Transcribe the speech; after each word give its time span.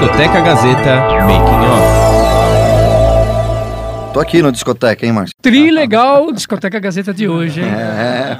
Discoteca 0.00 0.40
Gazeta 0.40 0.96
Making 1.26 1.60
Off. 1.68 1.90
Tô 4.14 4.20
aqui 4.20 4.40
no 4.40 4.50
discoteca, 4.50 5.04
hein, 5.04 5.12
Márcio? 5.12 5.34
Tri 5.42 5.70
legal, 5.70 6.32
Discoteca 6.32 6.80
Gazeta 6.80 7.12
de 7.12 7.28
hoje, 7.28 7.60
hein? 7.60 7.68
É, 7.68 8.38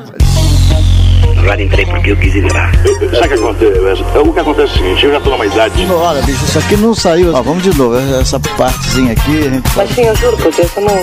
Agora 1.39 1.63
entrei 1.63 1.85
porque 1.85 2.13
eu 2.13 2.17
quis 2.17 2.35
entrar. 2.35 2.73
Sabe 2.75 2.95
o 2.95 3.29
que 3.29 3.35
acontece? 3.35 4.05
É, 4.15 4.19
o 4.19 4.33
que 4.33 4.41
acontece 4.41 4.61
é 4.61 4.65
o 4.65 4.79
seguinte, 4.79 5.05
eu 5.05 5.13
já 5.13 5.21
tô 5.21 5.31
numa 5.31 5.45
idade. 5.45 5.87
Olha, 5.93 6.23
bicho, 6.23 6.43
isso 6.47 6.59
aqui 6.59 6.77
não 6.79 6.95
saiu. 6.95 7.35
Ó, 7.35 7.43
vamos 7.43 7.63
de 7.63 7.77
novo. 7.77 7.99
Essa 8.19 8.41
partezinha 8.41 9.13
aqui, 9.13 9.43
gente 9.43 9.69
Mas 9.77 9.91
sim, 9.91 10.07
eu 10.07 10.17
juro 10.17 10.39
por 10.39 10.51
Deus, 10.55 10.71
eu 10.75 10.83
não, 10.83 10.97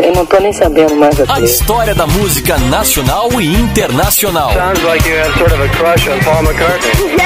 eu 0.00 0.12
não 0.14 0.26
tô 0.26 0.38
nem 0.38 0.52
sabendo 0.52 0.94
mais 0.94 1.18
A 1.28 1.40
história 1.40 1.92
da 1.92 2.06
música 2.06 2.56
nacional 2.70 3.30
e 3.40 3.52
internacional. 3.52 4.52
Sounds 4.52 4.80
like 4.84 5.08
you 5.08 5.16
have 5.16 5.36
sort 5.38 5.52
of 5.52 5.60
a 5.60 5.68
crush 5.70 6.06
on 6.06 6.20
Paul 6.20 6.44
McCartney. 6.44 7.16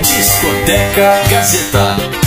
Discoteca 0.00 1.20
Gazeta. 1.28 2.19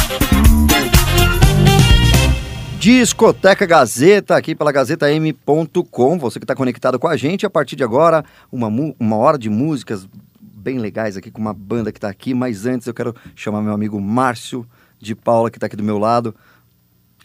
Discoteca 2.83 3.65
Gazeta, 3.65 4.35
aqui 4.35 4.53
pela 4.53 4.69
GazetaM.com. 4.69 6.19
Você 6.19 6.37
que 6.37 6.43
está 6.43 6.53
conectado 6.53 6.99
com 6.99 7.07
a 7.07 7.15
gente, 7.15 7.45
a 7.45 7.49
partir 7.49 7.77
de 7.77 7.83
agora, 7.85 8.25
uma, 8.51 8.67
uma 8.99 9.15
hora 9.15 9.37
de 9.37 9.49
músicas 9.49 10.05
bem 10.41 10.79
legais 10.79 11.15
aqui 11.15 11.31
com 11.31 11.39
uma 11.39 11.53
banda 11.53 11.93
que 11.93 11.97
está 11.97 12.09
aqui. 12.09 12.33
Mas 12.33 12.65
antes 12.65 12.85
eu 12.85 12.93
quero 12.93 13.15
chamar 13.37 13.61
meu 13.61 13.71
amigo 13.71 14.01
Márcio 14.01 14.67
de 14.99 15.15
Paula, 15.15 15.49
que 15.49 15.55
está 15.55 15.67
aqui 15.67 15.77
do 15.77 15.83
meu 15.83 15.97
lado. 15.97 16.35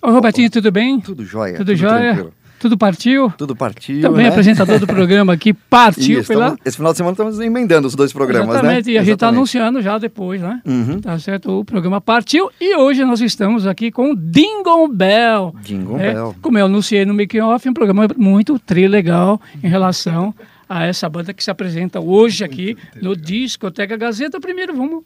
Ô, 0.01 0.13
Robertinho, 0.13 0.49
tudo 0.49 0.71
bem? 0.71 1.01
Tudo 1.01 1.25
jóia. 1.25 1.57
Tudo 1.57 1.75
jóia? 1.75 2.15
tranquilo. 2.15 2.33
Tudo 2.59 2.77
partiu? 2.77 3.33
Tudo 3.39 3.55
partiu, 3.55 4.01
Também 4.01 4.25
né? 4.25 4.29
apresentador 4.31 4.79
do 4.79 4.87
programa 4.87 5.33
aqui, 5.33 5.53
partiu 5.53 6.21
Isso, 6.21 6.29
pela... 6.29 6.57
esse 6.65 6.77
final 6.77 6.93
de 6.93 6.97
semana 6.97 7.13
estamos 7.13 7.39
emendando 7.41 7.87
os 7.87 7.95
dois 7.95 8.13
programas, 8.13 8.49
Exatamente, 8.51 8.87
né? 8.87 8.93
e 8.93 8.99
a 8.99 9.01
gente 9.03 9.13
está 9.15 9.27
Exatamente. 9.27 9.37
anunciando 9.39 9.83
já 9.83 9.99
depois, 9.99 10.41
né? 10.41 10.61
Uhum. 10.67 11.01
Tá 11.01 11.19
certo? 11.19 11.61
O 11.61 11.65
programa 11.65 12.01
partiu 12.01 12.51
e 12.61 12.77
hoje 12.77 13.05
nós 13.05 13.21
estamos 13.21 13.67
aqui 13.67 13.91
com 13.91 14.15
Dingle 14.15 14.89
Bell. 14.89 15.55
Jingle 15.63 15.99
É, 16.01 16.13
Bell. 16.15 16.35
Como 16.43 16.59
eu 16.59 16.67
anunciei 16.67 17.05
no 17.05 17.15
Making 17.15 17.41
Off, 17.41 17.69
um 17.69 17.75
programa 17.75 18.09
muito 18.17 18.59
tri 18.59 18.89
legal 18.89 19.41
em 19.63 19.69
relação 19.69 20.35
a 20.69 20.85
essa 20.85 21.09
banda 21.09 21.33
que 21.33 21.43
se 21.43 21.51
apresenta 21.51 21.99
hoje 22.01 22.45
aqui 22.45 22.77
no 23.01 23.17
Discoteca 23.17 23.97
Gazeta. 23.97 24.39
Primeiro 24.41 24.75
vamos 24.77 25.03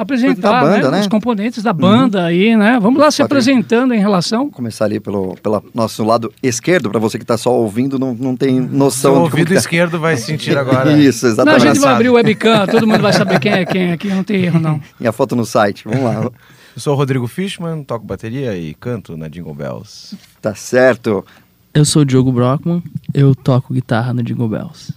apresentar 0.00 0.52
Da 0.52 0.60
banda, 0.60 0.90
né, 0.90 0.96
né? 0.96 1.00
os 1.00 1.06
componentes 1.06 1.62
da 1.62 1.72
banda 1.72 2.24
aí, 2.24 2.56
né? 2.56 2.78
Vamos 2.80 3.00
lá 3.00 3.10
se 3.10 3.22
apresentando 3.22 3.94
em 3.94 3.98
relação. 3.98 4.50
Começar 4.50 4.84
ali 4.86 5.00
pelo, 5.00 5.36
pelo 5.36 5.62
nosso 5.74 6.04
lado 6.04 6.32
esquerdo, 6.42 6.90
para 6.90 6.98
você 6.98 7.18
que 7.18 7.24
está 7.24 7.36
só 7.36 7.52
ouvindo, 7.52 7.98
não, 7.98 8.14
não 8.14 8.36
tem 8.36 8.60
noção 8.60 9.12
como 9.12 9.24
ouvido 9.24 9.48
tá. 9.48 9.54
esquerdo 9.54 9.98
vai 9.98 10.16
sentir 10.16 10.56
agora. 10.56 10.92
Isso, 10.98 11.24
Não, 11.24 11.30
a 11.30 11.32
exatamente. 11.32 11.62
gente 11.62 11.78
vai 11.78 11.94
abrir 11.94 12.08
o 12.08 12.14
webcam, 12.14 12.66
todo 12.70 12.86
mundo 12.86 13.02
vai 13.02 13.12
saber 13.12 13.38
quem 13.38 13.52
é 13.52 13.64
quem 13.64 13.92
aqui, 13.92 14.08
não 14.08 14.24
tem 14.24 14.44
erro 14.44 14.58
não. 14.58 14.80
E 15.00 15.06
a 15.06 15.12
foto 15.12 15.34
no 15.34 15.44
site, 15.44 15.84
vamos 15.84 16.02
lá. 16.02 16.22
Eu 16.24 16.80
sou 16.80 16.94
o 16.94 16.96
Rodrigo 16.96 17.26
Fishman, 17.26 17.82
toco 17.82 18.04
bateria 18.04 18.56
e 18.56 18.74
canto 18.74 19.16
na 19.16 19.28
Jingle 19.28 19.54
Bells. 19.54 20.16
Tá 20.40 20.54
certo. 20.54 21.24
Eu 21.72 21.84
sou 21.84 22.02
o 22.02 22.04
Diogo 22.04 22.32
Brockman, 22.32 22.82
eu 23.14 23.34
toco 23.34 23.72
guitarra 23.72 24.12
no 24.12 24.22
Jingle 24.22 24.48
Bells. 24.48 24.92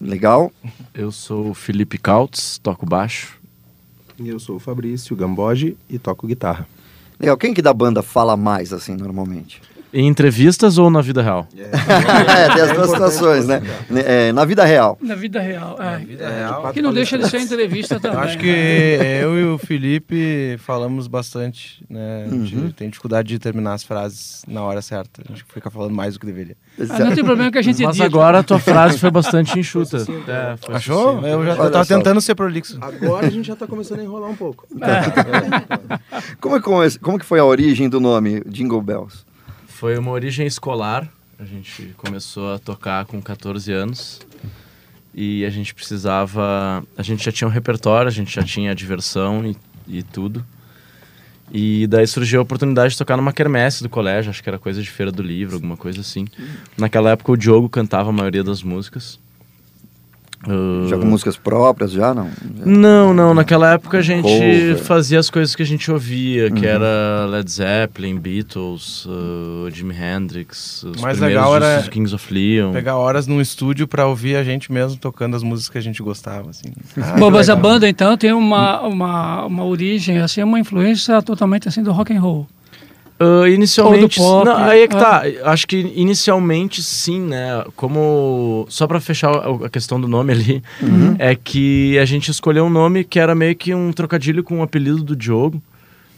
Legal. 0.00 0.52
Eu 0.92 1.12
sou 1.12 1.50
o 1.50 1.54
Felipe 1.54 1.96
Kautz, 1.96 2.58
toco 2.58 2.84
baixo. 2.84 3.41
E 4.22 4.28
eu 4.28 4.38
sou 4.38 4.56
o 4.56 4.60
Fabrício 4.60 5.16
Gamboge 5.16 5.76
e 5.90 5.98
toco 5.98 6.28
guitarra. 6.28 6.68
Legal. 7.18 7.36
Quem 7.36 7.52
que 7.52 7.60
da 7.60 7.72
banda 7.72 8.02
fala 8.02 8.36
mais, 8.36 8.72
assim, 8.72 8.94
normalmente? 8.94 9.60
Em 9.92 10.06
entrevistas 10.08 10.78
ou 10.78 10.88
na 10.90 11.02
vida 11.02 11.20
real? 11.20 11.46
é, 11.54 12.54
tem 12.54 12.62
as 12.62 12.72
duas 12.72 12.90
situações, 12.90 13.46
né? 13.46 13.60
É, 14.06 14.32
na 14.32 14.44
vida 14.44 14.64
real. 14.64 14.96
Na 15.02 15.14
vida 15.14 15.38
real, 15.40 15.76
é. 15.82 15.98
vida 15.98 16.28
real. 16.28 16.72
Que 16.72 16.80
não 16.80 16.92
deixa 16.94 17.18
de 17.18 17.28
ser 17.28 17.40
entrevista 17.40 18.00
também. 18.00 18.18
Acho 18.20 18.38
que 18.38 18.46
né? 18.46 19.22
eu 19.22 19.38
e 19.38 19.44
o 19.44 19.58
Felipe 19.58 20.56
falamos 20.60 21.06
bastante, 21.06 21.84
né? 21.90 22.24
A 22.26 22.30
gente 22.34 22.56
Uhum. 22.56 22.70
tem 22.70 22.88
dificuldade 22.88 23.28
de 23.28 23.38
terminar 23.38 23.74
as 23.74 23.82
frases 23.84 24.42
na 24.48 24.62
hora 24.62 24.80
certa. 24.80 25.22
A 25.26 25.28
gente 25.28 25.44
fica 25.52 25.70
falando 25.70 25.94
mais 25.94 26.14
do 26.14 26.20
que 26.20 26.26
deveria. 26.26 26.56
Ah, 26.88 26.98
não 27.00 27.14
tem 27.14 27.22
problema 27.24 27.50
que 27.52 27.58
a 27.58 27.62
gente 27.62 27.82
Mas 27.82 27.96
edita. 27.96 28.04
agora 28.06 28.38
a 28.38 28.42
tua 28.42 28.58
frase 28.60 28.98
foi 28.98 29.10
bastante 29.10 29.58
enxuta. 29.58 29.98
É, 29.98 30.56
foi 30.56 30.74
Achou? 30.74 31.20
Eu, 31.26 31.44
já, 31.44 31.52
eu 31.52 31.70
tava 31.70 31.84
só. 31.84 31.96
tentando 31.96 32.20
ser 32.20 32.34
prolixo. 32.34 32.78
Agora 32.80 33.26
a 33.26 33.30
gente 33.30 33.46
já 33.46 33.56
tá 33.56 33.66
começando 33.66 34.00
a 34.00 34.04
enrolar 34.04 34.30
um 34.30 34.36
pouco. 34.36 34.66
Como, 36.40 36.56
é, 36.56 36.60
como, 36.60 36.82
é- 36.82 36.88
como 37.00 37.18
que 37.18 37.24
foi 37.24 37.38
a 37.40 37.44
origem 37.44 37.88
do 37.88 38.00
nome 38.00 38.42
Jingle 38.48 38.80
Bells? 38.80 39.24
Foi 39.82 39.98
uma 39.98 40.12
origem 40.12 40.46
escolar. 40.46 41.12
A 41.40 41.44
gente 41.44 41.92
começou 41.96 42.54
a 42.54 42.58
tocar 42.60 43.04
com 43.04 43.20
14 43.20 43.72
anos. 43.72 44.20
E 45.12 45.44
a 45.44 45.50
gente 45.50 45.74
precisava. 45.74 46.84
A 46.96 47.02
gente 47.02 47.24
já 47.24 47.32
tinha 47.32 47.48
um 47.48 47.50
repertório, 47.50 48.06
a 48.06 48.12
gente 48.12 48.32
já 48.32 48.44
tinha 48.44 48.72
diversão 48.76 49.44
e, 49.44 49.56
e 49.88 50.04
tudo. 50.04 50.46
E 51.50 51.88
daí 51.88 52.06
surgiu 52.06 52.38
a 52.38 52.42
oportunidade 52.44 52.92
de 52.92 52.98
tocar 52.98 53.16
numa 53.16 53.32
quermesse 53.32 53.82
do 53.82 53.88
colégio, 53.88 54.30
acho 54.30 54.40
que 54.40 54.48
era 54.48 54.56
coisa 54.56 54.80
de 54.80 54.88
feira 54.88 55.10
do 55.10 55.20
livro, 55.20 55.56
alguma 55.56 55.76
coisa 55.76 56.00
assim. 56.00 56.28
Naquela 56.78 57.10
época 57.10 57.32
o 57.32 57.36
Diogo 57.36 57.68
cantava 57.68 58.10
a 58.10 58.12
maioria 58.12 58.44
das 58.44 58.62
músicas. 58.62 59.18
Ah, 60.48 60.88
Já 60.88 60.96
com 60.98 61.06
músicas 61.06 61.36
próprias, 61.36 61.92
já 61.92 62.12
não? 62.12 62.28
Não, 62.64 63.14
não. 63.14 63.32
Naquela 63.34 63.72
época 63.74 63.98
a 63.98 64.02
gente 64.02 64.22
Cover. 64.22 64.78
fazia 64.78 65.18
as 65.20 65.30
coisas 65.30 65.54
que 65.54 65.62
a 65.62 65.66
gente 65.66 65.90
ouvia, 65.90 66.50
que 66.50 66.64
Uhum. 66.66 66.72
era 66.72 67.26
Led 67.30 67.50
Zeppelin, 67.50 68.18
Beatles, 68.18 69.06
uh, 69.06 69.70
Jimi 69.70 69.94
Hendrix, 69.94 70.82
os 70.82 71.00
mais 71.00 71.18
legal 71.18 71.54
era 71.54 71.82
Kings 71.90 72.14
of 72.14 72.32
Leon. 72.32 72.72
Pegar 72.72 72.96
horas 72.96 73.26
num 73.26 73.40
estúdio 73.40 73.86
pra 73.86 74.06
ouvir 74.06 74.36
a 74.36 74.42
gente 74.44 74.72
mesmo 74.72 74.98
tocando 74.98 75.36
as 75.36 75.42
músicas 75.42 75.68
que 75.70 75.78
a 75.78 75.82
gente 75.82 76.02
gostava, 76.02 76.50
assim. 76.50 76.72
Ah, 77.00 77.16
Bom, 77.18 77.30
mas 77.30 77.48
a 77.48 77.56
banda 77.56 77.88
então 77.88 78.16
tem 78.16 78.32
uma, 78.32 78.80
uma, 78.82 79.44
uma 79.46 79.64
origem, 79.64 80.18
assim, 80.18 80.42
uma 80.42 80.58
influência 80.58 81.20
totalmente 81.22 81.68
assim 81.68 81.82
do 81.82 81.92
rock 81.92 82.12
and 82.12 82.20
roll. 82.20 82.46
Uh, 83.22 83.46
inicialmente, 83.48 84.18
pop, 84.18 84.44
não, 84.46 84.56
aí 84.56 84.80
é 84.82 84.88
que 84.88 84.96
é. 84.96 84.98
tá. 84.98 85.22
Acho 85.44 85.66
que 85.66 85.76
inicialmente 85.94 86.82
sim, 86.82 87.20
né? 87.20 87.64
Como 87.76 88.66
só 88.68 88.86
pra 88.86 89.00
fechar 89.00 89.30
a 89.64 89.68
questão 89.68 90.00
do 90.00 90.08
nome 90.08 90.32
ali, 90.32 90.62
Uhum. 90.82 91.14
é 91.18 91.34
que 91.34 91.98
a 91.98 92.04
gente 92.04 92.30
escolheu 92.30 92.64
um 92.64 92.70
nome 92.70 93.04
que 93.04 93.18
era 93.18 93.34
meio 93.34 93.54
que 93.54 93.74
um 93.74 93.92
trocadilho 93.92 94.42
com 94.42 94.58
o 94.58 94.62
apelido 94.62 95.02
do 95.02 95.14
Diogo 95.16 95.62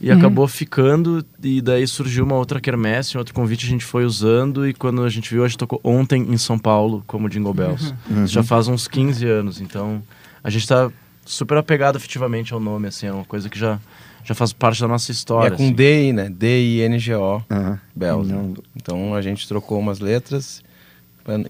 e 0.01 0.11
Uhum. 0.11 0.19
acabou 0.19 0.49
ficando 0.49 1.25
e 1.43 1.61
daí 1.61 1.87
surgiu 1.87 2.25
uma 2.25 2.35
outra 2.37 2.61
quermesse, 2.61 3.17
um 3.17 3.21
outro 3.21 3.33
convite 3.35 3.65
a 3.67 3.69
gente 3.69 3.85
foi 3.85 4.05
usando 4.05 4.67
e 4.69 4.75
quando 4.75 5.03
a 5.03 5.09
gente 5.09 5.31
viu 5.31 5.45
a 5.45 5.49
gente 5.49 5.59
tocou 5.59 5.81
ontem 5.85 6.23
em 6.29 6.37
São 6.37 6.59
Paulo 6.59 7.03
como 7.07 7.29
Jingle 7.29 7.55
Bells. 7.55 7.95
Uhum. 8.11 8.25
Isso 8.25 8.35
já 8.35 8.43
faz 8.43 8.67
uns 8.69 8.89
15 8.89 9.27
anos, 9.27 9.61
então 9.61 10.03
a 10.43 10.51
gente 10.51 10.67
tá 10.67 10.91
super 11.25 11.57
apegado 11.57 11.97
efetivamente 11.97 12.53
ao 12.53 12.61
nome, 12.61 12.89
assim, 12.89 13.07
é 13.07 13.13
uma 13.13 13.25
coisa 13.25 13.49
que 13.49 13.59
já 13.59 13.79
já 14.25 14.35
faz 14.35 14.53
parte 14.53 14.81
da 14.81 14.89
nossa 14.89 15.11
E 15.11 15.15
história. 15.15 15.49
é 15.49 15.57
com 15.57 15.63
assim. 15.65 15.73
D, 15.73 16.13
né? 16.13 16.29
D-I-N-G-O. 16.31 17.43
Aham. 17.51 17.79
Bells. 17.95 18.33
Não. 18.33 18.43
né? 18.43 18.55
Então 18.77 19.15
a 19.15 19.23
gente 19.23 19.47
trocou 19.47 19.79
umas 19.79 20.01
letras 20.01 20.63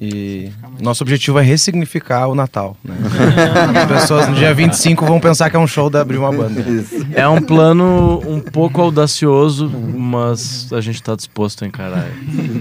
e 0.01 0.53
nosso 0.81 1.03
objetivo 1.03 1.37
é 1.39 1.43
ressignificar 1.43 2.29
o 2.29 2.35
Natal. 2.35 2.77
Né? 2.85 2.95
As 3.83 3.87
pessoas 4.03 4.29
no 4.29 4.35
dia 4.37 4.55
25 4.55 5.05
vão 5.05 5.19
pensar 5.19 5.51
que 5.51 5.57
é 5.57 5.59
um 5.59 5.67
show 5.67 5.91
da 5.91 6.01
Abrir 6.01 6.19
uma 6.19 6.31
Banda. 6.31 6.65
É 7.13 7.27
um 7.27 7.43
plano 7.43 8.23
um 8.25 8.39
pouco 8.39 8.81
audacioso, 8.81 9.69
mas 9.69 10.73
a 10.73 10.81
gente 10.81 11.03
tá 11.03 11.17
disposto 11.17 11.65
a 11.65 11.67
encarar. 11.67 12.07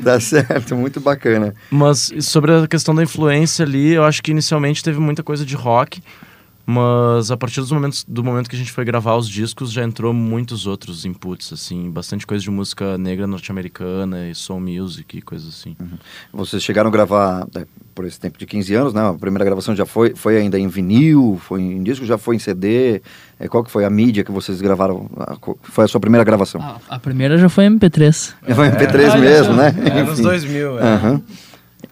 Tá 0.03 0.19
certo, 0.19 0.75
muito 0.75 0.99
bacana. 0.99 1.53
Mas 1.69 2.11
sobre 2.19 2.51
a 2.51 2.67
questão 2.67 2.95
da 2.95 3.03
influência 3.03 3.63
ali, 3.63 3.93
eu 3.93 4.03
acho 4.03 4.23
que 4.23 4.31
inicialmente 4.31 4.83
teve 4.83 4.99
muita 4.99 5.21
coisa 5.21 5.45
de 5.45 5.55
rock, 5.55 6.01
mas 6.65 7.29
a 7.31 7.35
partir 7.37 7.59
dos 7.59 7.71
momentos, 7.71 8.05
do 8.07 8.23
momento 8.23 8.49
que 8.49 8.55
a 8.55 8.59
gente 8.59 8.71
foi 8.71 8.85
gravar 8.85 9.15
os 9.15 9.27
discos, 9.27 9.71
já 9.71 9.83
entrou 9.83 10.13
muitos 10.13 10.65
outros 10.65 11.03
inputs, 11.05 11.51
assim, 11.51 11.89
bastante 11.91 12.25
coisa 12.25 12.41
de 12.43 12.49
música 12.49 12.97
negra 12.97 13.27
norte-americana 13.27 14.29
e 14.29 14.35
soul 14.35 14.59
music 14.61 15.17
e 15.17 15.21
coisas 15.21 15.49
assim. 15.49 15.75
Vocês 16.31 16.63
chegaram 16.63 16.89
a 16.89 16.91
gravar 16.91 17.45
né, 17.53 17.65
por 17.93 18.05
esse 18.05 18.19
tempo 18.19 18.37
de 18.39 18.45
15 18.45 18.73
anos, 18.75 18.93
né? 18.93 19.01
A 19.09 19.13
primeira 19.13 19.43
gravação 19.43 19.75
já 19.75 19.85
foi, 19.85 20.15
foi 20.15 20.37
ainda 20.37 20.57
em 20.57 20.67
vinil, 20.67 21.39
foi 21.43 21.61
em 21.61 21.83
disco, 21.83 22.05
já 22.05 22.17
foi 22.17 22.37
em 22.37 22.39
CD. 22.39 23.01
É, 23.39 23.47
qual 23.47 23.63
que 23.63 23.69
foi 23.71 23.83
a 23.83 23.89
mídia 23.89 24.23
que 24.23 24.31
vocês 24.31 24.61
gravaram? 24.61 25.09
A- 25.17 25.35
Foi 25.63 25.83
a 25.83 25.87
sua 25.87 25.99
primeira 25.99 26.23
gravação? 26.23 26.61
A, 26.61 26.79
a 26.95 26.99
primeira 26.99 27.37
já 27.37 27.49
foi 27.49 27.65
MP3. 27.65 28.33
Foi 28.55 28.69
MP3 28.69 29.11
Olha 29.11 29.17
mesmo, 29.21 29.53
né? 29.53 29.73
É, 29.85 30.03
nos 30.03 30.13
Enfim. 30.13 30.21
2000. 30.23 30.79
é. 30.79 30.81
Aham. 30.83 31.21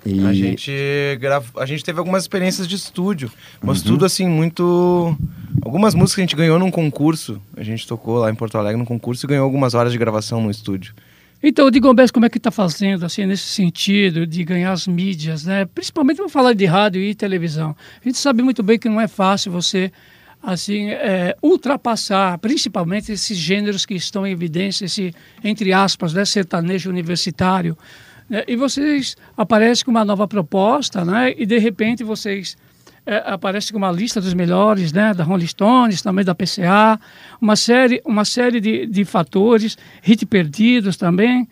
E... 0.05 0.25
A 0.25 0.33
gente 0.33 0.71
grava... 1.19 1.45
a 1.57 1.65
gente 1.65 1.83
teve 1.83 1.99
algumas 1.99 2.23
experiências 2.23 2.67
de 2.67 2.75
estúdio, 2.75 3.31
mas 3.61 3.79
Uhum. 3.79 3.87
tudo 3.87 4.05
assim 4.05 4.27
muito 4.27 5.15
algumas 5.63 5.93
músicas 5.93 6.15
que 6.15 6.21
a 6.21 6.25
gente 6.25 6.35
ganhou 6.35 6.57
num 6.57 6.71
concurso. 6.71 7.41
A 7.55 7.63
gente 7.63 7.87
tocou 7.87 8.17
lá 8.17 8.31
em 8.31 8.35
Porto 8.35 8.57
Alegre 8.57 8.77
num 8.77 8.85
concurso 8.85 9.25
e 9.25 9.27
ganhou 9.27 9.43
algumas 9.43 9.73
horas 9.73 9.91
de 9.91 9.97
gravação 9.97 10.41
no 10.41 10.49
estúdio. 10.49 10.93
Então, 11.43 11.65
o 11.65 11.71
Digombés, 11.71 12.11
como 12.11 12.25
é 12.25 12.29
que 12.29 12.37
está 12.37 12.51
fazendo, 12.51 13.03
assim, 13.03 13.25
nesse 13.25 13.47
sentido 13.47 14.27
de 14.27 14.43
ganhar 14.43 14.71
as 14.71 14.85
mídias, 14.85 15.43
né? 15.43 15.65
Principalmente 15.65 16.17
vamos 16.17 16.31
falar 16.31 16.53
de 16.53 16.65
rádio 16.65 17.01
e 17.01 17.15
televisão. 17.15 17.75
A 17.99 18.07
gente 18.07 18.19
sabe 18.19 18.43
muito 18.43 18.61
bem 18.61 18.77
que 18.77 18.87
não 18.87 19.01
é 19.01 19.07
fácil 19.07 19.51
você, 19.51 19.91
assim, 20.41 20.89
é, 20.91 21.35
ultrapassar, 21.41 22.37
principalmente 22.37 23.11
esses 23.11 23.35
gêneros 23.35 23.87
que 23.87 23.95
estão 23.95 24.25
em 24.25 24.31
evidência, 24.31 24.85
esse, 24.85 25.15
entre 25.43 25.73
aspas, 25.73 26.13
né, 26.13 26.25
sertanejo 26.25 26.91
universitário. 26.91 27.75
Né? 28.31 28.45
E 28.47 28.55
vocês 28.55 29.17
aparecem 29.35 29.83
com 29.83 29.91
uma 29.91 30.05
nova 30.05 30.25
proposta, 30.25 31.03
né? 31.03 31.33
E, 31.37 31.45
de 31.45 31.57
repente, 31.57 32.01
vocês 32.01 32.55
é, 33.05 33.17
aparece 33.25 33.73
com 33.73 33.77
uma 33.77 33.91
lista 33.91 34.21
dos 34.21 34.33
melhores, 34.33 34.93
né, 34.93 35.13
da 35.13 35.21
Rolling 35.23 35.47
Stones, 35.47 36.01
também 36.01 36.23
da 36.23 36.33
PCA, 36.33 36.97
uma 37.41 37.57
série, 37.57 38.01
uma 38.05 38.23
série 38.23 38.61
de, 38.61 38.85
de 38.85 39.03
fatores, 39.03 39.77
hit 40.01 40.25
perdidos 40.25 40.95
também, 40.95 41.45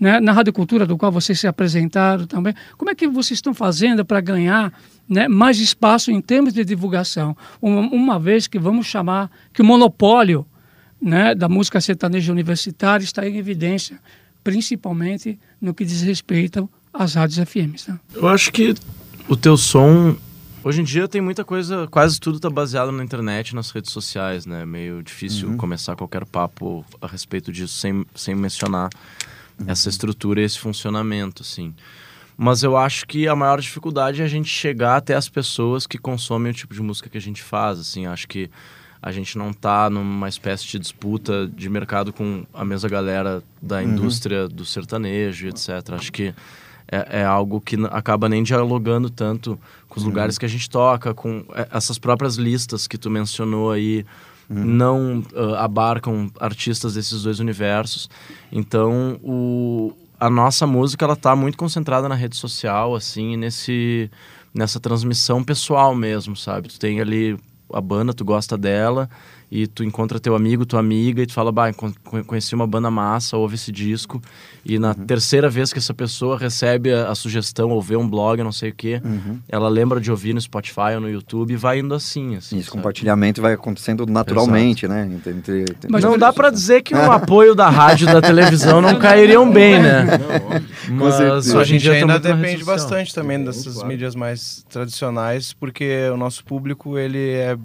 né, 0.00 0.18
na 0.18 0.32
Rádio 0.32 0.52
Cultura, 0.52 0.84
do 0.84 0.96
qual 0.96 1.12
vocês 1.12 1.38
se 1.38 1.46
apresentaram 1.46 2.26
também. 2.26 2.52
Como 2.76 2.90
é 2.90 2.96
que 2.96 3.06
vocês 3.06 3.38
estão 3.38 3.54
fazendo 3.54 4.04
para 4.04 4.20
ganhar 4.20 4.72
né, 5.08 5.28
mais 5.28 5.60
espaço 5.60 6.10
em 6.10 6.20
termos 6.20 6.52
de 6.52 6.64
divulgação? 6.64 7.36
Uma, 7.62 7.82
uma 7.82 8.18
vez 8.18 8.48
que 8.48 8.58
vamos 8.58 8.86
chamar 8.86 9.30
que 9.52 9.62
o 9.62 9.64
monopólio 9.64 10.44
né, 11.00 11.32
da 11.32 11.48
música 11.48 11.80
sertaneja 11.80 12.32
universitária 12.32 13.04
está 13.04 13.28
em 13.28 13.36
evidência, 13.36 14.00
principalmente 14.44 15.38
no 15.60 15.74
que 15.74 15.84
diz 15.84 16.02
respeito 16.02 16.70
às 16.92 17.14
rádios 17.14 17.48
FM. 17.48 17.88
Né? 17.88 17.98
Eu 18.14 18.28
acho 18.28 18.52
que 18.52 18.74
o 19.26 19.36
teu 19.36 19.56
som 19.56 20.16
Hoje 20.64 20.80
em 20.80 20.84
dia 20.84 21.06
tem 21.06 21.20
muita 21.20 21.44
coisa, 21.44 21.86
quase 21.90 22.18
tudo 22.18 22.36
está 22.36 22.48
baseado 22.48 22.90
na 22.90 23.04
internet, 23.04 23.54
nas 23.54 23.70
redes 23.70 23.92
sociais, 23.92 24.46
né? 24.46 24.64
Meio 24.64 25.02
difícil 25.02 25.50
uhum. 25.50 25.58
começar 25.58 25.94
qualquer 25.94 26.24
papo 26.24 26.82
a 27.02 27.06
respeito 27.06 27.52
disso 27.52 27.74
sem, 27.74 28.06
sem 28.14 28.34
mencionar 28.34 28.88
uhum. 29.60 29.66
essa 29.68 29.90
estrutura 29.90 30.40
e 30.40 30.44
esse 30.44 30.58
funcionamento, 30.58 31.42
assim. 31.42 31.74
Mas 32.34 32.62
eu 32.62 32.78
acho 32.78 33.06
que 33.06 33.28
a 33.28 33.36
maior 33.36 33.60
dificuldade 33.60 34.22
é 34.22 34.24
a 34.24 34.28
gente 34.28 34.48
chegar 34.48 34.96
até 34.96 35.14
as 35.14 35.28
pessoas 35.28 35.86
que 35.86 35.98
consomem 35.98 36.50
o 36.50 36.54
tipo 36.54 36.72
de 36.72 36.80
música 36.80 37.10
que 37.10 37.18
a 37.18 37.20
gente 37.20 37.42
faz, 37.42 37.78
assim. 37.78 38.06
Acho 38.06 38.26
que 38.26 38.50
a 39.04 39.12
gente 39.12 39.36
não 39.36 39.50
está 39.50 39.90
numa 39.90 40.30
espécie 40.30 40.66
de 40.66 40.78
disputa 40.78 41.46
de 41.46 41.68
mercado 41.68 42.10
com 42.10 42.46
a 42.54 42.64
mesma 42.64 42.88
galera 42.88 43.42
da 43.60 43.76
uhum. 43.76 43.82
indústria 43.82 44.48
do 44.48 44.64
sertanejo, 44.64 45.46
etc. 45.46 45.68
Acho 45.92 46.10
que 46.10 46.34
é, 46.90 47.20
é, 47.20 47.24
algo 47.24 47.60
que 47.60 47.76
acaba 47.90 48.30
nem 48.30 48.42
dialogando 48.42 49.10
tanto 49.10 49.60
com 49.90 49.98
os 49.98 50.04
uhum. 50.04 50.08
lugares 50.08 50.38
que 50.38 50.46
a 50.46 50.48
gente 50.48 50.70
toca, 50.70 51.12
com 51.12 51.44
é, 51.54 51.68
essas 51.70 51.98
próprias 51.98 52.36
listas 52.36 52.86
que 52.86 52.96
tu 52.96 53.10
mencionou 53.10 53.70
aí. 53.70 54.06
Uhum. 54.46 54.62
não 54.62 55.24
uh, 55.32 55.54
abarcam 55.54 56.30
artistas 56.38 56.92
desses 56.92 57.22
dois 57.22 57.40
universos. 57.40 58.10
Então, 58.52 59.18
o, 59.22 59.90
a 60.20 60.28
nossa 60.28 60.66
música 60.66 61.02
ela 61.02 61.16
tá 61.16 61.34
muito 61.34 61.56
concentrada 61.56 62.10
na 62.10 62.14
rede 62.14 62.36
social, 62.36 62.94
assim, 62.94 63.38
nesse 63.38 64.10
nessa 64.52 64.78
transmissão 64.78 65.42
pessoal 65.42 65.94
mesmo, 65.94 66.36
sabe? 66.36 66.68
Tu 66.68 66.78
tem 66.78 67.00
ali 67.00 67.38
a 67.72 67.80
banda, 67.80 68.12
tu 68.12 68.24
gosta 68.24 68.56
dela, 68.56 69.08
e 69.54 69.68
tu 69.68 69.84
encontra 69.84 70.18
teu 70.18 70.34
amigo, 70.34 70.66
tua 70.66 70.80
amiga, 70.80 71.22
e 71.22 71.26
tu 71.26 71.32
fala, 71.32 71.52
bah, 71.52 71.72
conheci 72.26 72.56
uma 72.56 72.66
banda 72.66 72.90
massa, 72.90 73.36
ouve 73.36 73.54
esse 73.54 73.70
disco. 73.70 74.20
E 74.64 74.80
na 74.80 74.88
uhum. 74.88 75.06
terceira 75.06 75.48
vez 75.48 75.72
que 75.72 75.78
essa 75.78 75.94
pessoa 75.94 76.36
recebe 76.36 76.92
a, 76.92 77.08
a, 77.08 77.14
sugestão 77.14 77.70
ou 77.70 77.80
vê 77.80 77.94
um 77.94 78.08
blog, 78.08 78.42
não 78.42 78.50
sei 78.50 78.70
o 78.70 78.74
quê, 78.74 79.00
uhum. 79.04 79.38
ela 79.48 79.68
lembra 79.68 80.00
de 80.00 80.10
ouvir 80.10 80.34
no 80.34 80.40
Spotify 80.40 80.94
ou 80.96 81.02
no 81.02 81.08
YouTube 81.08 81.52
e 81.52 81.56
vai 81.56 81.78
indo 81.78 81.94
assim. 81.94 82.34
assim 82.34 82.58
Esse 82.58 82.68
compartilhamento 82.68 83.40
vai 83.40 83.52
acontecendo 83.52 84.04
naturalmente, 84.06 84.86
Exato. 84.86 85.08
né? 85.08 85.14
Entre, 85.14 85.60
entre, 85.60 85.88
Mas 85.88 86.02
não 86.02 86.18
dá 86.18 86.32
para 86.32 86.50
dizer 86.50 86.82
que 86.82 86.92
o 86.92 86.98
apoio 87.12 87.54
da 87.54 87.70
rádio 87.70 88.08
e 88.08 88.12
da 88.12 88.20
televisão 88.20 88.80
não 88.80 88.98
cairiam 88.98 89.48
bem, 89.48 89.80
né? 89.80 90.04
Mas 90.90 91.54
a 91.54 91.62
gente 91.62 91.88
ainda 91.88 92.18
depende 92.18 92.64
bastante 92.64 93.14
também 93.14 93.44
dessas 93.44 93.74
claro. 93.74 93.86
mídias 93.86 94.16
mais 94.16 94.66
tradicionais, 94.68 95.52
porque 95.52 96.08
o 96.12 96.16
nosso 96.16 96.44
público, 96.44 96.98
ele 96.98 97.34
é 97.34 97.56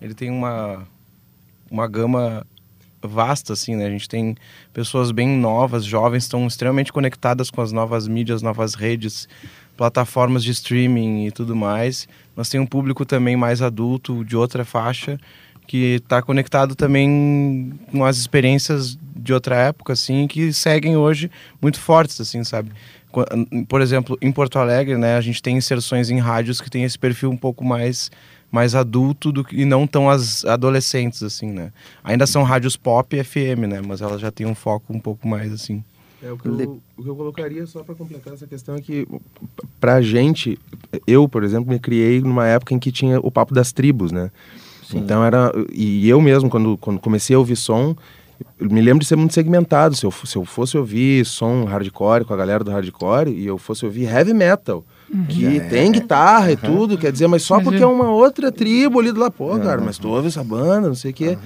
ele 0.00 0.14
tem 0.14 0.30
uma 0.30 0.86
uma 1.70 1.86
gama 1.86 2.46
vasta, 3.02 3.52
assim, 3.52 3.76
né? 3.76 3.86
A 3.86 3.90
gente 3.90 4.08
tem 4.08 4.36
pessoas 4.72 5.10
bem 5.10 5.28
novas, 5.28 5.84
jovens, 5.84 6.24
estão 6.24 6.46
extremamente 6.46 6.92
conectadas 6.92 7.50
com 7.50 7.60
as 7.60 7.72
novas 7.72 8.08
mídias, 8.08 8.42
novas 8.42 8.74
redes, 8.74 9.28
plataformas 9.76 10.42
de 10.42 10.50
streaming 10.50 11.26
e 11.26 11.30
tudo 11.30 11.54
mais. 11.54 12.08
Nós 12.36 12.48
tem 12.48 12.60
um 12.60 12.66
público 12.66 13.04
também 13.04 13.36
mais 13.36 13.62
adulto, 13.62 14.24
de 14.24 14.36
outra 14.36 14.64
faixa, 14.64 15.18
que 15.66 15.96
está 15.96 16.22
conectado 16.22 16.74
também 16.74 17.72
com 17.92 18.04
as 18.04 18.16
experiências 18.16 18.98
de 19.14 19.32
outra 19.32 19.54
época, 19.56 19.92
assim, 19.92 20.26
que 20.26 20.52
seguem 20.52 20.96
hoje 20.96 21.30
muito 21.60 21.78
fortes, 21.78 22.20
assim, 22.20 22.42
sabe? 22.42 22.70
Por 23.68 23.80
exemplo, 23.80 24.18
em 24.20 24.32
Porto 24.32 24.58
Alegre, 24.58 24.96
né, 24.96 25.16
a 25.16 25.20
gente 25.20 25.42
tem 25.42 25.56
inserções 25.56 26.10
em 26.10 26.18
rádios 26.18 26.60
que 26.60 26.70
tem 26.70 26.84
esse 26.84 26.98
perfil 26.98 27.30
um 27.30 27.36
pouco 27.36 27.64
mais 27.64 28.10
mais 28.50 28.74
adulto 28.74 29.30
do 29.30 29.44
que, 29.44 29.56
e 29.60 29.64
não 29.64 29.86
tão 29.86 30.08
as 30.08 30.44
adolescentes, 30.44 31.22
assim, 31.22 31.52
né? 31.52 31.70
Ainda 32.02 32.26
são 32.26 32.42
rádios 32.42 32.76
pop 32.76 33.14
e 33.14 33.22
FM, 33.22 33.66
né? 33.68 33.82
Mas 33.86 34.00
elas 34.00 34.20
já 34.20 34.30
têm 34.30 34.46
um 34.46 34.54
foco 34.54 34.92
um 34.92 35.00
pouco 35.00 35.28
mais, 35.28 35.52
assim. 35.52 35.84
É, 36.22 36.32
o, 36.32 36.38
que 36.38 36.48
eu, 36.48 36.80
o 36.96 37.02
que 37.02 37.08
eu 37.08 37.14
colocaria 37.14 37.66
só 37.66 37.84
para 37.84 37.94
completar 37.94 38.34
essa 38.34 38.46
questão 38.46 38.74
é 38.74 38.80
que, 38.80 39.06
pra 39.78 40.02
gente, 40.02 40.58
eu, 41.06 41.28
por 41.28 41.44
exemplo, 41.44 41.70
me 41.70 41.78
criei 41.78 42.20
numa 42.20 42.46
época 42.46 42.74
em 42.74 42.78
que 42.78 42.90
tinha 42.90 43.20
o 43.20 43.30
papo 43.30 43.54
das 43.54 43.70
tribos, 43.70 44.10
né? 44.10 44.30
Sim. 44.84 44.98
Então 44.98 45.22
era. 45.22 45.52
E 45.72 46.08
eu 46.08 46.20
mesmo, 46.20 46.48
quando, 46.48 46.76
quando 46.78 46.98
comecei 46.98 47.36
a 47.36 47.38
ouvir 47.38 47.56
som, 47.56 47.94
eu 48.58 48.70
me 48.70 48.80
lembro 48.80 49.00
de 49.00 49.06
ser 49.06 49.16
muito 49.16 49.34
segmentado. 49.34 49.94
Se 49.94 50.06
eu, 50.06 50.10
se 50.10 50.36
eu 50.36 50.44
fosse 50.44 50.76
ouvir 50.76 51.24
som 51.24 51.64
hardcore 51.64 52.24
com 52.24 52.34
a 52.34 52.36
galera 52.36 52.64
do 52.64 52.70
hardcore 52.70 53.30
e 53.30 53.46
eu 53.46 53.58
fosse 53.58 53.84
ouvir 53.84 54.04
heavy 54.04 54.32
metal 54.32 54.84
Uhum. 55.12 55.24
Que 55.26 55.56
é. 55.56 55.60
tem 55.60 55.90
guitarra 55.90 56.52
e 56.52 56.56
tudo, 56.56 56.98
quer 56.98 57.10
dizer, 57.10 57.26
mas 57.26 57.42
só 57.42 57.60
porque 57.60 57.82
é 57.82 57.86
uma 57.86 58.10
outra 58.10 58.52
tribo 58.52 59.00
ali 59.00 59.10
do 59.10 59.20
lá, 59.20 59.30
pô, 59.30 59.58
cara, 59.58 59.80
mas 59.80 59.96
tu 59.96 60.08
ouve 60.08 60.28
essa 60.28 60.44
banda, 60.44 60.88
não 60.88 60.94
sei 60.94 61.12
o 61.12 61.14
quê. 61.14 61.38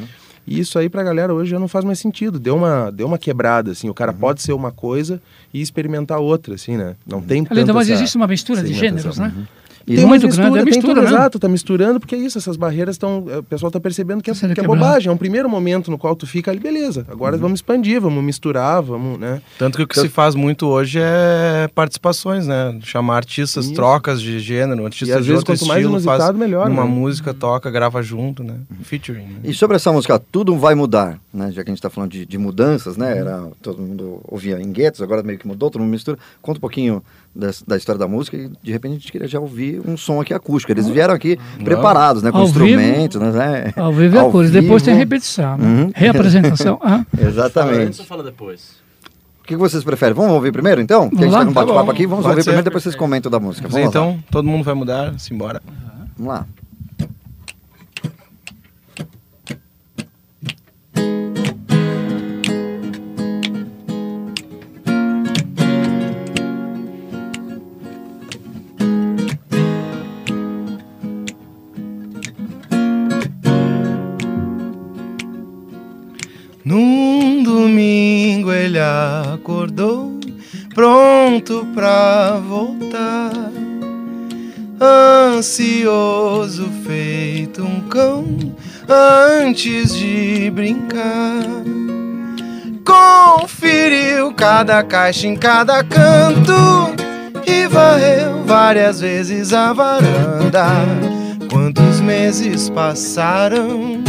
E 0.46 0.58
isso 0.58 0.78
aí 0.78 0.88
pra 0.88 1.02
galera 1.04 1.32
hoje 1.32 1.52
já 1.52 1.58
não 1.58 1.68
faz 1.68 1.84
mais 1.84 2.00
sentido. 2.00 2.38
Deu 2.38 2.56
uma, 2.56 2.90
deu 2.90 3.06
uma 3.06 3.18
quebrada, 3.18 3.70
assim. 3.70 3.88
O 3.88 3.94
cara 3.94 4.10
uhum. 4.10 4.18
pode 4.18 4.42
ser 4.42 4.52
uma 4.52 4.72
coisa 4.72 5.22
e 5.54 5.60
experimentar 5.60 6.18
outra, 6.18 6.54
assim, 6.54 6.76
né? 6.76 6.96
Não 7.06 7.18
uhum. 7.18 7.24
tem 7.24 7.46
Além 7.48 7.64
mas 7.66 7.88
existe 7.88 8.16
uma 8.16 8.26
mistura 8.26 8.62
de 8.62 8.72
gêneros, 8.72 9.18
né? 9.18 9.32
Uhum. 9.36 9.44
E 9.86 9.96
tem 9.96 10.06
muito 10.06 10.26
mistura, 10.26 10.50
grande, 10.50 10.58
é 10.58 10.64
mistura, 10.64 10.94
tem 10.94 10.94
tudo, 10.94 11.14
exato, 11.14 11.38
tá 11.38 11.48
misturando, 11.48 12.00
porque 12.00 12.14
é 12.14 12.18
isso, 12.18 12.38
essas 12.38 12.56
barreiras 12.56 12.94
estão, 12.94 13.24
o 13.38 13.42
pessoal 13.42 13.70
tá 13.70 13.80
percebendo 13.80 14.22
que 14.22 14.30
é, 14.30 14.34
que 14.34 14.60
é 14.60 14.62
bobagem, 14.62 15.08
é 15.08 15.12
um 15.12 15.16
primeiro 15.16 15.48
momento 15.48 15.90
no 15.90 15.98
qual 15.98 16.14
tu 16.14 16.26
fica 16.26 16.50
ali, 16.50 16.60
beleza, 16.60 17.06
agora 17.08 17.36
uhum. 17.36 17.42
vamos 17.42 17.58
expandir, 17.58 18.00
vamos 18.00 18.22
misturar, 18.22 18.82
vamos, 18.82 19.18
né? 19.18 19.40
Tanto 19.58 19.76
que 19.76 19.82
o 19.84 19.86
que 19.86 19.94
então, 19.94 20.04
se 20.04 20.10
faz 20.10 20.34
muito 20.34 20.66
hoje 20.66 20.98
é 21.00 21.68
participações, 21.74 22.46
né? 22.46 22.78
Chamar 22.82 23.16
artistas, 23.16 23.66
isso. 23.66 23.74
trocas 23.74 24.20
de 24.20 24.38
gênero, 24.38 24.84
artistas 24.84 25.08
e 25.08 25.12
às 25.12 25.24
de 25.24 25.30
vezes, 25.30 25.38
outro 25.40 25.54
quanto 25.54 25.70
estilo, 25.70 25.92
mais 25.92 26.04
faz 26.04 26.36
melhor, 26.36 26.68
uma 26.68 26.84
né? 26.84 26.90
música, 26.90 27.34
toca, 27.34 27.70
grava 27.70 28.02
junto, 28.02 28.42
né? 28.42 28.54
Uhum. 28.70 28.84
Featuring. 28.84 29.24
Né? 29.24 29.40
E 29.44 29.54
sobre 29.54 29.76
essa 29.76 29.92
música, 29.92 30.18
tudo 30.18 30.56
vai 30.56 30.74
mudar, 30.74 31.18
né? 31.32 31.50
Já 31.52 31.62
que 31.62 31.70
a 31.70 31.72
gente 31.72 31.82
tá 31.82 31.90
falando 31.90 32.10
de, 32.10 32.26
de 32.26 32.38
mudanças, 32.38 32.96
né? 32.96 33.12
Uhum. 33.12 33.18
Era, 33.18 33.48
todo 33.60 33.80
mundo 33.80 34.20
ouvia 34.24 34.60
em 34.60 34.70
guetos, 34.72 35.02
agora 35.02 35.22
meio 35.22 35.38
que 35.38 35.46
mudou, 35.46 35.70
todo 35.70 35.80
mundo 35.80 35.90
mistura. 35.90 36.18
Conta 36.40 36.58
um 36.58 36.60
pouquinho 36.60 37.02
da, 37.34 37.50
da, 37.66 37.76
história 37.76 37.98
da 37.98 38.06
música 38.06 38.36
e 38.36 38.50
de 38.62 38.72
repente 38.72 38.92
a 38.92 38.94
gente 38.94 39.12
queria 39.12 39.26
já 39.26 39.40
ouvir 39.40 39.80
um 39.86 39.96
som 39.96 40.20
aqui 40.20 40.34
acústico. 40.34 40.72
Eles 40.72 40.86
vieram 40.88 41.14
aqui 41.14 41.38
Não. 41.56 41.64
preparados, 41.64 42.22
né? 42.22 42.30
Com 42.30 42.38
ao 42.38 42.44
instrumentos, 42.44 43.20
vivo, 43.20 43.32
né? 43.32 43.72
Ao 43.76 43.92
vivo 43.92 44.16
e 44.16 44.18
a 44.18 44.24
cores. 44.24 44.50
Depois 44.50 44.82
tem 44.82 44.94
repetição, 44.94 45.56
né? 45.56 45.66
uhum. 45.66 45.92
reapresentação. 45.94 46.78
ah. 46.84 47.04
Exatamente. 47.18 48.04
Fala 48.04 48.22
depois? 48.22 48.82
O 49.40 49.44
que 49.44 49.56
vocês 49.56 49.82
preferem? 49.82 50.14
Vamos 50.14 50.32
ouvir 50.32 50.52
primeiro, 50.52 50.80
então? 50.80 51.10
Vamos 51.10 51.18
que 51.18 51.24
a 51.24 51.26
gente 51.26 51.34
está 51.34 51.44
num 51.44 51.52
bate-papo 51.52 51.86
tá 51.86 51.92
aqui. 51.92 52.06
Vamos 52.06 52.22
Pode 52.22 52.32
ouvir 52.32 52.42
ser. 52.42 52.50
primeiro, 52.50 52.64
depois 52.64 52.82
vocês 52.84 52.94
comentam 52.94 53.30
da 53.30 53.40
música. 53.40 53.66
Vamos 53.66 53.88
então, 53.88 54.10
lá. 54.10 54.18
todo 54.30 54.46
mundo 54.46 54.62
vai 54.62 54.74
mudar, 54.74 55.18
simbora. 55.18 55.60
Uhum. 55.66 56.06
Vamos 56.16 56.32
lá. 56.32 56.46
Acordou 79.34 80.20
pronto 80.74 81.66
pra 81.74 82.38
voltar. 82.38 83.32
Ansioso 84.80 86.68
feito 86.84 87.64
um 87.64 87.80
cão 87.88 88.24
antes 88.88 89.94
de 89.96 90.50
brincar. 90.50 91.42
Conferiu 92.84 94.32
cada 94.32 94.82
caixa 94.84 95.26
em 95.26 95.36
cada 95.36 95.82
canto 95.82 96.94
e 97.46 97.66
varreu 97.66 98.44
várias 98.44 99.00
vezes 99.00 99.52
a 99.52 99.72
varanda. 99.72 100.66
Quantos 101.50 102.00
meses 102.00 102.68
passaram? 102.70 104.02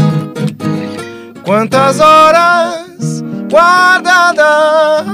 Quantas 1.43 1.99
horas 1.99 3.21
guardadas? 3.51 5.13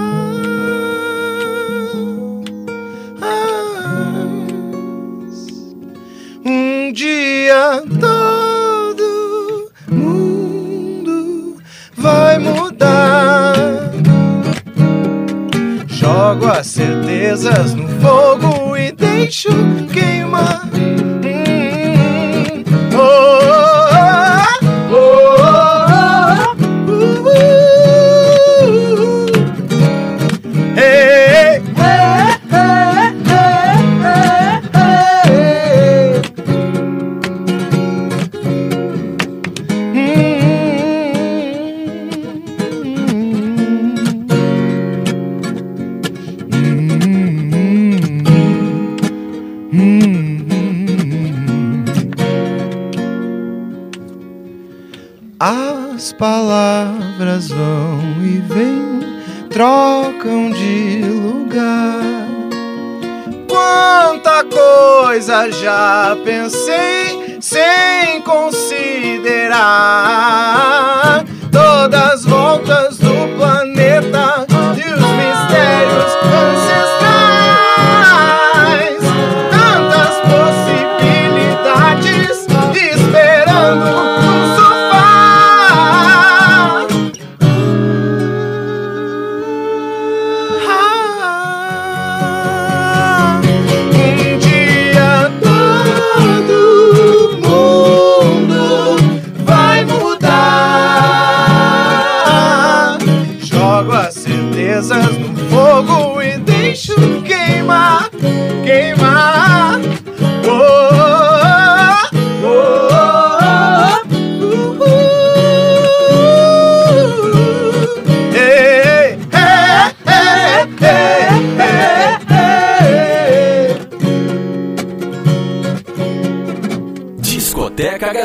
um 6.46 6.92
dia 6.94 7.84
todo 8.00 9.72
mundo 9.90 11.58
vai 11.96 12.40
mudar. 12.40 13.54
Jogo 15.88 16.48
as 16.48 16.68
certezas 16.68 17.74
no 17.74 17.88
fogo 18.00 18.78
e 18.78 18.92
deixo 18.92 19.50
queimar. 19.92 20.09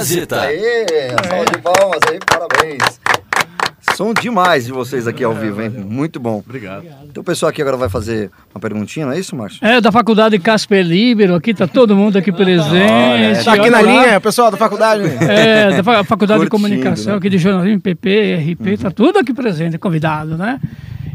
Gazeta. 0.04 0.40
Aê, 0.42 0.86
salve 1.28 1.50
de 1.52 1.58
palmas 1.62 2.00
aí, 2.10 2.18
parabéns. 2.26 3.00
Som 3.96 4.12
demais 4.12 4.66
de 4.66 4.72
vocês 4.72 5.06
aqui 5.06 5.22
ao 5.22 5.34
vivo, 5.34 5.62
hein? 5.62 5.70
Muito 5.70 6.18
bom. 6.18 6.42
Obrigado. 6.44 6.84
Então 7.04 7.20
o 7.22 7.24
pessoal 7.24 7.50
aqui 7.50 7.62
agora 7.62 7.76
vai 7.76 7.88
fazer 7.88 8.30
uma 8.52 8.60
perguntinha, 8.60 9.06
não 9.06 9.12
é 9.12 9.18
isso, 9.20 9.36
Márcio? 9.36 9.64
É, 9.64 9.80
da 9.80 9.92
faculdade 9.92 10.36
Casper 10.38 10.84
Libero, 10.84 11.34
aqui 11.34 11.54
tá 11.54 11.66
todo 11.68 11.94
mundo 11.94 12.18
aqui 12.18 12.32
presente. 12.32 13.44
Tá 13.44 13.52
aqui 13.54 13.70
na 13.70 13.80
linha, 13.80 14.20
pessoal 14.20 14.50
da 14.50 14.56
faculdade. 14.56 15.04
É, 15.22 15.76
da 15.76 15.82
fa- 15.84 16.02
faculdade 16.04 16.42
de 16.44 16.50
comunicação, 16.50 17.12
né? 17.12 17.18
aqui 17.18 17.30
de 17.30 17.38
jornalismo, 17.38 17.80
PP, 17.80 18.34
RP, 18.58 18.78
tá 18.82 18.90
tudo 18.90 19.18
aqui 19.20 19.32
presente, 19.32 19.78
convidado, 19.78 20.36
né? 20.36 20.58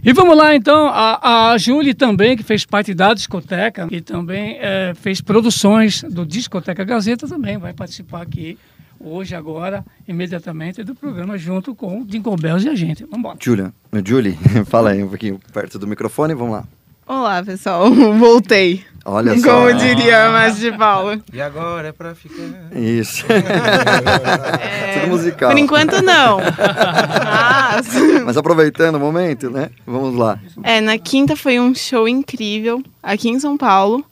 E 0.01 0.13
vamos 0.13 0.37
lá, 0.37 0.55
então, 0.55 0.87
a, 0.87 1.51
a 1.51 1.57
Júlia 1.57 1.93
também, 1.93 2.37
que 2.37 2.43
fez 2.43 2.65
parte 2.65 2.93
da 2.93 3.13
discoteca, 3.13 3.87
e 3.91 3.99
também 3.99 4.57
é, 4.61 4.93
fez 4.95 5.19
produções 5.19 6.03
do 6.03 6.25
Discoteca 6.25 6.85
Gazeta, 6.85 7.27
também 7.27 7.57
vai 7.57 7.73
participar 7.73 8.21
aqui 8.21 8.57
hoje, 8.99 9.35
agora, 9.35 9.85
imediatamente, 10.07 10.83
do 10.83 10.93
programa, 10.93 11.37
junto 11.37 11.73
com 11.73 12.01
o 12.01 12.05
Jingle 12.05 12.35
Bells 12.35 12.65
e 12.67 12.69
a 12.69 12.75
gente. 12.75 13.03
Vamos 13.03 13.19
embora. 13.19 13.37
Julia, 13.41 13.73
Julie, 14.05 14.37
fala 14.67 14.91
aí 14.91 15.03
um 15.03 15.09
pouquinho 15.09 15.39
perto 15.53 15.79
do 15.79 15.87
microfone, 15.87 16.33
vamos 16.33 16.53
lá. 16.53 16.63
Olá, 17.07 17.43
pessoal. 17.43 17.89
Voltei. 18.19 18.83
Olha 19.03 19.35
só. 19.39 19.65
Como 19.65 19.73
diria 19.73 20.27
a 20.27 20.31
Márcio 20.31 20.71
de 20.71 20.77
Paula. 20.77 21.19
E 21.33 21.41
agora 21.41 21.87
é 21.87 21.91
pra 21.91 22.13
ficar. 22.13 22.43
Isso. 22.77 23.25
Tudo 24.93 25.07
musical. 25.07 25.49
Por 25.49 25.57
enquanto, 25.57 26.03
não. 26.03 26.37
Mas, 26.39 27.87
Mas 28.25 28.37
aproveitando 28.37 28.95
o 28.95 28.99
momento, 28.99 29.49
né? 29.49 29.71
Vamos 29.87 30.15
lá. 30.15 30.39
é, 30.61 30.79
na 30.81 30.99
quinta 30.99 31.35
foi 31.35 31.59
um 31.59 31.73
show 31.73 32.07
incrível 32.07 32.83
aqui 33.01 33.29
em 33.29 33.39
São 33.39 33.57
Paulo. 33.57 34.05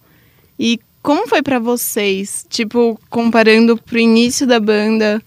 E 0.59 0.79
como 1.07 1.25
foi 1.25 1.41
pra 1.41 1.57
vocês? 1.57 2.45
Tipo, 2.49 2.99
comparando 3.09 3.77
pro 3.77 3.97
início 3.97 4.45
da 4.45 4.59
banda, 4.59 5.21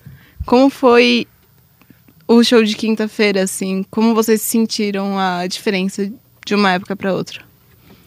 como 0.44 0.68
foi 0.68 1.26
o 2.28 2.44
show 2.44 2.62
de 2.62 2.76
quinta-feira, 2.76 3.44
assim? 3.44 3.82
Como 3.90 4.14
vocês 4.14 4.42
sentiram 4.42 5.18
a 5.18 5.46
diferença 5.46 6.12
de 6.44 6.54
uma 6.54 6.72
época 6.72 6.94
pra 6.94 7.14
outra? 7.14 7.40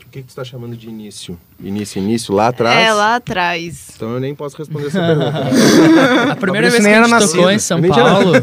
O 0.06 0.10
que, 0.12 0.22
que 0.22 0.32
você 0.32 0.40
está 0.40 0.44
chamando 0.44 0.78
de 0.78 0.88
início? 0.88 1.36
Início, 1.60 1.98
início, 1.98 2.32
lá 2.36 2.50
atrás? 2.50 2.78
É, 2.78 2.94
lá 2.94 3.16
atrás. 3.16 3.88
Então 3.96 4.12
eu 4.12 4.20
nem 4.20 4.36
posso 4.36 4.56
responder 4.56 4.90
essa 4.90 5.00
pergunta. 5.00 6.30
A 6.32 6.36
primeira 6.36 6.70
vez 6.70 6.80
que 6.80 6.88
a 6.88 7.08
gente 7.08 7.28
tocou 7.28 7.50
em 7.50 7.58
São 7.58 7.82
Paulo 7.82 8.34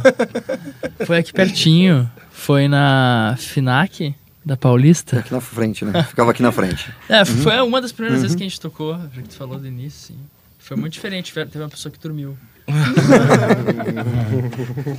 foi 1.07 1.19
aqui 1.19 1.33
pertinho. 1.33 2.11
Foi 2.33 2.67
na 2.67 3.37
FINAC 3.39 4.13
da 4.45 4.57
Paulista. 4.57 5.19
Aqui 5.21 5.33
na 5.33 5.41
frente, 5.41 5.85
né? 5.85 6.03
Ficava 6.05 6.31
aqui 6.31 6.43
na 6.43 6.53
frente. 6.53 6.93
É, 7.09 7.25
foi 7.25 7.57
Uhum. 7.61 7.69
uma 7.69 7.81
das 7.81 7.93
primeiras 7.93 8.19
Uhum. 8.19 8.23
vezes 8.23 8.37
que 8.37 8.43
a 8.43 8.49
gente 8.49 8.61
tocou, 8.61 8.95
já 9.15 9.23
que 9.23 9.29
tu 9.29 9.37
falou 9.37 9.59
do 9.59 9.67
início, 9.67 10.15
sim. 10.15 10.19
Foi 10.59 10.77
muito 10.77 10.93
diferente, 10.93 11.33
teve 11.33 11.59
uma 11.59 11.69
pessoa 11.69 11.91
que 11.93 11.99
dormiu. 11.99 12.37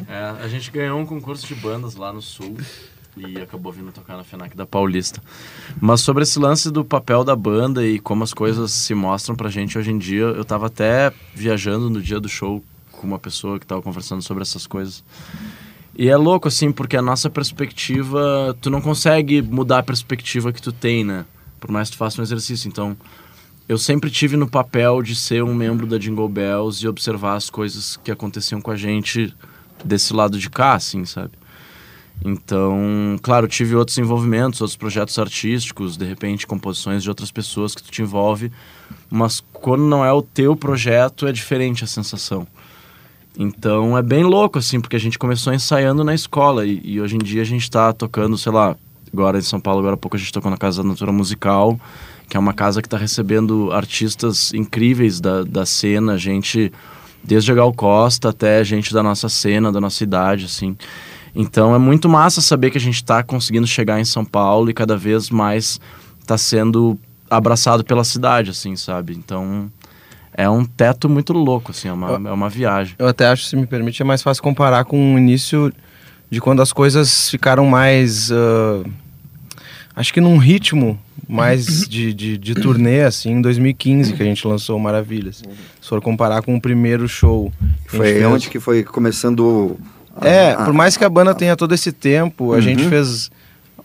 É, 0.07 0.43
a 0.43 0.47
gente 0.47 0.71
ganhou 0.71 0.99
um 0.99 1.05
concurso 1.05 1.45
de 1.47 1.55
bandas 1.55 1.95
lá 1.95 2.11
no 2.11 2.21
Sul 2.21 2.57
e 3.15 3.37
acabou 3.41 3.71
vindo 3.71 3.91
tocar 3.91 4.17
na 4.17 4.23
FENAC 4.23 4.55
da 4.55 4.65
Paulista. 4.65 5.21
Mas 5.79 6.01
sobre 6.01 6.23
esse 6.23 6.39
lance 6.39 6.71
do 6.71 6.83
papel 6.83 7.23
da 7.23 7.35
banda 7.35 7.85
e 7.85 7.99
como 7.99 8.23
as 8.23 8.33
coisas 8.33 8.71
se 8.71 8.93
mostram 8.93 9.35
pra 9.35 9.49
gente 9.49 9.77
hoje 9.77 9.91
em 9.91 9.97
dia, 9.97 10.23
eu 10.23 10.45
tava 10.45 10.67
até 10.67 11.11
viajando 11.33 11.89
no 11.89 12.01
dia 12.01 12.19
do 12.19 12.29
show 12.29 12.63
com 12.91 13.07
uma 13.07 13.19
pessoa 13.19 13.59
que 13.59 13.65
tava 13.65 13.81
conversando 13.81 14.21
sobre 14.21 14.43
essas 14.43 14.67
coisas. 14.67 15.03
E 15.97 16.07
é 16.09 16.15
louco, 16.15 16.47
assim, 16.47 16.71
porque 16.71 16.95
a 16.95 17.01
nossa 17.01 17.29
perspectiva, 17.29 18.55
tu 18.61 18.69
não 18.69 18.81
consegue 18.81 19.41
mudar 19.41 19.79
a 19.79 19.83
perspectiva 19.83 20.53
que 20.53 20.61
tu 20.61 20.71
tem, 20.71 21.03
né? 21.03 21.25
Por 21.59 21.69
mais 21.69 21.89
que 21.89 21.95
tu 21.95 21.99
faça 21.99 22.21
um 22.21 22.23
exercício. 22.23 22.67
Então, 22.67 22.95
eu 23.67 23.77
sempre 23.77 24.09
tive 24.09 24.35
no 24.37 24.49
papel 24.49 25.01
de 25.01 25.15
ser 25.15 25.43
um 25.43 25.53
membro 25.53 25.85
da 25.85 25.97
Jingle 25.97 26.27
Bells 26.29 26.83
e 26.83 26.87
observar 26.87 27.35
as 27.35 27.49
coisas 27.49 27.97
que 27.97 28.11
aconteciam 28.11 28.61
com 28.61 28.71
a 28.71 28.75
gente 28.75 29.33
desse 29.83 30.13
lado 30.13 30.39
de 30.39 30.49
cá, 30.49 30.73
assim, 30.73 31.05
sabe? 31.05 31.31
Então, 32.23 33.17
claro, 33.21 33.47
tive 33.47 33.75
outros 33.75 33.97
envolvimentos, 33.97 34.61
outros 34.61 34.77
projetos 34.77 35.17
artísticos, 35.17 35.97
de 35.97 36.05
repente 36.05 36.45
composições 36.45 37.01
de 37.01 37.09
outras 37.09 37.31
pessoas 37.31 37.73
que 37.73 37.81
tu 37.81 37.89
te 37.89 38.01
envolve, 38.01 38.51
mas 39.09 39.43
quando 39.51 39.83
não 39.83 40.05
é 40.05 40.13
o 40.13 40.21
teu 40.21 40.55
projeto 40.55 41.25
é 41.25 41.31
diferente 41.31 41.83
a 41.83 41.87
sensação. 41.87 42.47
Então 43.37 43.97
é 43.97 44.01
bem 44.01 44.23
louco, 44.23 44.59
assim, 44.59 44.79
porque 44.79 44.95
a 44.95 44.99
gente 44.99 45.17
começou 45.17 45.53
ensaiando 45.53 46.03
na 46.03 46.13
escola 46.13 46.65
e, 46.65 46.81
e 46.83 47.01
hoje 47.01 47.15
em 47.15 47.19
dia 47.19 47.41
a 47.41 47.45
gente 47.45 47.63
está 47.63 47.93
tocando, 47.93 48.37
sei 48.37 48.51
lá, 48.51 48.75
agora 49.11 49.37
em 49.37 49.41
São 49.41 49.59
Paulo, 49.59 49.79
agora 49.79 49.95
há 49.95 49.97
pouco 49.97 50.17
a 50.17 50.19
gente 50.19 50.31
tocou 50.31 50.51
na 50.51 50.57
Casa 50.57 50.83
da 50.83 50.89
Natura 50.89 51.11
Musical, 51.11 51.79
que 52.27 52.35
é 52.35 52.39
uma 52.39 52.53
casa 52.53 52.81
que 52.81 52.87
está 52.87 52.97
recebendo 52.97 53.71
artistas 53.71 54.53
incríveis 54.53 55.19
da, 55.19 55.43
da 55.43 55.65
cena, 55.65 56.17
gente, 56.17 56.71
desde 57.23 57.51
a 57.51 57.55
Gal 57.55 57.73
Costa 57.73 58.29
até 58.29 58.63
gente 58.63 58.93
da 58.93 59.01
nossa 59.01 59.29
cena, 59.29 59.71
da 59.71 59.81
nossa 59.81 60.03
idade, 60.03 60.45
assim. 60.45 60.75
Então 61.33 61.73
é 61.73 61.77
muito 61.77 62.09
massa 62.09 62.41
saber 62.41 62.71
que 62.71 62.77
a 62.77 62.81
gente 62.81 62.95
está 62.95 63.23
conseguindo 63.23 63.65
chegar 63.65 63.99
em 63.99 64.05
São 64.05 64.25
Paulo 64.25 64.69
e 64.69 64.73
cada 64.73 64.97
vez 64.97 65.29
mais 65.29 65.79
está 66.19 66.37
sendo 66.37 66.99
abraçado 67.29 67.83
pela 67.83 68.03
cidade, 68.03 68.51
assim, 68.51 68.75
sabe? 68.75 69.13
Então 69.13 69.71
é 70.33 70.49
um 70.49 70.63
teto 70.65 71.07
muito 71.09 71.33
louco, 71.33 71.71
assim, 71.71 71.87
é 71.87 71.93
uma, 71.93 72.13
é 72.29 72.31
uma 72.31 72.49
viagem. 72.49 72.95
Eu 72.97 73.07
até 73.07 73.27
acho, 73.27 73.45
se 73.45 73.55
me 73.55 73.65
permite, 73.67 74.01
é 74.01 74.05
mais 74.05 74.21
fácil 74.21 74.41
comparar 74.43 74.85
com 74.85 75.15
o 75.15 75.17
início 75.17 75.71
de 76.29 76.39
quando 76.39 76.61
as 76.61 76.71
coisas 76.71 77.29
ficaram 77.29 77.65
mais. 77.65 78.31
ah, 78.31 78.83
acho 79.95 80.13
que 80.13 80.21
num 80.21 80.37
ritmo 80.37 80.97
mais 81.27 81.65
de, 81.87 82.13
de, 82.13 82.37
de 82.37 82.55
turnê, 82.55 83.01
assim, 83.03 83.31
em 83.31 83.41
2015 83.41 84.13
que 84.13 84.21
a 84.21 84.25
gente 84.25 84.47
lançou 84.47 84.77
Maravilhas. 84.79 85.43
Se 85.81 85.87
for 85.89 86.01
comparar 86.01 86.41
com 86.41 86.55
o 86.55 86.61
primeiro 86.61 87.07
show. 87.07 87.51
Foi 87.87 88.13
fez. 88.13 88.25
onde 88.25 88.49
que 88.49 88.59
foi 88.59 88.83
começando... 88.83 89.77
a- 90.15 90.27
É, 90.27 90.51
a- 90.53 90.63
por 90.65 90.73
mais 90.73 90.95
que 90.97 91.03
a 91.03 91.09
banda 91.09 91.35
tenha 91.35 91.55
todo 91.55 91.73
esse 91.75 91.91
tempo, 91.91 92.53
a 92.53 92.55
Uhum. 92.55 92.61
gente 92.61 92.87
fez 92.87 93.29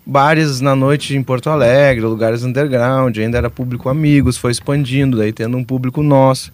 bares 0.07 0.61
na 0.61 0.77
noite 0.77 1.17
em 1.17 1.23
Porto 1.23 1.51
Alegre, 1.51 2.05
lugares 2.07 2.45
underground, 2.45 3.17
ainda 3.19 3.39
era 3.39 3.51
público 3.51 3.89
amigos, 3.89 4.37
foi 4.37 4.53
expandindo, 4.53 5.17
daí 5.19 5.33
tendo 5.33 5.57
um 5.57 5.65
público 5.65 6.03
nosso. 6.03 6.53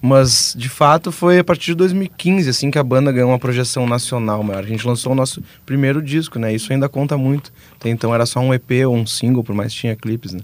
Mas, 0.00 0.54
de 0.56 0.68
fato, 0.68 1.10
foi 1.10 1.40
a 1.40 1.44
partir 1.44 1.72
de 1.72 1.74
2015, 1.76 2.48
assim, 2.48 2.70
que 2.70 2.78
a 2.78 2.84
banda 2.84 3.10
ganhou 3.10 3.30
uma 3.30 3.38
projeção 3.38 3.84
nacional 3.84 4.44
maior. 4.44 4.62
A 4.62 4.66
gente 4.66 4.86
lançou 4.86 5.10
o 5.12 5.14
nosso 5.14 5.42
primeiro 5.66 6.00
disco, 6.00 6.38
né? 6.38 6.54
Isso 6.54 6.72
ainda 6.72 6.88
conta 6.88 7.16
muito. 7.18 7.52
Até 7.78 7.90
então 7.90 8.14
era 8.14 8.24
só 8.24 8.38
um 8.38 8.54
EP 8.54 8.86
ou 8.86 8.94
um 8.94 9.04
single, 9.06 9.42
por 9.42 9.54
mais 9.56 9.72
que 9.74 9.80
tinha 9.80 9.96
clipes, 9.96 10.32
né? 10.32 10.40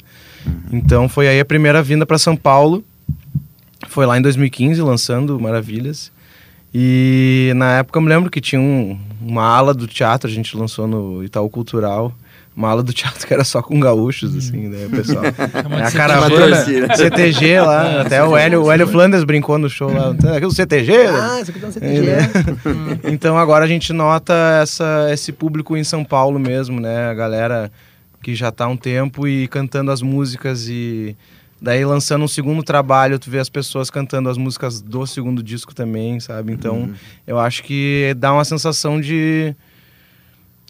Então 0.73 1.09
foi 1.09 1.29
aí 1.29 1.39
a 1.39 1.45
primeira 1.45 1.83
vinda 1.85 2.05
para 2.05 2.19
São 2.19 2.37
Paulo. 2.37 2.85
Foi 3.89 4.07
lá 4.07 4.19
em 4.19 4.23
2015, 4.23 4.81
lançando 4.83 5.39
Maravilhas. 5.39 6.11
E 6.75 7.53
na 7.55 7.79
época 7.79 7.97
eu 7.99 8.03
me 8.03 8.09
lembro 8.09 8.31
que 8.31 8.41
tinha 8.41 8.61
um- 8.61 8.99
uma 9.21 9.45
ala 9.45 9.73
do 9.73 9.87
teatro, 9.87 10.29
a 10.29 10.33
gente 10.33 10.57
lançou 10.57 10.89
no 10.89 11.23
Itaú 11.23 11.49
Cultural. 11.49 12.13
Uma 12.57 12.69
aula 12.69 12.83
do 12.83 12.93
teatro 12.93 13.27
que 13.27 13.35
era 13.35 13.43
só 13.43 13.61
com 13.61 13.81
gaúchos, 13.81 14.37
assim, 14.37 14.69
né, 14.69 14.89
pessoal? 14.89 15.25
É 15.25 15.83
a 15.83 15.91
caravana, 15.91 16.65
CTG 16.97 17.61
lá, 17.61 18.03
até 18.03 18.23
o 18.23 18.37
Hélio, 18.37 18.63
o 18.63 18.71
Hélio 18.71 18.87
Flanders 18.87 19.25
brincou 19.25 19.59
no 19.59 19.69
show 19.69 19.93
lá, 19.93 20.15
o 20.47 20.51
CTG? 20.51 20.93
Ah, 20.93 21.41
isso 21.41 21.51
aqui 21.51 21.61
tá 21.61 21.67
um 21.67 21.73
CTG. 21.73 22.09
É. 22.09 22.31
então 23.11 23.37
agora 23.37 23.65
a 23.65 23.69
gente 23.69 23.93
nota 23.93 24.33
essa, 24.63 25.09
esse 25.11 25.33
público 25.33 25.77
em 25.77 25.83
São 25.83 26.05
Paulo 26.05 26.39
mesmo, 26.39 26.81
né, 26.81 27.11
a 27.11 27.15
galera 27.15 27.73
que 28.23 28.35
já 28.35 28.51
tá 28.51 28.65
há 28.65 28.69
um 28.69 28.77
tempo 28.77 29.27
e 29.27 29.49
cantando 29.49 29.91
as 29.91 30.01
músicas 30.01 30.67
e 30.69 31.17
daí 31.61 31.85
lançando 31.85 32.25
um 32.25 32.29
segundo 32.29 32.63
trabalho, 32.63 33.19
tu 33.19 33.31
vê 33.31 33.39
as 33.39 33.49
pessoas 33.49 33.91
cantando 33.91 34.29
as 34.29 34.39
músicas 34.39 34.81
do 34.81 35.07
segundo 35.07 35.43
disco 35.43 35.75
também, 35.75 36.21
sabe? 36.21 36.53
Então, 36.53 36.75
uhum. 36.77 36.95
eu 37.27 37.39
acho 37.39 37.63
que 37.63 38.15
dá 38.17 38.33
uma 38.33 38.45
sensação 38.45 39.01
de 39.01 39.55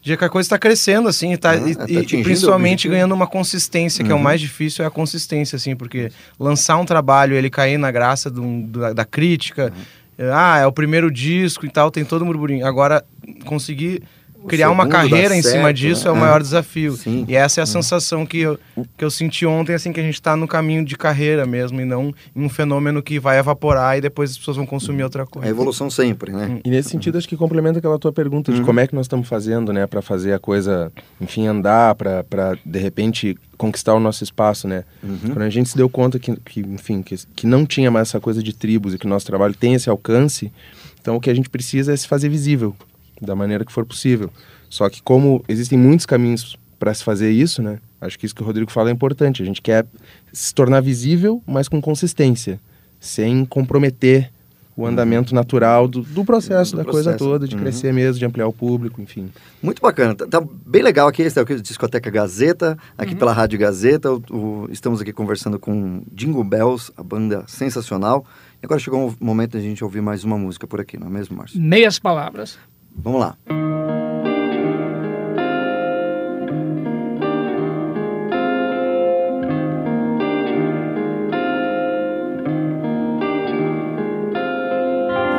de 0.05 0.19
que 0.19 0.25
a 0.25 0.29
coisa 0.29 0.47
está 0.47 0.59
crescendo, 0.59 1.09
assim, 1.09 1.35
tá, 1.35 1.53
ah, 1.53 1.57
e, 1.57 1.75
tá 1.75 1.87
e 1.89 2.23
principalmente 2.23 2.87
ganhando 2.87 3.15
uma 3.15 3.27
consistência, 3.27 4.03
uhum. 4.03 4.07
que 4.07 4.13
é 4.13 4.15
o 4.15 4.19
uhum. 4.19 4.23
mais 4.23 4.39
difícil, 4.39 4.85
é 4.85 4.87
a 4.87 4.91
consistência, 4.91 5.57
assim, 5.57 5.75
porque 5.75 6.13
lançar 6.39 6.77
um 6.77 6.85
trabalho, 6.85 7.35
ele 7.35 7.49
cair 7.49 7.79
na 7.79 7.91
graça 7.91 8.31
do, 8.31 8.63
da, 8.65 8.93
da, 8.93 9.05
crítica, 9.07 9.73
uhum. 10.19 10.31
ah, 10.31 10.59
é 10.59 10.67
o 10.67 10.73
primeiro 10.73 11.11
disco 11.11 11.65
e 11.65 11.71
tal, 11.71 11.91
tem 11.91 12.05
todo 12.05 12.21
o 12.21 12.27
murmurinho. 12.27 12.67
Agora, 12.67 13.03
conseguir 13.47 14.03
criar 14.47 14.71
uma 14.71 14.87
carreira 14.87 15.37
em 15.37 15.43
certo, 15.43 15.57
cima 15.57 15.73
disso 15.73 16.05
né? 16.05 16.11
é 16.11 16.13
o 16.13 16.17
maior 16.17 16.41
é. 16.41 16.43
desafio. 16.43 16.93
Sim. 16.93 17.25
E 17.29 17.35
essa 17.35 17.61
é 17.61 17.63
a 17.63 17.67
sensação 17.67 18.25
que 18.25 18.41
eu, 18.41 18.59
que 18.97 19.05
eu 19.05 19.11
senti 19.11 19.47
ontem, 19.47 19.75
assim, 19.75 19.93
que 19.93 20.01
a 20.01 20.03
gente 20.03 20.15
está 20.15 20.37
no 20.37 20.47
caminho 20.47 20.85
de 20.85 20.97
carreira 20.97 21.47
mesmo, 21.47 21.81
e 21.81 21.85
não 21.85 22.15
em 22.35 22.45
um 22.45 22.49
fenômeno 22.49 23.03
que 23.03 23.19
vai 23.19 23.39
evaporar 23.39 23.99
e 23.99 24.01
depois 24.01 24.31
as 24.31 24.39
pessoas 24.39 24.57
vão 24.57 24.67
consumir 24.67 25.03
outra 25.03 25.27
coisa. 25.27 25.49
A 25.49 25.51
evolução 25.51 25.91
sempre, 25.91 26.33
né? 26.33 26.61
E 26.65 26.71
nesse 26.71 26.91
sentido, 26.91 27.19
acho 27.19 27.29
que 27.29 27.37
complementa 27.37 27.79
aquela 27.79 27.99
tua 27.99 28.13
pergunta 28.13 28.53
de 28.53 28.61
uhum. 28.61 28.67
como 28.67 28.81
é 28.81 28.87
que 28.87 28.95
nós 28.95 29.07
estamos 29.07 29.29
fazendo, 29.29 29.73
né, 29.73 29.87
para 29.87 30.03
fazer 30.03 30.33
a 30.33 30.39
coisa, 30.39 30.93
enfim, 31.21 31.47
andar, 31.47 31.95
para 31.95 32.59
de 32.65 32.79
repente 32.79 33.37
conquistar 33.57 33.95
o 33.95 34.01
nosso 34.01 34.25
espaço, 34.25 34.67
né? 34.67 34.85
Uhum. 35.03 35.19
Quando 35.33 35.43
a 35.43 35.51
gente 35.51 35.69
se 35.69 35.77
deu 35.77 35.89
conta 35.89 36.19
que, 36.19 36.35
que 36.37 36.61
enfim, 36.61 37.03
que, 37.03 37.17
que 37.35 37.47
não 37.47 37.65
tinha 37.65 37.91
mais 37.91 38.09
essa 38.09 38.21
coisa 38.21 38.43
de 38.43 38.53
tribos 38.53 38.95
e 38.95 38.99
que 38.99 39.07
o 39.07 39.09
nosso 39.09 39.27
trabalho 39.27 39.55
tem 39.55 39.75
esse 39.75 39.89
alcance, 39.89 40.53
então 41.01 41.17
o 41.17 41.21
que 41.21 41.31
a 41.31 41.35
gente 41.35 41.49
precisa 41.49 41.93
é 41.93 41.97
se 41.97 42.09
fazer 42.09 42.29
visível 42.29 42.75
da 43.21 43.35
maneira 43.35 43.65
que 43.65 43.73
for 43.73 43.85
possível. 43.85 44.31
Só 44.69 44.89
que 44.89 45.03
como 45.03 45.45
existem 45.49 45.79
muitos 45.79 46.07
caminhos 46.07 46.57
para 46.79 46.93
se 46.93 47.05
fazer 47.05 47.31
isso, 47.31 47.63
né? 47.63 47.79
Acho 48.01 48.19
que 48.19 48.27
isso 48.27 48.35
que 48.35 48.43
o 48.43 48.45
Rodrigo 48.45 48.71
fala 48.71 48.91
é 48.91 48.93
importante. 48.93 49.43
A 49.43 49.47
gente 49.47 49.63
quer 49.63 49.87
se 50.33 50.55
tornar 50.55 50.81
visível, 50.81 51.43
mas 51.47 51.69
com 51.69 51.81
consistência, 51.81 52.61
sem 53.01 53.45
comprometer 53.45 54.31
o 54.77 54.83
uhum. 54.83 54.89
andamento 54.89 55.33
uhum. 55.33 55.37
natural 55.37 55.87
do, 55.87 56.03
do 56.03 56.25
processo, 56.25 56.73
do 56.73 56.79
da 56.79 56.85
processo. 56.85 57.05
coisa 57.05 57.19
toda, 57.19 57.47
de 57.47 57.55
uhum. 57.55 57.63
crescer 57.63 57.93
mesmo, 57.93 58.19
de 58.19 58.25
ampliar 58.25 58.47
o 58.47 58.53
público, 58.53 59.01
enfim. 59.01 59.31
Muito 59.63 59.81
bacana. 59.81 60.15
Tá, 60.15 60.27
tá 60.27 60.43
bem 60.67 60.83
legal 60.83 61.09
aqui, 61.09 61.23
esse 61.23 61.39
é 61.39 61.43
o 61.43 61.61
Discoteca 61.61 62.11
Gazeta, 62.11 62.77
aqui 62.99 63.13
uhum. 63.13 63.19
pela 63.19 63.33
Rádio 63.33 63.59
Gazeta. 63.59 64.13
O, 64.13 64.23
o, 64.31 64.69
estamos 64.71 65.01
aqui 65.01 65.13
conversando 65.13 65.59
com 65.59 66.03
Jingle 66.13 66.45
Bells, 66.45 66.93
a 66.97 67.03
banda 67.03 67.45
sensacional. 67.47 68.27
E 68.63 68.67
agora 68.67 68.81
chegou 68.81 69.09
o 69.09 69.25
momento 69.25 69.53
de 69.53 69.59
a 69.59 69.61
gente 69.61 69.85
ouvir 69.85 70.01
mais 70.01 70.25
uma 70.25 70.37
música 70.37 70.67
por 70.67 70.81
aqui, 70.81 70.99
não 70.99 71.07
é 71.07 71.11
mesmo, 71.11 71.37
Márcio? 71.37 71.61
Meias 71.61 71.99
palavras. 71.99 72.59
Vamos 72.97 73.21
lá. 73.21 73.37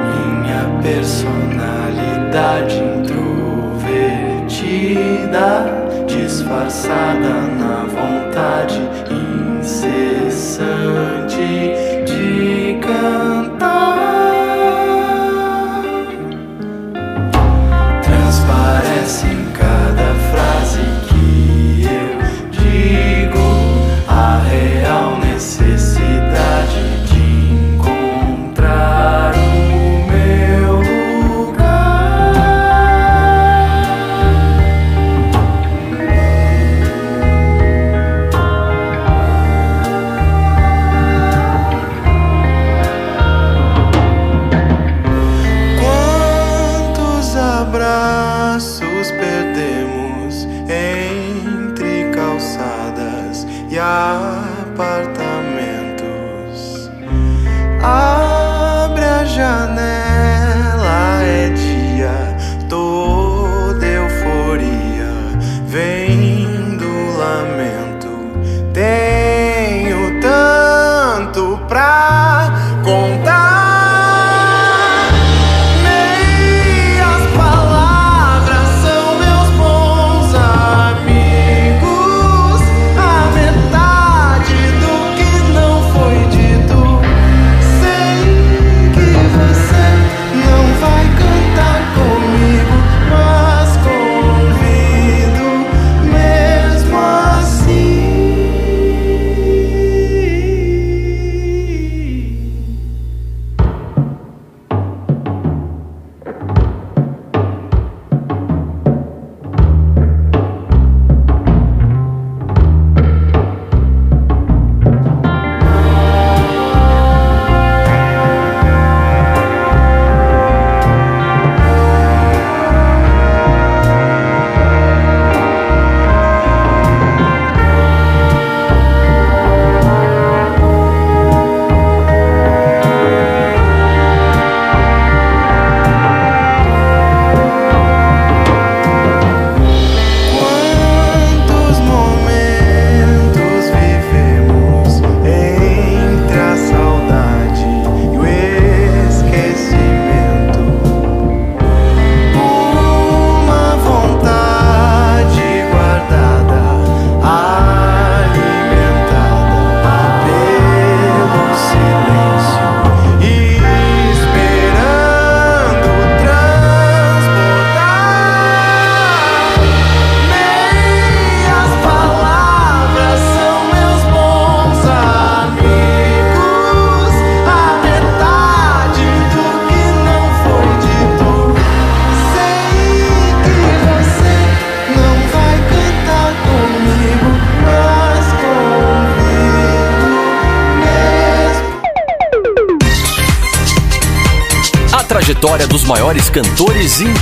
Minha 0.03 0.81
personalidade 0.81 2.77
introvertida, 2.77 5.65
disfarçada 6.07 7.29
na 7.57 7.85
vontade 7.85 8.79
incessante 9.59 11.74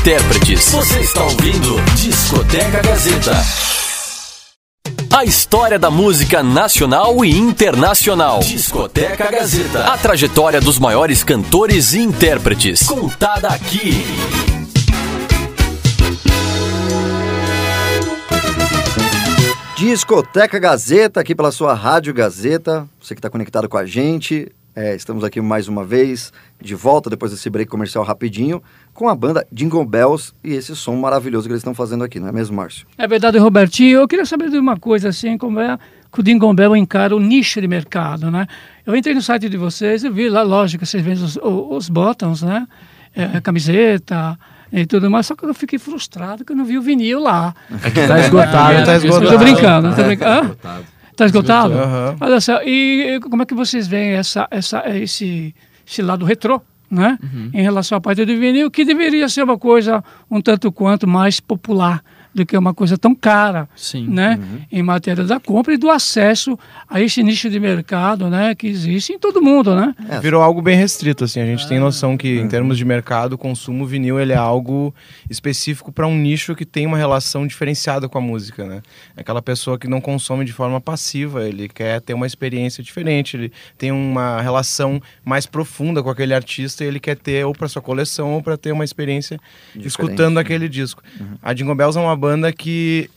intérpretes. 0.04 0.70
Você 0.70 1.00
está 1.00 1.24
ouvindo 1.24 1.82
Discoteca 1.96 2.82
Gazeta. 2.82 3.32
A 5.16 5.24
história 5.24 5.80
da 5.80 5.89
música 5.89 6.44
nacional 6.44 7.24
e 7.24 7.32
internacional. 7.32 8.42
Discoteca 8.42 9.32
Gazeta. 9.32 9.86
A 9.86 9.98
trajetória 9.98 10.60
dos 10.60 10.78
maiores 10.78 11.24
cantores 11.24 11.94
e 11.94 12.00
intérpretes. 12.00 12.86
Contada 12.86 13.48
aqui. 13.48 14.04
Discoteca 19.78 20.60
Gazeta, 20.60 21.22
aqui 21.22 21.34
pela 21.34 21.50
sua 21.54 21.74
Rádio 21.74 22.13
Gazeta. 22.13 22.86
Você 23.02 23.16
que 23.16 23.20
está 23.20 23.30
conectado 23.30 23.70
com 23.70 23.78
a 23.78 23.86
gente. 23.86 24.52
É, 24.76 24.96
estamos 24.96 25.24
aqui 25.24 25.40
mais 25.40 25.68
uma 25.68 25.86
vez, 25.86 26.34
de 26.60 26.74
volta 26.74 27.08
depois 27.08 27.32
desse 27.32 27.48
break 27.48 27.70
comercial 27.70 28.04
rapidinho, 28.04 28.62
com 28.92 29.08
a 29.08 29.14
banda 29.14 29.46
Jingle 29.52 29.86
Bells 29.86 30.34
e 30.44 30.54
esse 30.54 30.76
som 30.76 30.96
maravilhoso 30.96 31.48
que 31.48 31.52
eles 31.52 31.60
estão 31.60 31.76
fazendo 31.76 32.04
aqui, 32.04 32.20
não 32.20 32.30
é 32.30 32.32
mesmo, 32.32 32.56
Márcio? 32.56 32.88
É 32.98 33.08
verdade, 33.08 33.38
Robertinho. 33.38 34.00
Eu 34.00 34.08
queria 34.08 34.26
saber 34.26 34.50
de 34.50 34.58
uma 34.58 34.76
coisa 34.76 35.10
assim, 35.10 35.38
como 35.38 35.60
é 35.60 35.78
que 36.12 36.20
o 36.20 36.24
Jingle 36.24 36.54
Bell 36.56 36.76
encara 36.76 37.16
o 37.16 37.20
nicho 37.20 37.62
de 37.62 37.68
mercado, 37.68 38.32
né? 38.32 38.48
Eu 38.84 38.96
entrei 38.96 39.14
no 39.14 39.22
site 39.22 39.48
de 39.48 39.58
vocês 39.58 40.04
e 40.04 40.10
vi 40.10 40.28
lá, 40.28 40.42
lógico, 40.42 40.84
vocês 40.86 41.04
veem 41.04 41.18
os, 41.18 41.38
os 41.42 41.88
bottoms, 41.88 42.42
né? 42.42 42.68
É, 43.16 43.40
camiseta, 43.42 44.40
e 44.72 44.88
tudo 44.88 45.10
mais, 45.12 45.28
só 45.28 45.36
que 45.36 45.46
eu 45.46 45.54
fiquei 45.54 45.78
frustrado 45.78 46.44
que 46.44 46.52
eu 46.52 46.56
não 46.56 46.66
vi 46.66 46.80
o 46.80 46.82
vinil 46.82 47.20
lá. 47.20 47.54
É 47.84 47.92
que 47.92 48.08
tá 48.08 48.18
esgotado, 48.26 48.86
tá 48.86 48.96
esgotado. 48.96 49.30
Tô 49.30 49.38
brincando, 49.38 49.96
tô 49.96 50.04
brincando. 50.04 50.56
Tá 50.56 50.82
Está 51.13 51.26
esgotado? 51.26 51.73
Uhum. 51.76 52.17
Olha 52.19 52.41
só, 52.41 52.62
e 52.63 53.19
como 53.21 53.43
é 53.43 53.45
que 53.45 53.54
vocês 53.54 53.88
veem 53.88 54.13
essa, 54.13 54.47
essa, 54.49 54.84
esse, 54.97 55.56
esse 55.88 56.02
lado 56.02 56.26
retrô, 56.26 56.60
né? 56.89 57.19
Uhum. 57.21 57.52
Em 57.54 57.62
relação 57.62 57.97
à 57.97 58.02
parte 58.02 58.26
do 58.26 58.38
vinil, 58.38 58.69
que 58.71 58.84
deveria 58.84 59.30
ser 59.30 59.43
uma 59.43 59.58
coisa 59.58 60.04
um 60.30 60.41
tanto 60.41 60.71
quanto 60.71 61.08
mais 61.08 61.39
popular 61.39 62.04
do 62.34 62.46
que 62.46 62.58
uma 62.58 62.74
coisa 62.74 62.98
tão 62.98 63.13
cara, 63.13 63.67
Sim. 63.76 64.08
né? 64.08 64.39
Uhum. 64.41 64.62
Em 64.72 64.84
matéria 64.84 65.24
da 65.24 65.39
compra 65.39 65.74
e 65.74 65.78
do 65.78 65.89
acesso 65.89 66.58
a 66.89 67.00
esse 67.02 67.22
nicho 67.22 67.50
de 67.50 67.60
mercado, 67.60 68.30
né? 68.30 68.56
Que 68.56 68.67
existe 68.67 69.13
em 69.13 69.19
todo 69.19 69.41
mundo, 69.41 69.76
né? 69.76 69.93
Virou 70.22 70.41
algo 70.41 70.62
bem 70.62 70.76
restrito, 70.76 71.24
assim. 71.24 71.39
A 71.39 71.46
gente 71.46 71.67
tem 71.67 71.80
noção 71.80 72.17
que, 72.17 72.39
em 72.39 72.48
termos 72.48 72.78
de 72.78 72.86
mercado, 72.86 73.34
o 73.34 73.38
consumo 73.38 73.86
vinil 73.86 74.19
ele 74.19 74.34
é 74.34 74.38
algo 74.38 74.93
específico 75.30 75.91
para 75.91 76.08
um 76.08 76.17
nicho 76.17 76.56
que 76.56 76.65
tem 76.65 76.86
uma 76.86 76.98
relação 76.98 77.46
diferenciada 77.46 78.10
com 78.10 78.17
a 78.17 78.22
música, 78.22 78.65
né? 78.65 78.82
Aquela 79.15 79.41
pessoa 79.41 79.78
que 79.78 79.88
não 79.88 80.02
consome 80.02 80.46
de 80.46 80.54
forma 80.54 80.82
passiva, 80.82 81.48
ele 81.48 81.69
quer 81.69 82.02
ter 82.02 82.13
uma 82.13 82.26
experiência 82.26 82.84
diferente, 82.84 83.38
ele 83.38 83.52
tem 83.78 83.91
uma 83.91 84.41
relação 84.41 85.02
mais 85.24 85.46
profunda 85.46 86.02
com 86.02 86.10
aquele 86.10 86.34
artista 86.34 86.84
e 86.84 86.88
ele 86.88 87.00
quer 87.00 87.15
ter 87.15 87.46
ou 87.46 87.54
para 87.54 87.67
sua 87.67 87.82
coleção 87.82 88.34
ou 88.34 88.41
para 88.41 88.58
ter 88.58 88.72
uma 88.72 88.84
experiência 88.84 89.39
Diferente, 89.67 89.88
escutando 89.88 90.36
né? 90.36 90.41
aquele 90.41 90.67
disco. 90.67 91.04
A 91.41 91.54
Jingle 91.54 91.76
Bells 91.76 91.98
é 91.98 92.02
uma 92.02 92.15
banda 92.24 92.54
que 92.54 93.10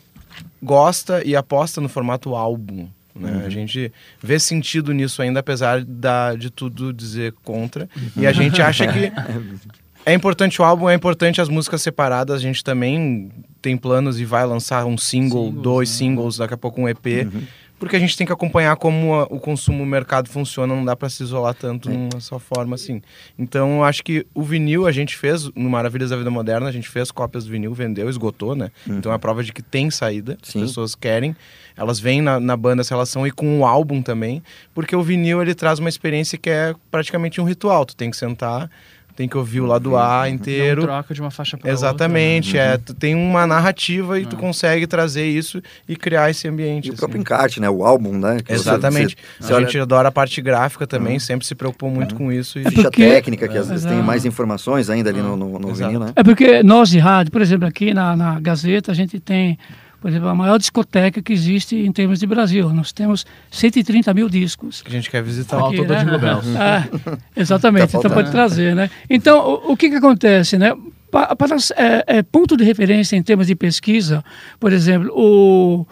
gosta 0.60 1.22
e 1.24 1.36
aposta 1.36 1.80
no 1.80 1.88
formato 1.88 2.34
álbum. 2.34 2.88
Né? 3.14 3.30
Uhum. 3.30 3.46
A 3.46 3.48
gente 3.48 3.92
vê 4.20 4.36
sentido 4.40 4.92
nisso 4.92 5.22
ainda, 5.22 5.38
apesar 5.38 5.84
da, 5.84 6.34
de 6.34 6.50
tudo 6.50 6.92
dizer 6.92 7.32
contra. 7.44 7.88
E 8.16 8.26
a 8.26 8.32
gente 8.32 8.60
acha 8.60 8.84
que 8.88 9.12
é 10.04 10.12
importante 10.12 10.60
o 10.60 10.64
álbum, 10.64 10.90
é 10.90 10.94
importante 10.94 11.40
as 11.40 11.48
músicas 11.48 11.82
separadas. 11.82 12.34
A 12.34 12.42
gente 12.42 12.64
também 12.64 13.30
tem 13.62 13.76
planos 13.76 14.18
e 14.18 14.24
vai 14.24 14.44
lançar 14.44 14.84
um 14.84 14.98
single, 14.98 15.52
dois 15.52 15.88
singles, 15.88 16.38
daqui 16.38 16.54
a 16.54 16.58
pouco 16.58 16.80
um 16.80 16.88
EP. 16.88 17.06
Uhum. 17.06 17.42
Porque 17.78 17.94
a 17.94 17.98
gente 17.98 18.16
tem 18.16 18.26
que 18.26 18.32
acompanhar 18.32 18.74
como 18.76 19.14
a- 19.14 19.24
o 19.24 19.38
consumo, 19.38 19.82
o 19.82 19.86
mercado 19.86 20.30
funciona, 20.30 20.74
não 20.74 20.82
dá 20.84 20.96
para 20.96 21.10
se 21.10 21.22
isolar 21.22 21.52
tanto 21.54 21.90
É. 21.90 21.92
numa 21.92 22.20
só 22.20 22.38
forma 22.38 22.74
assim. 22.74 23.02
Então, 23.38 23.76
eu 23.78 23.84
acho 23.84 24.02
que 24.02 24.26
o 24.34 24.42
vinil 24.42 24.86
a 24.86 24.92
gente 24.92 25.14
fez, 25.16 25.50
no 25.54 25.68
Maravilhas 25.68 26.08
da 26.08 26.16
Vida 26.16 26.30
Moderna, 26.30 26.68
a 26.68 26.72
gente 26.72 26.88
fez 26.88 27.10
cópias 27.10 27.44
do 27.44 27.50
vinil, 27.50 27.74
vendeu, 27.74 28.08
esgotou, 28.08 28.56
né? 28.56 28.70
Uhum. 28.86 28.96
Então 28.96 29.12
é 29.12 29.14
a 29.14 29.18
prova 29.18 29.44
de 29.44 29.52
que 29.52 29.60
tem 29.62 29.90
saída, 29.90 30.38
Sim. 30.42 30.60
as 30.62 30.68
pessoas 30.68 30.94
querem, 30.94 31.36
elas 31.76 32.00
vêm 32.00 32.22
na, 32.22 32.40
na 32.40 32.56
banda 32.56 32.80
essa 32.80 32.94
relação 32.94 33.26
e 33.26 33.30
com 33.30 33.60
o 33.60 33.66
álbum 33.66 34.00
também, 34.00 34.42
porque 34.74 34.96
o 34.96 35.02
vinil 35.02 35.42
ele 35.42 35.54
traz 35.54 35.78
uma 35.78 35.90
experiência 35.90 36.38
que 36.38 36.48
é 36.48 36.74
praticamente 36.90 37.40
um 37.40 37.44
ritual. 37.44 37.84
Tu 37.84 37.94
tem 37.94 38.10
que 38.10 38.16
sentar, 38.16 38.70
tem 39.16 39.26
que 39.26 39.36
ouvir 39.36 39.60
o 39.62 39.66
lado 39.66 39.96
A 39.96 40.28
inteiro. 40.28 40.82
Não 40.82 40.88
troca 40.88 41.14
de 41.14 41.20
uma 41.22 41.30
faixa 41.30 41.56
para 41.56 41.70
Exatamente, 41.70 42.50
outra. 42.56 42.68
né? 42.68 42.74
é, 42.74 42.78
tu 42.78 42.92
tem 42.94 43.14
uma 43.14 43.46
narrativa 43.46 44.20
e 44.20 44.26
tu 44.26 44.36
consegue 44.36 44.86
trazer 44.86 45.24
isso 45.26 45.62
e 45.88 45.96
criar 45.96 46.28
esse 46.30 46.46
ambiente. 46.46 46.86
E 46.86 46.90
o 46.90 46.92
assim. 46.92 46.98
próprio 47.00 47.20
encarte, 47.20 47.60
né? 47.60 47.68
O 47.70 47.84
álbum, 47.84 48.12
né? 48.18 48.36
Que 48.44 48.52
você- 48.52 48.68
Exatamente. 48.68 49.16
você- 49.16 49.46
você 49.46 49.52
a 49.52 49.56
olha- 49.56 49.64
gente 49.66 49.78
adora 49.78 50.08
a 50.08 50.12
parte 50.12 50.40
gráfica 50.42 50.86
também, 50.86 51.14
Uhum. 51.14 51.20
sempre 51.20 51.46
se 51.46 51.54
preocupou 51.54 51.90
muito 51.90 52.14
com 52.14 52.30
isso. 52.30 52.58
E... 52.58 52.64
Ficha 52.70 52.90
técnica, 52.90 53.48
que 53.48 53.56
às 53.56 53.68
vezes 53.68 53.84
tem 53.86 54.02
mais 54.02 54.24
informações 54.26 54.90
ainda 54.90 55.08
ali 55.10 55.22
no, 55.22 55.36
no, 55.36 55.58
no 55.58 55.74
vinil, 55.74 55.98
né? 55.98 56.12
É 56.14 56.22
porque 56.22 56.62
nós 56.62 56.90
de 56.90 56.98
rádio, 56.98 57.32
por 57.32 57.40
exemplo, 57.40 57.66
aqui 57.66 57.94
na, 57.94 58.14
na 58.14 58.38
Gazeta, 58.38 58.92
a 58.92 58.94
gente 58.94 59.18
tem, 59.18 59.58
por 60.00 60.10
exemplo, 60.10 60.28
a 60.28 60.34
maior 60.34 60.58
discoteca 60.58 61.20
que 61.22 61.32
existe 61.32 61.74
em 61.76 61.90
termos 61.90 62.20
de 62.20 62.26
Brasil. 62.26 62.68
Nós 62.72 62.92
temos 62.92 63.24
130 63.50 64.12
mil 64.14 64.28
discos. 64.28 64.82
Que 64.82 64.88
a 64.88 64.92
gente 64.92 65.10
quer 65.10 65.22
visitar. 65.22 65.56
Aqui, 65.58 65.76
Falta 65.78 65.82
do 65.84 65.92
né? 65.94 66.04
Jingle 66.04 66.18
Bells. 66.18 66.48
É, 66.56 66.88
exatamente, 67.40 67.92
Tá 67.92 67.98
então 67.98 68.10
pode 68.10 68.30
trazer, 68.30 68.74
né? 68.74 68.90
Então, 69.10 69.38
o, 69.66 69.72
o 69.72 69.76
que 69.76 69.88
que 69.90 69.96
acontece, 69.96 70.58
né? 70.58 70.72
Pa- 71.10 71.34
Para, 71.34 71.56
é, 71.76 72.18
é, 72.18 72.22
ponto 72.22 72.56
de 72.56 72.64
referência 72.64 73.16
em 73.16 73.22
termos 73.22 73.46
de 73.46 73.54
pesquisa, 73.54 74.24
por 74.60 74.72
exemplo, 74.72 75.10
o, 75.14 75.86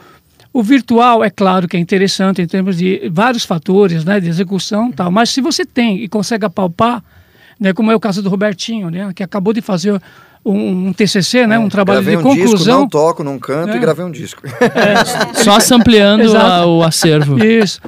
o 0.52 0.62
virtual 0.62 1.24
é 1.24 1.30
claro 1.30 1.66
que 1.66 1.76
é 1.76 1.80
interessante 1.80 2.42
em 2.42 2.46
termos 2.46 2.76
de 2.76 3.08
vários 3.10 3.44
fatores, 3.44 4.04
né? 4.04 4.20
De 4.20 4.28
execução 4.28 4.92
tal, 4.92 5.10
mas 5.10 5.30
se 5.30 5.40
você 5.40 5.64
tem 5.64 6.02
e 6.02 6.08
consegue 6.08 6.44
apalpar, 6.44 7.02
né? 7.58 7.72
Como 7.72 7.90
é 7.90 7.94
o 7.96 8.00
caso 8.00 8.22
do 8.22 8.28
Robertinho, 8.28 8.90
né? 8.90 9.12
Que 9.14 9.22
acabou 9.22 9.52
de 9.52 9.60
fazer 9.62 10.00
um, 10.44 10.88
um 10.88 10.92
TCC, 10.92 11.46
né? 11.46 11.58
Um 11.58 11.68
trabalho 11.68 12.02
Gravei 12.02 12.16
de 12.22 12.26
um 12.28 12.34
disco, 12.34 12.48
conclusão. 12.50 12.80
não 12.80 12.88
toco, 12.88 13.24
não 13.24 13.38
canto 13.38 13.70
É. 13.72 13.76
e 13.76 13.78
gravei 13.78 14.04
um 14.04 14.10
disco. 14.10 14.42
Só 15.42 15.58
sampleando 15.60 16.36
a- 16.36 16.66
o 16.66 16.82
acervo. 16.82 17.42
Isso. 17.42 17.80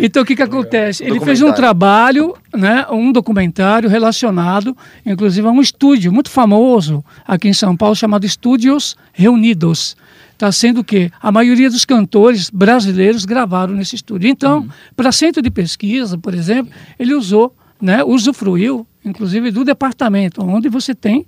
Então 0.00 0.22
o 0.22 0.26
que 0.26 0.34
que 0.36 0.42
acontece? 0.42 1.04
Ele 1.04 1.20
fez 1.20 1.40
um 1.42 1.52
trabalho, 1.52 2.34
né, 2.54 2.84
um 2.90 3.12
documentário 3.12 3.88
relacionado, 3.88 4.76
inclusive 5.06 5.46
a 5.46 5.50
um 5.50 5.60
estúdio 5.60 6.12
muito 6.12 6.30
famoso 6.30 7.04
aqui 7.26 7.48
em 7.48 7.52
São 7.52 7.76
Paulo 7.76 7.94
chamado 7.94 8.24
Estúdios 8.26 8.96
Reunidos. 9.12 9.96
Está 10.32 10.50
sendo 10.50 10.80
o 10.80 10.84
quê? 10.84 11.08
A 11.22 11.30
maioria 11.30 11.70
dos 11.70 11.84
cantores 11.84 12.50
brasileiros 12.50 13.24
gravaram 13.24 13.74
nesse 13.74 13.94
estúdio. 13.94 14.28
Então, 14.28 14.66
para 14.96 15.12
centro 15.12 15.40
de 15.40 15.50
pesquisa, 15.52 16.18
por 16.18 16.34
exemplo, 16.34 16.72
ele 16.98 17.14
usou, 17.14 17.54
né, 17.80 18.02
usufruiu, 18.02 18.84
inclusive, 19.04 19.52
do 19.52 19.64
departamento, 19.64 20.42
onde 20.44 20.68
você 20.68 20.96
tem 20.96 21.24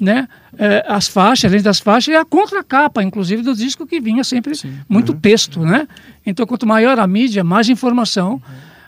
né, 0.00 0.28
eh, 0.56 0.84
as 0.88 1.08
faixas, 1.08 1.50
além 1.50 1.62
das 1.62 1.80
faixas, 1.80 2.14
e 2.14 2.16
a 2.16 2.24
contracapa, 2.24 3.02
inclusive, 3.02 3.42
do 3.42 3.54
disco 3.54 3.86
que 3.86 4.00
vinha 4.00 4.22
sempre 4.24 4.52
muito 4.88 5.12
texto, 5.14 5.60
né? 5.60 5.88
Então, 6.24 6.46
quanto 6.46 6.66
maior 6.66 6.98
a 6.98 7.06
mídia, 7.06 7.42
mais 7.42 7.68
informação 7.68 8.40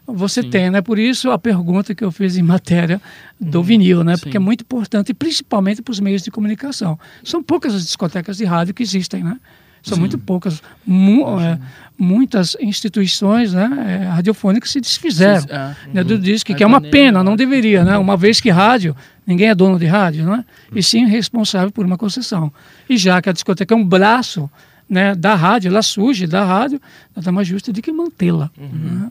você 0.06 0.42
tem, 0.42 0.70
né? 0.70 0.80
Por 0.80 0.98
isso 0.98 1.30
a 1.30 1.38
pergunta 1.38 1.94
que 1.94 2.02
eu 2.04 2.10
fiz 2.10 2.36
em 2.36 2.42
matéria 2.42 3.00
do 3.40 3.62
vinil, 3.62 4.02
né? 4.02 4.16
Porque 4.16 4.36
é 4.36 4.40
muito 4.40 4.62
importante, 4.62 5.14
principalmente 5.14 5.82
para 5.82 5.92
os 5.92 6.00
meios 6.00 6.22
de 6.22 6.30
comunicação. 6.32 6.98
São 7.22 7.40
poucas 7.42 7.74
as 7.74 7.84
discotecas 7.84 8.36
de 8.36 8.44
rádio 8.44 8.74
que 8.74 8.82
existem, 8.82 9.22
né? 9.22 9.36
São 9.82 9.96
muito 9.96 10.18
poucas. 10.18 10.60
Mu- 10.84 11.40
é, 11.40 11.58
muitas 11.96 12.56
instituições 12.60 13.52
né, 13.54 13.70
é, 14.02 14.04
radiofônicas 14.08 14.70
se 14.70 14.80
desfizeram 14.80 15.40
Sim, 15.42 15.48
é. 15.50 15.74
né, 15.94 16.04
do 16.04 16.14
Uhum. 16.14 16.20
disco, 16.20 16.54
que 16.54 16.62
é 16.62 16.66
uma 16.66 16.80
pena, 16.80 17.22
não 17.22 17.36
deveria, 17.36 17.84
né? 17.84 17.96
Uma 17.96 18.16
vez 18.16 18.40
que 18.40 18.50
rádio, 18.50 18.94
ninguém 19.30 19.48
é 19.48 19.54
dono 19.54 19.78
de 19.78 19.86
rádio, 19.86 20.24
não 20.24 20.34
é? 20.34 20.44
E 20.74 20.82
sim 20.82 21.06
responsável 21.06 21.70
por 21.70 21.86
uma 21.86 21.96
concessão. 21.96 22.52
E 22.88 22.96
já 22.96 23.22
que 23.22 23.30
a 23.30 23.32
discoteca 23.32 23.72
é 23.72 23.76
um 23.76 23.84
braço 23.84 24.50
né, 24.88 25.14
da 25.14 25.36
rádio, 25.36 25.68
ela 25.68 25.82
surge 25.82 26.26
da 26.26 26.44
rádio, 26.44 26.80
nada 27.14 27.30
mais 27.30 27.46
justo 27.46 27.72
do 27.72 27.80
que 27.80 27.92
mantê-la. 27.92 28.50
né? 28.58 29.10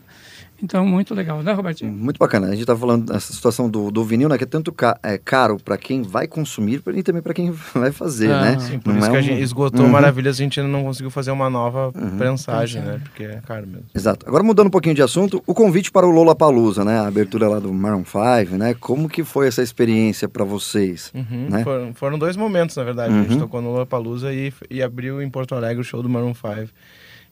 Então, 0.62 0.86
muito 0.86 1.14
legal, 1.14 1.42
né, 1.42 1.52
Robertinho? 1.52 1.90
Muito 1.92 2.18
bacana. 2.18 2.48
A 2.48 2.50
gente 2.50 2.60
está 2.60 2.76
falando 2.76 3.06
dessa 3.12 3.32
situação 3.32 3.68
do, 3.68 3.90
do 3.90 4.04
vinil, 4.04 4.28
né? 4.28 4.36
Que 4.36 4.44
é 4.44 4.46
tanto 4.46 4.70
ca- 4.72 4.98
é, 5.02 5.16
caro 5.16 5.56
para 5.58 5.78
quem 5.78 6.02
vai 6.02 6.26
consumir 6.26 6.82
e 6.94 7.02
também 7.02 7.22
para 7.22 7.32
quem 7.32 7.50
vai 7.74 7.90
fazer, 7.92 8.30
Ah, 8.30 8.40
né? 8.42 8.58
Sim, 8.60 8.78
por 8.78 8.90
Não 8.92 8.98
isso 8.98 9.08
é 9.08 9.10
que 9.10 9.16
a 9.16 9.22
gente 9.22 9.42
esgotou 9.42 9.86
Uhum. 9.86 9.90
Maravilhas, 9.90 10.36
a 10.36 10.42
gente 10.42 10.60
ainda 10.60 10.70
não 10.70 10.84
conseguiu 10.84 11.10
fazer 11.10 11.30
uma 11.30 11.48
nova 11.48 11.92
prensagem, 12.18 12.82
né? 12.82 13.00
Porque 13.02 13.24
é 13.24 13.40
caro 13.46 13.66
mesmo. 13.66 13.86
Exato. 13.94 14.26
Agora 14.28 14.42
mudando 14.42 14.66
um 14.66 14.70
pouquinho 14.70 14.94
de 14.94 15.02
assunto, 15.02 15.42
o 15.46 15.54
convite 15.54 15.90
para 15.90 16.06
o 16.06 16.10
Lola 16.10 16.34
Palusa, 16.34 16.84
né? 16.84 16.98
A 17.00 17.06
abertura 17.06 17.48
lá 17.48 17.58
do 17.58 17.72
Maroon 17.72 18.04
5, 18.04 18.56
né? 18.56 18.74
Como 18.74 19.08
que 19.08 19.24
foi 19.24 19.48
essa 19.48 19.62
experiência 19.62 20.28
para 20.28 20.44
vocês? 20.44 21.10
Uhum, 21.14 21.48
né? 21.50 21.64
foram, 21.64 21.94
foram 21.94 22.18
dois 22.18 22.36
momentos, 22.36 22.76
na 22.76 22.84
verdade. 22.84 23.12
A 23.12 23.16
Uhum. 23.16 23.22
gente 23.24 23.38
tocou 23.38 23.62
no 23.62 23.70
Lollapalooza 23.72 24.32
e, 24.32 24.52
e 24.70 24.82
abriu 24.82 25.22
em 25.22 25.30
Porto 25.30 25.54
Alegre 25.54 25.80
o 25.80 25.84
show 25.84 26.02
do 26.02 26.08
Maroon 26.08 26.34
5. 26.34 26.70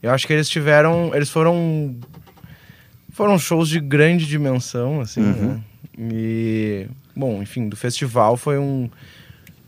Eu 0.03 0.11
acho 0.13 0.27
que 0.27 0.33
eles 0.33 0.49
tiveram... 0.49 1.11
Eles 1.15 1.29
foram... 1.31 1.97
Foram 3.19 3.37
shows 3.37 3.69
de 3.69 3.81
grande 3.81 4.25
dimensão, 4.27 5.01
assim, 5.01 5.21
Uhum. 5.21 5.55
né? 5.55 5.61
E... 5.99 6.87
Bom, 7.17 7.43
enfim, 7.43 7.69
do 7.69 7.75
festival 7.77 8.37
foi 8.37 8.57
um... 8.61 8.89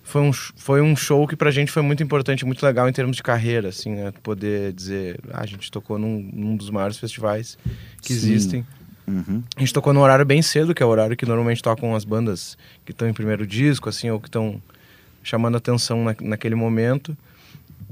Foi 0.05 0.21
um, 0.23 0.33
foi 0.33 0.81
um 0.81 0.95
show 0.95 1.27
que 1.27 1.35
pra 1.35 1.51
gente 1.51 1.73
foi 1.73 1.83
muito 1.83 2.01
importante, 2.01 2.45
muito 2.47 2.65
legal 2.65 2.89
em 2.89 2.93
termos 2.93 3.17
de 3.17 3.25
carreira, 3.25 3.71
assim, 3.71 3.91
né? 3.97 4.13
Poder 4.23 4.73
dizer, 4.73 5.19
ah, 5.33 5.43
a 5.43 5.47
gente 5.47 5.69
tocou 5.69 5.99
num, 5.99 6.31
num 6.33 6.57
dos 6.57 6.71
maiores 6.71 6.97
festivais 6.97 7.59
que 8.01 8.13
Sim. 8.13 8.15
existem. 8.15 8.67
Uhum. 9.09 9.43
A 9.57 9.61
gente 9.61 9.73
tocou 9.73 9.93
no 9.93 10.01
horário 10.01 10.25
bem 10.25 10.43
cedo, 10.43 10.73
que 10.73 10.81
é 10.81 10.87
o 10.87 10.89
horário 10.89 11.17
que 11.17 11.27
normalmente 11.27 11.61
tocam 11.61 11.97
as 11.97 12.05
bandas 12.05 12.57
que 12.85 12.93
estão 12.93 13.09
em 13.09 13.13
primeiro 13.13 13.45
disco, 13.45 13.89
assim, 13.89 14.11
ou 14.11 14.21
que 14.21 14.29
estão 14.29 14.63
chamando 15.25 15.57
atenção 15.57 16.05
na, 16.05 16.15
naquele 16.23 16.55
momento. 16.55 17.17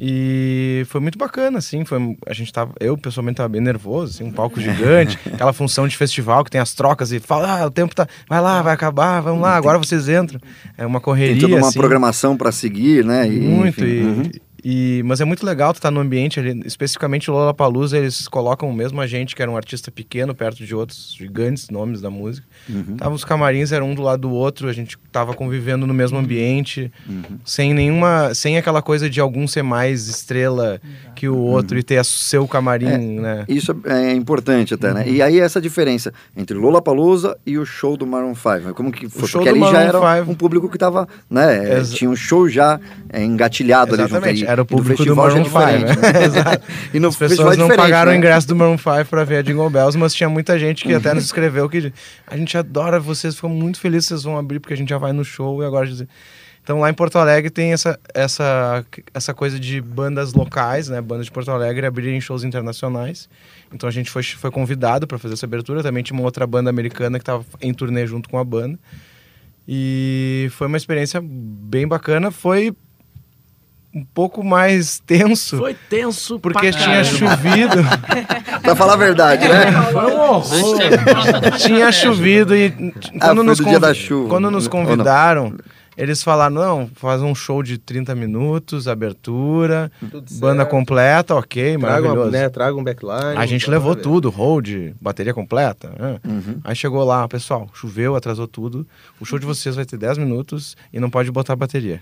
E 0.00 0.84
foi 0.86 1.00
muito 1.00 1.18
bacana, 1.18 1.58
assim, 1.58 1.84
foi, 1.84 2.16
a 2.26 2.32
gente 2.32 2.52
tava, 2.52 2.72
eu 2.78 2.96
pessoalmente 2.96 3.36
tava 3.36 3.48
bem 3.48 3.60
nervoso, 3.60 4.14
assim, 4.14 4.24
um 4.24 4.32
palco 4.32 4.60
gigante, 4.60 5.18
aquela 5.32 5.52
função 5.52 5.88
de 5.88 5.96
festival 5.96 6.44
que 6.44 6.50
tem 6.50 6.60
as 6.60 6.72
trocas 6.72 7.10
e 7.12 7.18
fala, 7.18 7.62
ah, 7.62 7.66
o 7.66 7.70
tempo 7.70 7.94
tá, 7.94 8.06
vai 8.28 8.40
lá, 8.40 8.62
vai 8.62 8.74
acabar, 8.74 9.20
vamos 9.20 9.42
lá, 9.42 9.56
agora 9.56 9.78
vocês 9.78 10.08
entram. 10.08 10.40
É 10.76 10.86
uma 10.86 11.00
correria, 11.00 11.34
Tem 11.34 11.42
toda 11.42 11.56
uma 11.56 11.68
assim. 11.68 11.78
programação 11.78 12.36
para 12.36 12.52
seguir, 12.52 13.04
né? 13.04 13.26
E, 13.26 13.40
Muito, 13.40 13.68
enfim, 13.68 13.86
e, 13.86 14.02
uhum. 14.02 14.30
E- 14.64 15.02
mas 15.04 15.20
é 15.20 15.24
muito 15.24 15.44
legal 15.44 15.72
tu 15.72 15.76
estar 15.76 15.90
no 15.90 16.00
ambiente 16.00 16.38
ali, 16.40 16.60
especificamente 16.64 17.30
o 17.30 17.34
Lollapalooza, 17.34 17.96
eles 17.98 18.26
colocam 18.28 18.68
o 18.68 18.74
mesmo 18.74 19.00
a 19.00 19.06
gente, 19.06 19.34
que 19.36 19.42
era 19.42 19.50
um 19.50 19.56
artista 19.56 19.90
pequeno, 19.90 20.34
perto 20.34 20.64
de 20.64 20.74
outros 20.74 21.14
gigantes 21.18 21.70
nomes 21.70 22.00
da 22.00 22.10
música. 22.10 22.46
Uhum. 22.68 22.96
Tava 22.96 23.14
os 23.14 23.24
camarins, 23.24 23.72
eram 23.72 23.90
um 23.90 23.94
do 23.94 24.02
lado 24.02 24.22
do 24.22 24.30
outro, 24.30 24.68
a 24.68 24.72
gente 24.72 24.98
tava 25.12 25.34
convivendo 25.34 25.86
no 25.86 25.94
mesmo 25.94 26.18
ambiente, 26.18 26.90
Uhum. 27.08 27.38
sem 27.44 27.72
nenhuma, 27.72 28.34
sem 28.34 28.58
aquela 28.58 28.82
coisa 28.82 29.08
de 29.08 29.20
algum 29.20 29.46
ser 29.46 29.62
mais 29.62 30.08
estrela 30.08 30.80
que 31.14 31.28
o 31.28 31.36
outro 31.36 31.78
e 31.78 31.82
ter 31.82 32.04
seu 32.04 32.46
camarim, 32.46 33.20
né? 33.20 33.44
Isso 33.48 33.74
é 33.84 34.12
importante 34.12 34.74
até, 34.74 34.92
né? 34.92 35.08
E 35.08 35.20
aí 35.22 35.38
essa 35.40 35.60
diferença 35.60 36.12
entre 36.36 36.56
Lollapalooza 36.56 37.36
e 37.46 37.58
o 37.58 37.64
show 37.66 37.96
do 37.96 38.06
Maroon 38.06 38.34
5, 38.34 38.74
como 38.74 38.92
que 38.92 39.08
foi? 39.08 39.28
show 39.28 39.40
Porque 39.42 39.56
do 39.58 39.64
ali 39.64 39.72
já 39.72 39.84
Maroon 39.86 40.04
era 40.06 40.16
5 40.20 40.30
um 40.30 40.34
público 40.34 40.68
que 40.68 40.78
tava, 40.78 41.08
né, 41.30 41.78
é, 41.78 41.82
tinha 41.82 42.10
um 42.10 42.16
show 42.16 42.48
já 42.48 42.78
é, 43.10 43.22
engatilhado 43.24 43.94
ali 43.94 44.02
junto 44.02 44.12
Exatamente. 44.14 44.47
Era 44.48 44.62
o 44.62 44.64
público 44.64 44.96
do, 44.96 45.04
já 45.04 45.12
é 45.12 45.14
Maroon 45.14 45.44
5, 45.44 45.44
diferente, 45.44 46.00
né? 46.00 46.24
Exato. 46.24 46.66
E 46.94 46.98
no 46.98 47.08
As 47.08 47.16
pessoas 47.16 47.54
é 47.54 47.60
não 47.60 47.68
pagaram 47.68 48.10
né? 48.10 48.16
o 48.16 48.18
ingresso 48.18 48.48
do 48.48 48.56
Maroon 48.56 48.78
5 48.78 49.04
pra 49.04 49.22
ver 49.22 49.36
a 49.36 49.42
Jingle 49.42 49.68
Bells, 49.68 49.98
mas 49.98 50.14
tinha 50.14 50.30
muita 50.30 50.58
gente 50.58 50.84
que 50.84 50.94
até 50.94 51.12
nos 51.12 51.24
escreveu 51.26 51.68
que 51.68 51.92
a 52.26 52.34
gente 52.34 52.56
adora 52.56 52.98
vocês, 52.98 53.34
ficou 53.34 53.50
muito 53.50 53.78
feliz 53.78 54.04
que 54.04 54.08
vocês 54.08 54.22
vão 54.22 54.38
abrir, 54.38 54.58
porque 54.58 54.72
a 54.72 54.76
gente 54.76 54.88
já 54.88 54.96
vai 54.96 55.12
no 55.12 55.22
show 55.22 55.62
e 55.62 55.66
agora... 55.66 55.86
Então 56.62 56.80
lá 56.80 56.88
em 56.88 56.94
Porto 56.94 57.18
Alegre 57.18 57.50
tem 57.50 57.72
essa, 57.72 57.98
essa, 58.14 58.84
essa 59.12 59.34
coisa 59.34 59.60
de 59.60 59.82
bandas 59.82 60.32
locais, 60.32 60.88
né? 60.88 61.00
Bandas 61.00 61.26
de 61.26 61.32
Porto 61.32 61.50
Alegre 61.50 61.86
abrirem 61.86 62.20
shows 62.20 62.42
internacionais. 62.42 63.28
Então 63.72 63.86
a 63.86 63.92
gente 63.92 64.10
foi, 64.10 64.22
foi 64.22 64.50
convidado 64.50 65.06
para 65.06 65.18
fazer 65.18 65.34
essa 65.34 65.44
abertura. 65.44 65.82
Também 65.82 66.02
tinha 66.02 66.18
uma 66.18 66.24
outra 66.24 66.46
banda 66.46 66.68
americana 66.68 67.18
que 67.18 67.22
estava 67.22 67.44
em 67.60 67.72
turnê 67.72 68.06
junto 68.06 68.28
com 68.28 68.38
a 68.38 68.44
banda. 68.44 68.78
E 69.66 70.48
foi 70.52 70.66
uma 70.66 70.76
experiência 70.76 71.22
bem 71.22 71.88
bacana. 71.88 72.30
Foi 72.30 72.74
um 73.98 74.04
pouco 74.14 74.44
mais 74.44 75.00
tenso. 75.06 75.58
Foi 75.58 75.74
tenso 75.88 76.38
Porque 76.38 76.70
pra 76.70 76.78
tinha 76.78 77.02
caramba. 77.04 77.04
chovido. 77.04 77.76
pra 78.62 78.76
falar 78.76 78.94
a 78.94 78.96
verdade, 78.96 79.46
né? 79.48 79.72
Foi 79.92 80.06
um 80.06 80.20
horror. 80.20 80.78
tinha 81.58 81.90
chovido 81.92 82.54
e 82.56 82.66
Ah, 83.20 83.26
quando, 83.26 83.36
foi 83.38 83.46
nos, 83.46 83.58
do 83.58 83.64
dia 83.64 83.72
convi- 83.74 83.80
da 83.86 83.94
chuva. 83.94 84.28
quando 84.28 84.50
nos 84.50 84.68
convidaram, 84.68 85.54
eles 85.96 86.22
falaram, 86.22 86.54
não, 86.54 86.90
faz 86.94 87.20
um 87.22 87.34
show 87.34 87.60
de 87.62 87.76
30 87.76 88.14
minutos, 88.14 88.86
abertura, 88.86 89.90
Tudo 89.98 90.22
banda 90.38 90.58
certo. 90.62 90.70
completa, 90.70 91.34
ok, 91.34 91.76
Traga, 91.76 91.78
maravilhoso. 91.86 92.20
uma, 92.20 92.30
né, 92.30 92.48
traga 92.48 92.76
um 92.76 92.84
backline. 92.84 93.36
A 93.36 93.46
gente 93.46 93.66
tá 93.66 93.72
levou 93.72 93.88
maravilha. 93.90 94.04
tudo, 94.12 94.30
hold, 94.30 94.92
bateria 95.00 95.34
completa. 95.34 95.90
né? 95.98 96.20
Uhum. 96.24 96.60
Aí 96.62 96.76
chegou 96.76 97.02
lá, 97.04 97.26
pessoal, 97.26 97.68
choveu, 97.74 98.14
atrasou 98.14 98.46
tudo. 98.46 98.86
O 99.20 99.24
show 99.24 99.38
de 99.40 99.46
vocês 99.46 99.74
vai 99.74 99.84
ter 99.84 99.96
10 99.96 100.18
minutos 100.18 100.76
e 100.92 101.00
não 101.00 101.10
pode 101.10 101.30
botar 101.32 101.56
bateria. 101.56 102.00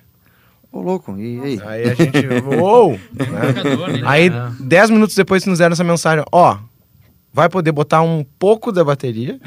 Ô, 0.77 0.83
louco, 0.83 1.17
e 1.19 1.41
aí? 1.41 1.61
Aí 1.65 1.83
a 1.85 1.95
gente, 1.95 2.27
uou! 2.61 2.93
né? 3.15 4.03
Aí, 4.05 4.31
10 4.61 4.91
minutos 4.91 5.17
depois, 5.17 5.47
nos 5.47 5.59
deram 5.59 5.73
essa 5.73 5.83
mensagem: 5.83 6.23
ó, 6.31 6.59
vai 7.33 7.49
poder 7.49 7.73
botar 7.73 8.03
um 8.03 8.23
pouco 8.39 8.71
da 8.71 8.85
bateria. 8.85 9.41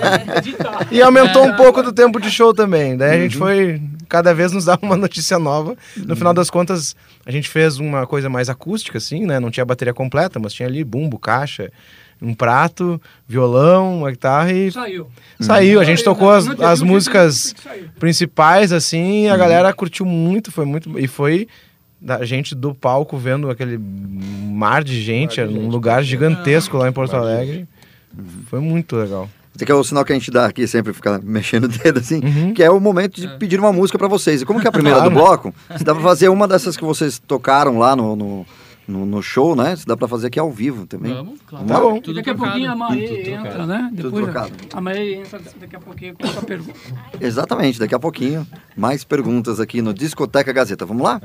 e 0.90 1.02
aumentou 1.02 1.44
um 1.44 1.54
pouco 1.56 1.82
do 1.82 1.92
tempo 1.92 2.18
de 2.18 2.30
show 2.30 2.54
também. 2.54 2.96
Daí 2.96 3.18
a 3.18 3.22
gente 3.22 3.36
foi, 3.36 3.82
cada 4.08 4.32
vez 4.32 4.50
nos 4.50 4.64
dava 4.64 4.80
uma 4.82 4.96
notícia 4.96 5.38
nova. 5.38 5.76
No 5.94 6.16
final 6.16 6.32
das 6.32 6.48
contas, 6.48 6.96
a 7.26 7.30
gente 7.30 7.50
fez 7.50 7.78
uma 7.78 8.06
coisa 8.06 8.30
mais 8.30 8.48
acústica, 8.48 8.96
assim, 8.96 9.26
né? 9.26 9.38
Não 9.38 9.50
tinha 9.50 9.64
bateria 9.66 9.92
completa, 9.92 10.38
mas 10.38 10.54
tinha 10.54 10.66
ali 10.66 10.82
bumbo, 10.82 11.18
caixa. 11.18 11.70
Um 12.20 12.34
prato, 12.34 13.00
violão, 13.28 13.98
uma 13.98 14.10
guitarra 14.10 14.52
e. 14.52 14.72
Saiu. 14.72 15.06
Saiu, 15.38 15.80
a 15.80 15.84
gente 15.84 15.98
Saiu, 16.02 16.14
tocou 16.14 16.30
né? 16.32 16.38
as, 16.38 16.46
Não 16.46 16.66
as 16.66 16.82
músicas 16.82 17.54
principais, 17.98 18.72
assim, 18.72 19.24
e 19.24 19.28
a 19.28 19.36
galera 19.36 19.72
curtiu 19.72 20.06
muito, 20.06 20.50
foi 20.50 20.64
muito. 20.64 20.98
E 20.98 21.06
foi 21.06 21.46
da 22.00 22.24
gente 22.24 22.54
do 22.54 22.74
palco 22.74 23.16
vendo 23.18 23.50
aquele 23.50 23.78
mar 23.78 24.82
de 24.84 25.00
gente, 25.02 25.40
era 25.40 25.50
um 25.50 25.68
lugar 25.68 26.02
gigantesco 26.02 26.76
lá 26.76 26.88
em 26.88 26.92
Porto 26.92 27.14
Alegre. 27.16 27.66
Foi 28.48 28.60
muito 28.60 28.96
legal. 28.96 29.28
Esse 29.54 29.64
aqui 29.64 29.72
é 29.72 29.74
o 29.74 29.82
sinal 29.82 30.04
que 30.04 30.12
a 30.12 30.14
gente 30.14 30.30
dá 30.30 30.44
aqui, 30.46 30.66
sempre 30.66 30.92
ficar 30.92 31.18
mexendo 31.22 31.64
o 31.64 31.68
dedo 31.68 31.98
assim, 31.98 32.20
Uhum. 32.22 32.52
que 32.54 32.62
é 32.62 32.70
o 32.70 32.78
momento 32.78 33.18
de 33.20 33.26
pedir 33.38 33.58
uma 33.58 33.72
música 33.72 33.98
pra 33.98 34.06
vocês. 34.08 34.42
E 34.42 34.44
como 34.44 34.60
que 34.60 34.66
é 34.66 34.68
a 34.68 34.72
primeira 34.72 35.00
do 35.00 35.10
bloco, 35.10 35.54
se 35.76 35.82
dá 35.84 35.94
pra 35.94 36.02
fazer 36.02 36.28
uma 36.28 36.46
dessas 36.46 36.76
que 36.76 36.84
vocês 36.84 37.18
tocaram 37.18 37.78
lá 37.78 37.96
no, 37.96 38.14
no, 38.14 38.46
no- 38.86 39.04
no 39.06 39.22
show, 39.22 39.54
né? 39.56 39.74
Se 39.76 39.86
dá 39.86 39.96
pra 39.96 40.06
fazer 40.08 40.28
aqui 40.28 40.38
ao 40.38 40.50
vivo 40.50 40.86
também. 40.86 41.12
Vamos, 41.14 41.40
claro. 41.46 41.66
Lá? 41.94 42.00
E 42.06 42.14
daqui 42.14 42.30
a 42.30 42.34
pouquinho 42.34 42.70
a 42.72 42.76
Maê 42.76 43.04
entra, 43.20 43.42
trocado. 43.50 43.66
né? 43.66 43.90
Depois 43.92 44.28
a 44.74 44.80
Maê 44.80 45.14
entra 45.14 45.40
daqui 45.60 45.76
a 45.76 45.80
pouquinho 45.80 46.14
com 46.14 46.26
essa 46.26 46.42
pergunta. 46.42 46.78
Exatamente, 47.20 47.78
daqui 47.78 47.94
a 47.94 47.98
pouquinho, 47.98 48.46
mais 48.76 49.04
perguntas 49.04 49.58
aqui 49.60 49.82
no 49.82 49.92
Discoteca 49.92 50.52
Gazeta. 50.52 50.84
Vamos 50.86 51.02
lá? 51.02 51.20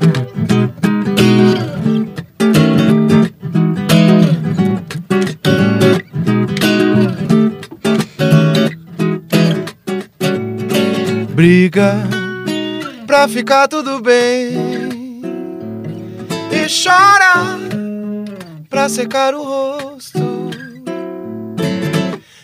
Briga 11.34 11.96
pra 13.08 13.28
ficar 13.28 13.68
tudo 13.68 14.02
bem 14.02 14.91
e 16.52 16.68
chora 16.68 17.58
pra 18.70 18.90
secar 18.90 19.34
o 19.34 19.44
rosto. 19.44 20.20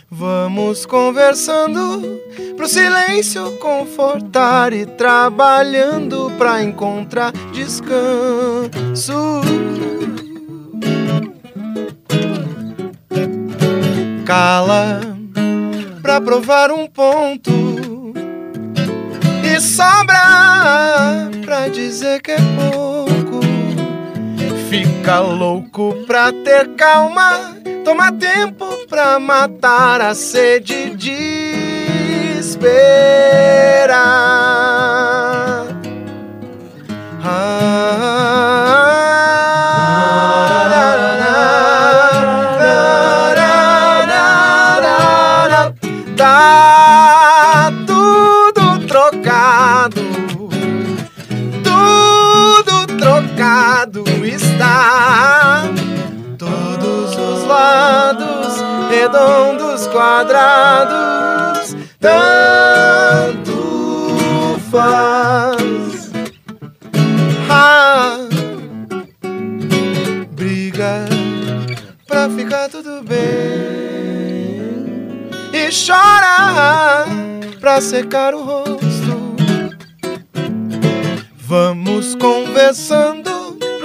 Vamos 0.09 0.85
conversando 0.85 2.19
pro 2.55 2.67
silêncio 2.67 3.51
confortar 3.59 4.73
e 4.73 4.85
trabalhando 4.85 6.31
pra 6.37 6.63
encontrar 6.63 7.31
descanso. 7.53 9.41
Cala 14.25 15.01
pra 16.01 16.19
provar 16.19 16.71
um 16.71 16.87
ponto 16.87 17.51
e 19.43 19.59
sobra 19.61 21.29
pra 21.45 21.67
dizer 21.67 22.21
que 22.21 22.31
é 22.31 22.37
pouco. 22.37 23.16
Fica 25.07 25.19
louco 25.21 26.03
pra 26.05 26.33
ter 26.33 26.75
calma, 26.75 27.55
toma 27.85 28.11
tempo 28.11 28.65
pra 28.89 29.17
matar 29.17 30.01
a 30.01 30.13
sede 30.13 30.89
de 30.97 32.35
esperar. 32.37 33.47
Tá 46.17 47.71
tudo 47.87 48.85
trocado, 48.85 50.01
tudo 51.63 52.87
trocado 52.97 54.16
está. 54.29 55.63
Todos 56.37 57.15
os 57.15 57.43
lados, 57.45 58.63
redondos, 58.89 59.87
quadrados, 59.87 61.75
tanto 61.99 63.47
faz. 64.71 66.11
Ah, 67.49 68.17
briga 70.31 71.05
pra 72.07 72.29
ficar 72.29 72.69
tudo 72.69 73.01
bem 73.03 73.27
e 75.53 75.69
chora 75.71 77.05
pra 77.59 77.81
secar 77.81 78.33
o 78.35 78.43
rosto. 78.43 79.35
Vamos 81.35 82.13
conversando 82.15 83.36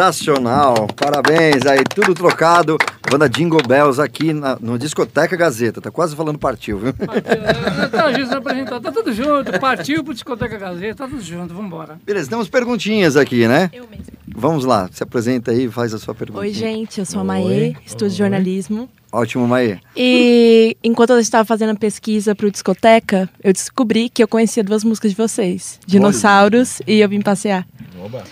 Sensacional, 0.00 0.88
parabéns 0.96 1.66
aí, 1.66 1.84
tudo 1.84 2.14
trocado. 2.14 2.78
Banda 3.10 3.28
Jingle 3.28 3.60
Bells 3.62 4.00
aqui 4.00 4.32
na, 4.32 4.56
no 4.58 4.78
Discoteca 4.78 5.36
Gazeta, 5.36 5.78
tá 5.78 5.90
quase 5.90 6.16
falando 6.16 6.38
partiu, 6.38 6.78
viu? 6.78 6.94
Tá, 7.92 8.10
Jesus 8.10 8.32
apresentou, 8.32 8.80
tá 8.80 8.90
tudo 8.90 9.12
junto, 9.12 9.60
partiu 9.60 10.02
pro 10.02 10.14
Discoteca 10.14 10.56
Gazeta, 10.56 10.94
tá 10.94 11.06
tudo 11.06 11.20
junto, 11.20 11.52
vambora. 11.52 12.00
Beleza, 12.02 12.30
temos 12.30 12.48
perguntinhas 12.48 13.14
aqui, 13.14 13.46
né? 13.46 13.68
Eu 13.74 13.86
mesmo. 13.90 14.06
Vamos 14.26 14.64
lá, 14.64 14.88
se 14.90 15.02
apresenta 15.02 15.50
aí 15.50 15.66
e 15.66 15.70
faz 15.70 15.92
a 15.92 15.98
sua 15.98 16.14
pergunta. 16.14 16.40
Oi, 16.40 16.50
gente, 16.50 16.98
eu 16.98 17.04
sou 17.04 17.20
a 17.20 17.24
Maê, 17.24 17.74
estudo 17.84 18.10
jornalismo. 18.10 18.88
Ótimo, 19.12 19.46
Maê. 19.46 19.80
E 19.94 20.78
enquanto 20.82 21.10
eu 21.10 21.18
estava 21.18 21.44
fazendo 21.44 21.72
a 21.72 21.76
pesquisa 21.76 22.34
pro 22.34 22.50
Discoteca, 22.50 23.28
eu 23.44 23.52
descobri 23.52 24.08
que 24.08 24.22
eu 24.22 24.28
conhecia 24.28 24.64
duas 24.64 24.82
músicas 24.82 25.10
de 25.10 25.16
vocês: 25.18 25.78
Dinossauros 25.86 26.80
e 26.86 27.00
Eu 27.00 27.08
Vim 27.08 27.20
Passear. 27.20 27.66
Oba. 28.02 28.24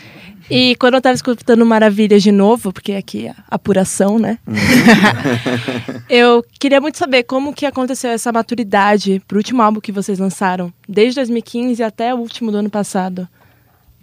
E 0.51 0.75
quando 0.77 0.95
eu 0.95 1.03
tava 1.03 1.15
escutando 1.15 1.65
Maravilhas 1.67 2.23
de 2.23 2.33
novo, 2.33 2.73
porque 2.73 2.93
aqui 2.93 3.29
é 3.29 3.35
apuração, 3.51 4.19
né? 4.19 4.39
eu 6.09 6.45
queria 6.59 6.81
muito 6.81 6.97
saber 6.97 7.25
como 7.25 7.53
que 7.53 7.67
aconteceu 7.67 8.11
essa 8.11 8.33
maturidade 8.33 9.23
pro 9.29 9.39
último 9.39 9.63
álbum 9.63 9.81
que 9.81 9.93
vocês 9.93 10.19
lançaram, 10.19 10.73
desde 10.89 11.17
2015 11.17 11.83
até 11.83 12.15
o 12.15 12.19
último 12.19 12.51
do 12.51 12.59
ano 12.59 12.71
passado. 12.71 13.29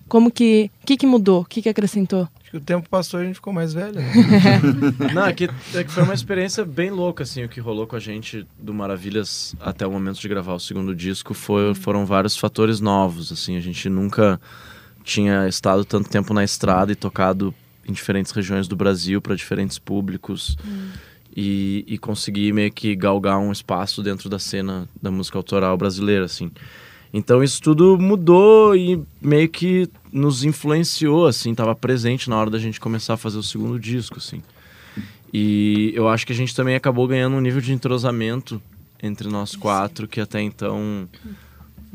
Como 0.08 0.30
que, 0.30 0.70
que 0.86 0.98
que 0.98 1.08
mudou? 1.08 1.42
O 1.42 1.46
que 1.46 1.64
que 1.64 1.70
acrescentou? 1.70 2.28
Acho 2.42 2.52
que 2.52 2.58
o 2.58 2.62
tempo 2.62 2.88
passou 2.88 3.20
e 3.20 3.24
a 3.24 3.26
gente 3.26 3.36
ficou 3.36 3.52
mais 3.52 3.74
velho. 3.74 3.96
Né? 3.96 4.12
Não, 5.14 5.26
é 5.26 5.34
que, 5.34 5.50
é 5.74 5.84
que 5.84 5.92
foi 5.92 6.04
uma 6.04 6.14
experiência 6.14 6.64
bem 6.64 6.92
louca, 6.92 7.24
assim, 7.24 7.44
o 7.44 7.50
que 7.50 7.60
rolou 7.60 7.88
com 7.88 7.96
a 7.96 8.00
gente 8.00 8.46
do 8.60 8.72
Maravilhas 8.72 9.56
até 9.60 9.86
o 9.86 9.92
momento 9.92 10.20
de 10.20 10.28
gravar 10.28 10.54
o 10.54 10.60
segundo 10.60 10.94
disco 10.94 11.34
foi, 11.34 11.74
foram 11.74 12.06
vários 12.06 12.38
fatores 12.38 12.80
novos, 12.80 13.32
assim, 13.32 13.58
a 13.58 13.60
gente 13.60 13.90
nunca 13.90 14.40
tinha 15.06 15.48
estado 15.48 15.86
tanto 15.86 16.10
tempo 16.10 16.34
na 16.34 16.44
estrada 16.44 16.92
e 16.92 16.96
tocado 16.96 17.54
em 17.88 17.94
diferentes 17.94 18.32
regiões 18.32 18.68
do 18.68 18.76
Brasil 18.76 19.22
para 19.22 19.36
diferentes 19.36 19.78
públicos 19.78 20.58
Hum. 20.66 20.90
e, 21.36 21.86
e 21.88 21.98
conseguir 21.98 22.52
meio 22.52 22.72
que 22.72 22.96
galgar 22.96 23.38
um 23.38 23.52
espaço 23.52 24.02
dentro 24.02 24.28
da 24.28 24.40
cena 24.40 24.90
da 25.00 25.12
música 25.12 25.38
autoral 25.38 25.78
brasileira, 25.78 26.26
assim. 26.26 26.52
Então 27.14 27.44
isso 27.44 27.62
tudo 27.62 27.98
mudou 27.98 28.76
e 28.76 29.02
meio 29.22 29.48
que 29.48 29.88
nos 30.12 30.44
influenciou, 30.44 31.28
assim, 31.28 31.52
estava 31.52 31.76
presente 31.76 32.30
na 32.30 32.38
hora 32.38 32.50
da 32.50 32.60
gente 32.60 32.80
começar 32.80 33.14
a 33.14 33.18
fazer 33.18 33.38
o 33.38 33.44
segundo 33.44 33.80
disco, 33.80 34.18
assim. 34.18 34.42
E 35.32 35.92
eu 35.94 36.10
acho 36.10 36.26
que 36.26 36.34
a 36.34 36.36
gente 36.36 36.56
também 36.56 36.76
acabou 36.76 37.08
ganhando 37.08 37.36
um 37.36 37.42
nível 37.42 37.62
de 37.62 37.72
entrosamento 37.72 38.62
entre 39.02 39.28
nós 39.28 39.56
quatro 39.56 40.08
que 40.08 40.20
até 40.20 40.42
então 40.42 41.08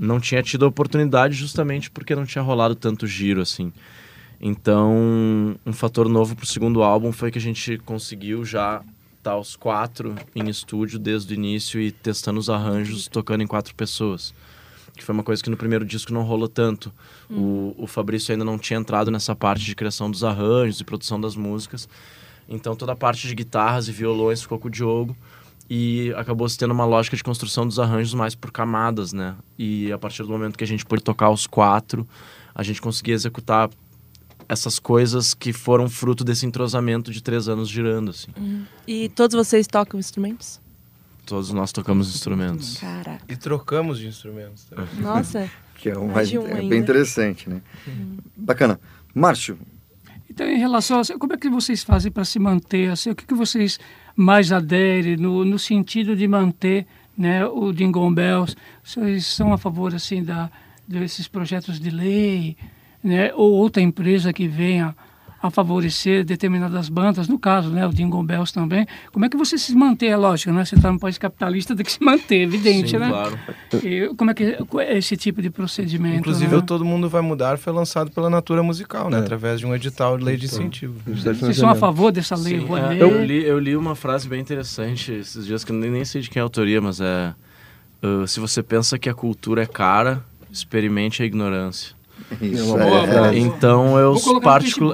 não 0.01 0.19
tinha 0.19 0.43
tido 0.43 0.65
a 0.65 0.69
oportunidade 0.69 1.35
justamente 1.35 1.91
porque 1.91 2.15
não 2.15 2.25
tinha 2.25 2.41
rolado 2.41 2.75
tanto 2.75 3.07
giro 3.07 3.43
assim. 3.43 3.71
Então, 4.41 4.97
um 5.67 5.73
fator 5.75 6.09
novo 6.09 6.35
pro 6.35 6.47
segundo 6.47 6.83
álbum 6.83 7.13
foi 7.13 7.31
que 7.31 7.37
a 7.37 7.41
gente 7.41 7.77
conseguiu 7.79 8.43
já 8.43 8.83
estar 9.19 9.37
os 9.37 9.55
quatro 9.55 10.17
em 10.35 10.49
estúdio 10.49 10.99
desde 10.99 11.35
o 11.35 11.37
início 11.37 11.79
e 11.79 11.93
testando 11.93 12.41
os 12.41 12.49
arranjos, 12.49 13.07
tocando 13.07 13.43
em 13.43 13.47
quatro 13.47 13.75
pessoas. 13.75 14.33
Que 14.97 15.05
foi 15.05 15.13
uma 15.15 15.23
coisa 15.23 15.43
que 15.43 15.51
no 15.51 15.57
primeiro 15.59 15.85
disco 15.85 16.15
não 16.15 16.23
rolou 16.23 16.49
tanto. 16.49 16.91
O, 17.31 17.75
o 17.77 17.87
Fabrício 17.87 18.33
ainda 18.33 18.45
não 18.45 18.59
tinha 18.59 18.81
entrado 18.81 19.11
nessa 19.11 19.37
parte 19.37 19.63
de 19.63 19.75
criação 19.75 20.11
dos 20.11 20.25
arranjos 20.25 20.81
e 20.81 20.85
produção 20.85 21.21
das 21.21 21.37
músicas. 21.37 21.87
Então 22.49 22.75
toda 22.75 22.93
a 22.93 22.97
parte 22.97 23.29
de 23.29 23.35
guitarras 23.35 23.87
e 23.87 23.93
violões 23.93 24.41
ficou 24.41 24.59
com 24.59 24.69
o 24.69 24.71
Diogo 24.71 25.15
e 25.73 26.13
acabou 26.17 26.49
se 26.49 26.59
tendo 26.59 26.73
uma 26.73 26.85
lógica 26.85 27.17
de 27.17 27.23
construção 27.23 27.65
dos 27.65 27.79
arranjos 27.79 28.13
mais 28.13 28.35
por 28.35 28.51
camadas, 28.51 29.13
né? 29.13 29.37
E 29.57 29.93
a 29.93 29.97
partir 29.97 30.25
do 30.25 30.29
momento 30.29 30.59
que 30.59 30.65
a 30.65 30.67
gente 30.67 30.85
pôde 30.85 31.01
tocar 31.01 31.31
os 31.31 31.47
quatro, 31.47 32.07
a 32.53 32.65
gente 32.65 32.83
conseguia 32.83 33.15
executar 33.15 33.71
essas 34.49 34.81
coisas 34.81 35.33
que 35.33 35.53
foram 35.53 35.89
fruto 35.89 36.25
desse 36.25 36.45
entrosamento 36.45 37.13
de 37.13 37.23
três 37.23 37.49
anos 37.49 37.69
girando, 37.69 38.11
assim. 38.11 38.33
Uhum. 38.37 38.65
E 38.85 39.09
todos 39.11 39.37
vocês 39.37 39.69
tocam 39.69 40.01
instrumentos? 40.01 40.61
Todos 41.25 41.53
nós 41.53 41.71
tocamos 41.71 42.13
instrumentos. 42.13 42.79
Cara. 42.79 43.21
E 43.29 43.37
trocamos 43.37 44.01
de 44.01 44.09
instrumentos. 44.09 44.65
também. 44.65 44.89
Nossa. 44.99 45.49
Que 45.77 45.91
é, 45.91 45.97
um, 45.97 46.09
Mais 46.09 46.29
de 46.29 46.37
um 46.37 46.49
é 46.49 46.63
bem 46.63 46.81
interessante, 46.81 47.49
né? 47.49 47.63
Bacana. 48.37 48.81
Márcio, 49.15 49.57
Então, 50.29 50.49
em 50.49 50.59
relação 50.59 51.01
a 51.01 51.19
como 51.19 51.33
é 51.35 51.37
que 51.37 51.49
vocês 51.49 51.85
fazem 51.85 52.11
para 52.11 52.25
se 52.25 52.41
manter? 52.41 52.91
Assim, 52.91 53.11
o 53.11 53.15
que, 53.15 53.25
que 53.25 53.35
vocês 53.35 53.79
mais 54.17 54.53
aderem 54.53 55.17
no, 55.17 55.45
no 55.45 55.59
sentido 55.59 56.15
de 56.17 56.27
manter 56.27 56.87
né, 57.17 57.45
o 57.47 57.73
Jingle 57.73 58.11
Bells? 58.11 58.57
Vocês 58.83 59.27
são 59.27 59.53
a 59.53 59.59
favor 59.59 59.95
assim 59.95 60.23
da 60.23 60.51
desses 60.87 61.29
projetos 61.29 61.79
de 61.79 61.89
lei, 61.89 62.57
né, 63.03 63.33
ou 63.35 63.53
outra 63.53 63.81
empresa 63.81 64.33
que 64.33 64.49
venha 64.49 64.95
a 65.43 65.51
favorecer 65.51 66.25
determinadas 66.25 66.89
bandas, 66.89 67.27
no 67.27 67.39
caso, 67.39 67.71
né, 67.71 67.87
o 67.87 67.91
Jingle 67.91 68.23
Bells 68.23 68.53
também. 68.53 68.87
Como 69.11 69.25
é 69.25 69.29
que 69.29 69.37
você 69.37 69.57
se 69.57 69.75
mantém? 69.75 70.11
É 70.11 70.17
lógico, 70.17 70.53
né? 70.53 70.65
Você 70.65 70.75
está 70.75 70.93
num 70.93 70.99
país 70.99 71.17
capitalista, 71.17 71.75
tem 71.77 71.85
que 71.85 71.93
se 71.93 72.05
manter, 72.05 72.43
evidente, 72.43 72.91
Sim, 72.91 72.99
né? 72.99 73.09
claro. 73.09 73.39
E 73.83 74.13
como 74.17 74.31
é 74.31 74.35
que 74.35 74.59
é 74.79 74.99
esse 74.99 75.17
tipo 75.17 75.41
de 75.41 75.49
procedimento? 75.49 76.19
Inclusive, 76.19 76.53
né? 76.53 76.59
o 76.59 76.63
Todo 76.63 76.85
Mundo 76.85 77.09
Vai 77.09 77.23
Mudar 77.23 77.57
foi 77.57 77.73
lançado 77.73 78.11
pela 78.11 78.29
Natura 78.29 78.63
Musical, 78.63 79.09
né? 79.09 79.17
É. 79.17 79.21
Através 79.21 79.61
de 79.61 79.67
um 79.67 79.75
edital 79.75 80.19
de 80.19 80.25
lei 80.25 80.37
de 80.37 80.45
incentivo. 80.45 81.01
Vocês 81.07 81.57
são 81.57 81.71
a 81.71 81.75
favor 81.75 82.13
dessa 82.13 82.37
lei? 82.37 82.61
Sim, 82.61 82.67
é, 82.75 83.03
eu, 83.03 83.25
li, 83.25 83.43
eu 83.43 83.59
li 83.59 83.77
uma 83.77 83.95
frase 83.95 84.29
bem 84.29 84.41
interessante 84.41 85.13
esses 85.13 85.47
dias 85.47 85.65
que 85.65 85.73
eu 85.73 85.77
nem, 85.77 85.91
nem 85.91 86.05
sei 86.05 86.21
de 86.21 86.29
quem 86.29 86.41
é 86.41 86.43
a 86.43 86.45
autoria, 86.45 86.81
mas 86.83 87.01
é. 87.01 87.33
uh, 88.03 88.27
se 88.27 88.41
você 88.41 88.63
pensa 88.63 88.99
que 88.99 89.09
a 89.09 89.15
cultura 89.15 89.63
é 89.63 89.67
cara, 89.67 90.23
experimente 90.53 91.23
a 91.23 91.27
ignorância. 91.27 91.99
Isso, 92.41 92.79
É, 92.79 93.35
é 93.35 93.39
então 93.39 93.99
eu 93.99 94.15
particu- 94.41 94.93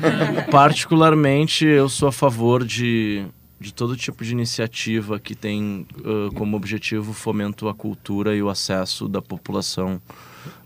particularmente 0.50 1.64
eu 1.64 1.88
sou 1.88 2.08
a 2.08 2.12
favor 2.12 2.64
de, 2.64 3.24
de 3.60 3.72
todo 3.72 3.96
tipo 3.96 4.24
de 4.24 4.32
iniciativa 4.32 5.18
que 5.18 5.34
tem 5.34 5.86
uh, 5.98 6.32
como 6.34 6.56
objetivo 6.56 7.10
o 7.10 7.14
fomento 7.14 7.68
à 7.68 7.74
cultura 7.74 8.34
e 8.34 8.42
o 8.42 8.48
acesso 8.48 9.08
da 9.08 9.20
população 9.20 10.00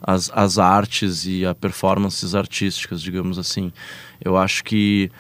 às, 0.01 0.31
às 0.35 0.59
artes 0.59 1.27
e 1.27 1.45
a 1.45 1.55
performances 1.55 2.35
artísticas, 2.35 3.01
digamos 3.01 3.39
assim. 3.39 3.73
Eu 4.21 4.37
acho 4.37 4.63
que 4.63 5.11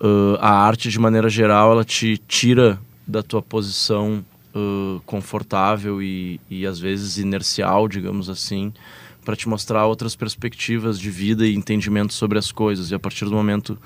uh, 0.00 0.36
a 0.40 0.50
arte, 0.50 0.90
de 0.90 0.98
maneira 0.98 1.28
geral, 1.28 1.72
ela 1.72 1.84
te 1.84 2.18
tira 2.26 2.78
da 3.06 3.22
tua 3.22 3.40
posição 3.40 4.24
uh, 4.54 5.00
confortável 5.06 6.02
e, 6.02 6.40
e 6.50 6.66
às 6.66 6.78
vezes 6.78 7.18
inercial, 7.18 7.88
digamos 7.88 8.28
assim, 8.28 8.72
para 9.28 9.36
te 9.36 9.46
mostrar 9.46 9.84
outras 9.84 10.16
perspectivas 10.16 10.98
de 10.98 11.10
vida 11.10 11.46
e 11.46 11.54
entendimento 11.54 12.14
sobre 12.14 12.38
as 12.38 12.50
coisas. 12.50 12.90
E 12.90 12.94
a 12.94 12.98
partir 12.98 13.26
do 13.26 13.32
momento 13.32 13.76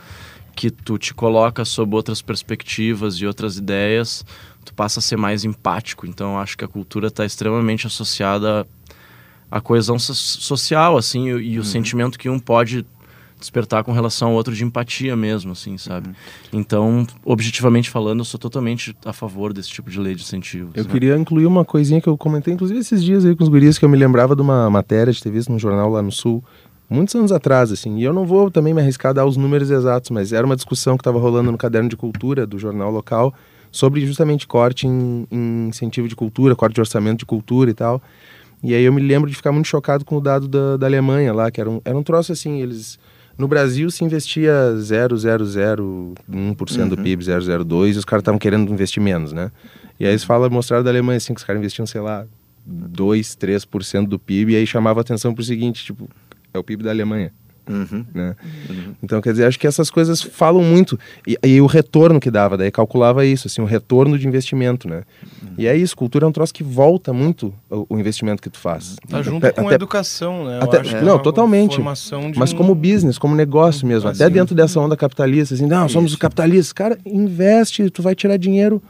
que 0.55 0.70
tu 0.70 0.97
te 0.97 1.12
coloca 1.12 1.64
sob 1.64 1.97
outras 1.97 2.22
perspectivas 2.22 3.16
e 3.16 3.26
outras 3.26 3.57
ideias, 3.57 4.24
tu 4.64 4.72
passa 4.72 5.01
a 5.01 5.03
ser 5.03 5.16
mais 5.16 5.45
empático. 5.45 6.07
Então, 6.07 6.38
acho 6.38 6.57
que 6.57 6.64
a 6.64 6.68
cultura 6.68 7.09
está 7.09 7.24
extremamente 7.24 7.88
associada 7.88 8.64
à 9.51 9.61
coesão 9.61 9.99
so- 9.99 10.14
social, 10.14 10.97
assim, 10.97 11.26
e, 11.26 11.55
e 11.55 11.59
o 11.59 11.64
sentimento 11.64 12.20
que 12.20 12.28
um 12.28 12.38
pode 12.38 12.86
despertar 13.43 13.84
com 13.84 13.93
relação 13.93 14.28
ao 14.28 14.34
outro 14.34 14.55
de 14.55 14.64
empatia 14.64 15.14
mesmo, 15.14 15.53
assim, 15.53 15.76
sabe? 15.76 16.11
Então, 16.53 17.07
objetivamente 17.24 17.90
falando, 17.90 18.20
eu 18.20 18.24
sou 18.24 18.40
totalmente 18.40 18.97
a 19.05 19.12
favor 19.12 19.53
desse 19.53 19.68
tipo 19.68 19.90
de 19.90 20.01
lei 20.01 20.14
de 20.14 20.22
incentivo. 20.22 20.70
Eu 20.74 20.84
sabe? 20.84 20.93
queria 20.93 21.16
incluir 21.16 21.47
uma 21.47 21.64
coisinha 21.64 22.01
que 22.01 22.09
eu 22.09 22.16
comentei, 22.16 22.55
inclusive, 22.55 22.80
esses 22.80 23.03
dias 23.03 23.24
aí 23.24 23.36
com 23.36 23.43
os 23.43 23.49
guris, 23.49 23.78
que 23.78 23.84
eu 23.84 23.88
me 23.88 23.97
lembrava 23.97 24.34
de 24.34 24.40
uma 24.43 24.70
matéria 24.70 25.12
de 25.12 25.22
ter 25.22 25.30
visto 25.30 25.51
num 25.51 25.59
jornal 25.59 25.90
lá 25.90 26.01
no 26.01 26.12
Sul, 26.12 26.43
muitos 26.88 27.14
anos 27.14 27.32
atrás, 27.32 27.72
assim, 27.72 27.99
e 27.99 28.05
eu 28.05 28.12
não 28.12 28.24
vou 28.24 28.51
também 28.51 28.72
me 28.72 28.80
arriscar 28.80 29.11
a 29.11 29.12
dar 29.14 29.26
os 29.26 29.36
números 29.36 29.70
exatos, 29.70 30.11
mas 30.11 30.32
era 30.32 30.47
uma 30.47 30.57
discussão 30.57 30.97
que 30.97 31.01
estava 31.01 31.18
rolando 31.18 31.51
no 31.51 31.59
caderno 31.59 31.88
de 31.88 31.97
cultura 31.97 32.47
do 32.47 32.59
jornal 32.59 32.90
local 32.90 33.34
sobre 33.70 34.05
justamente 34.07 34.47
corte 34.47 34.86
em, 34.86 35.26
em 35.30 35.68
incentivo 35.68 36.07
de 36.07 36.14
cultura, 36.14 36.55
corte 36.55 36.74
de 36.74 36.80
orçamento 36.80 37.20
de 37.20 37.26
cultura 37.26 37.70
e 37.70 37.74
tal. 37.74 38.03
E 38.62 38.74
aí 38.74 38.84
eu 38.84 38.93
me 38.93 39.01
lembro 39.01 39.28
de 39.28 39.34
ficar 39.34 39.51
muito 39.51 39.66
chocado 39.66 40.05
com 40.05 40.16
o 40.16 40.20
dado 40.20 40.47
da, 40.47 40.76
da 40.76 40.86
Alemanha 40.86 41.32
lá, 41.32 41.51
que 41.51 41.61
era 41.61 41.68
um, 41.68 41.80
era 41.84 41.97
um 41.97 42.03
troço 42.03 42.30
assim, 42.30 42.61
eles... 42.61 42.99
No 43.38 43.48
Brasil 43.48 43.90
se 43.90 44.04
investia 44.04 44.52
0,001% 44.76 46.88
do 46.88 46.96
Uhum. 46.96 47.02
PIB, 47.02 47.24
0,02, 47.24 47.94
e 47.94 47.98
os 47.98 48.04
caras 48.04 48.22
estavam 48.22 48.38
querendo 48.38 48.70
investir 48.72 49.02
menos, 49.02 49.32
né? 49.32 49.50
E 49.98 50.04
aí 50.04 50.10
eles 50.12 50.24
falam, 50.24 50.48
mostraram 50.50 50.84
da 50.84 50.90
Alemanha 50.90 51.16
assim, 51.16 51.34
que 51.34 51.40
os 51.40 51.44
caras 51.44 51.60
investiam, 51.60 51.86
sei 51.86 52.00
lá, 52.00 52.24
2, 52.66 53.36
3% 53.36 54.06
do 54.06 54.18
PIB, 54.18 54.52
e 54.52 54.56
aí 54.56 54.66
chamava 54.66 55.00
atenção 55.00 55.34
para 55.34 55.42
o 55.42 55.44
seguinte, 55.44 55.84
tipo, 55.84 56.08
é 56.52 56.58
o 56.58 56.64
PIB 56.64 56.82
da 56.82 56.90
Alemanha. 56.90 57.32
Uhum. 57.68 58.04
Né? 58.12 58.34
Uhum. 58.68 58.94
Então, 59.02 59.20
quer 59.20 59.32
dizer, 59.32 59.46
acho 59.46 59.58
que 59.58 59.66
essas 59.66 59.90
coisas 59.90 60.20
falam 60.20 60.62
muito. 60.62 60.98
E, 61.26 61.38
e, 61.44 61.60
o 61.60 61.66
retorno 61.66 62.18
que 62.18 62.30
dava, 62.30 62.56
daí 62.56 62.70
calculava 62.70 63.24
isso, 63.24 63.46
assim, 63.46 63.62
o 63.62 63.64
retorno 63.64 64.18
de 64.18 64.26
investimento, 64.26 64.88
né? 64.88 65.04
Uhum. 65.42 65.54
E 65.58 65.66
é 65.66 65.76
isso, 65.76 65.96
cultura 65.96 66.24
é 66.24 66.28
um 66.28 66.32
troço 66.32 66.52
que 66.52 66.64
volta 66.64 67.12
muito 67.12 67.54
o, 67.70 67.86
o 67.90 67.98
investimento 67.98 68.42
que 68.42 68.50
tu 68.50 68.58
faz. 68.58 68.96
Tá 69.08 69.22
junto 69.22 69.46
até, 69.46 69.62
com 69.62 69.68
a 69.68 69.72
educação, 69.74 70.44
né? 70.44 70.60
Até, 70.60 70.78
é 70.78 71.02
não, 71.02 71.18
totalmente. 71.18 71.80
Mas 71.80 72.10
um... 72.12 72.56
como 72.56 72.74
business, 72.74 73.18
como 73.18 73.34
negócio 73.34 73.86
mesmo, 73.86 74.08
até 74.08 74.28
dentro 74.28 74.54
dessa 74.54 74.80
onda 74.80 74.96
capitalista, 74.96 75.54
assim, 75.54 75.66
não, 75.66 75.88
somos 75.88 76.12
os 76.12 76.18
capitalistas. 76.18 76.72
Cara, 76.72 76.98
investe, 77.06 77.88
tu 77.90 78.02
vai 78.02 78.14
tirar 78.14 78.36
dinheiro 78.36 78.82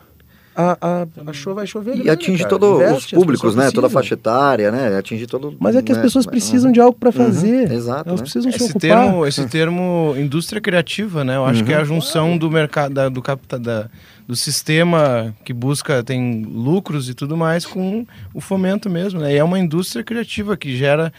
a, 0.55 0.77
a, 0.81 1.07
a 1.27 1.33
show 1.33 1.55
vai 1.55 1.67
chover. 1.67 1.97
E 1.97 2.11
atinge 2.11 2.47
todos 2.47 2.69
os 2.97 3.07
públicos, 3.07 3.55
né? 3.55 3.71
Toda 3.71 3.87
a 3.87 3.91
faixa 3.91 4.15
etária, 4.15 4.71
né? 4.71 4.97
Atinge 4.97 5.27
todo. 5.27 5.57
Mas 5.59 5.77
é 5.77 5.83
que 5.83 5.93
né? 5.93 5.99
as 5.99 6.05
pessoas 6.05 6.27
precisam 6.27 6.69
uhum. 6.69 6.73
de 6.73 6.81
algo 6.81 6.97
para 6.99 7.09
uhum. 7.09 7.13
fazer. 7.13 7.69
Uhum. 7.69 7.75
Exato. 7.75 8.09
Elas 8.09 8.21
né? 8.21 8.25
precisam 8.25 8.51
esse 8.51 8.59
se 8.59 8.65
ocupar. 8.65 8.81
Termo, 8.81 9.27
esse 9.27 9.49
termo 9.49 10.15
indústria 10.17 10.61
criativa, 10.61 11.25
né? 11.25 11.37
Eu 11.37 11.45
acho 11.45 11.61
uhum. 11.61 11.67
que 11.67 11.73
é 11.73 11.77
a 11.77 11.85
junção 11.85 12.37
do 12.37 12.51
mercado, 12.51 12.93
da, 12.93 13.09
do 13.09 13.23
capta, 13.23 13.59
da, 13.59 13.89
do 14.27 14.37
sistema 14.37 15.35
que 15.45 15.53
busca, 15.53 16.03
tem 16.03 16.43
lucros 16.43 17.09
e 17.09 17.15
tudo 17.15 17.37
mais, 17.37 17.65
com 17.65 18.07
o 18.35 18.41
fomento 18.41 18.91
mesmo, 18.91 19.21
né? 19.21 19.35
E 19.35 19.37
é 19.37 19.45
uma 19.45 19.59
indústria 19.59 20.05
criativa 20.05 20.57
que 20.57 20.77
gera 20.77 21.13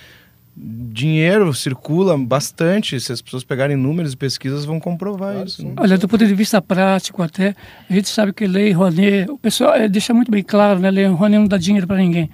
dinheiro 0.56 1.54
circula 1.54 2.18
bastante. 2.18 3.00
Se 3.00 3.12
as 3.12 3.22
pessoas 3.22 3.44
pegarem 3.44 3.76
números 3.76 4.14
e 4.14 4.18
pesquisas, 4.18 4.66
vão 4.66 4.80
comprovar 4.80 5.34
claro, 5.34 5.48
isso. 5.48 5.66
Né? 5.66 5.74
Olha, 5.78 5.98
do 5.98 6.08
ponto 6.08 6.26
de 6.26 6.34
vista 6.34 6.62
prático, 6.62 7.22
até, 7.24 7.56
a 7.90 7.94
gente 7.94 8.10
sabe 8.10 8.34
que 8.34 8.46
Lei 8.46 8.72
Rouanet, 8.72 9.30
o 9.30 9.38
pessoal 9.38 9.74
é, 9.74 9.90
deixa 9.90 10.14
muito 10.14 10.32
bem 10.32 10.44
claro, 10.44 10.80
né? 10.80 10.92
Lei 10.92 11.06
Rouanet 11.08 11.40
não 11.40 11.48
dá 11.48 11.58
dinheiro 11.58 11.88
para 11.88 11.98
ninguém. 11.98 12.30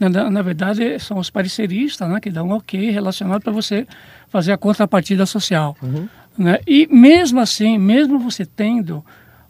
Na, 0.00 0.08
na, 0.08 0.30
na, 0.30 0.42
verdade, 0.42 0.98
são 0.98 1.18
os 1.18 1.28
pareceristas 1.28 2.08
né, 2.08 2.20
que 2.20 2.30
dão 2.30 2.48
um 2.48 2.52
ok 2.52 2.90
relacionado 2.90 3.42
para 3.42 3.52
você 3.52 3.86
fazer 4.28 4.52
a 4.52 4.56
contrapartida 4.56 5.26
social. 5.26 5.76
Uhum. 5.82 6.08
Né? 6.38 6.60
E 6.66 6.86
mesmo 6.90 7.40
assim, 7.40 7.76
mesmo 7.76 8.18
você 8.18 8.46
tendo 8.46 9.04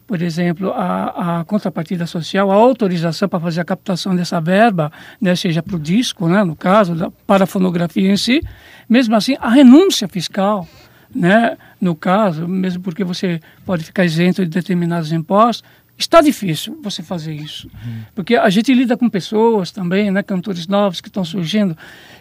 por 0.09 0.23
exemplo, 0.23 0.73
a, 0.73 1.41
a 1.41 1.45
contrapartida 1.45 2.07
social, 2.07 2.51
a 2.51 2.55
autorização 2.55 3.29
para 3.29 3.39
fazer 3.39 3.61
a 3.61 3.65
captação 3.65 4.17
dessa 4.17 4.41
verba, 4.41 4.91
né, 5.21 5.37
seja 5.37 5.63
para 5.63 5.77
o 5.77 5.79
disco, 5.79 6.27
né, 6.27 6.43
no 6.43 6.57
caso, 6.57 6.95
da, 6.95 7.11
para 7.27 7.45
a 7.45 7.47
fonografia 7.47 8.11
em 8.11 8.17
si, 8.17 8.43
mesmo 8.89 9.15
assim, 9.15 9.37
a 9.39 9.51
renúncia 9.51 10.09
fiscal, 10.09 10.67
né, 11.15 11.59
no 11.79 11.95
caso, 11.95 12.49
mesmo 12.49 12.83
porque 12.83 13.05
você 13.05 13.39
pode 13.67 13.85
ficar 13.85 14.07
isento 14.07 14.43
de 14.43 14.51
determinados 14.51 15.13
impostos, 15.13 15.63
está 15.99 16.23
difícil 16.23 16.81
você 16.83 17.03
fazer 17.03 17.35
isso. 17.35 17.69
Uhum. 17.85 18.01
Porque 18.15 18.35
a 18.35 18.49
gente 18.49 18.73
lida 18.73 18.97
com 18.97 19.11
pessoas 19.11 19.71
também, 19.71 20.11
né, 20.11 20.23
cantores 20.23 20.67
novos 20.67 21.03
que 21.03 21.09
estão 21.09 21.23
surgindo, 21.23 21.77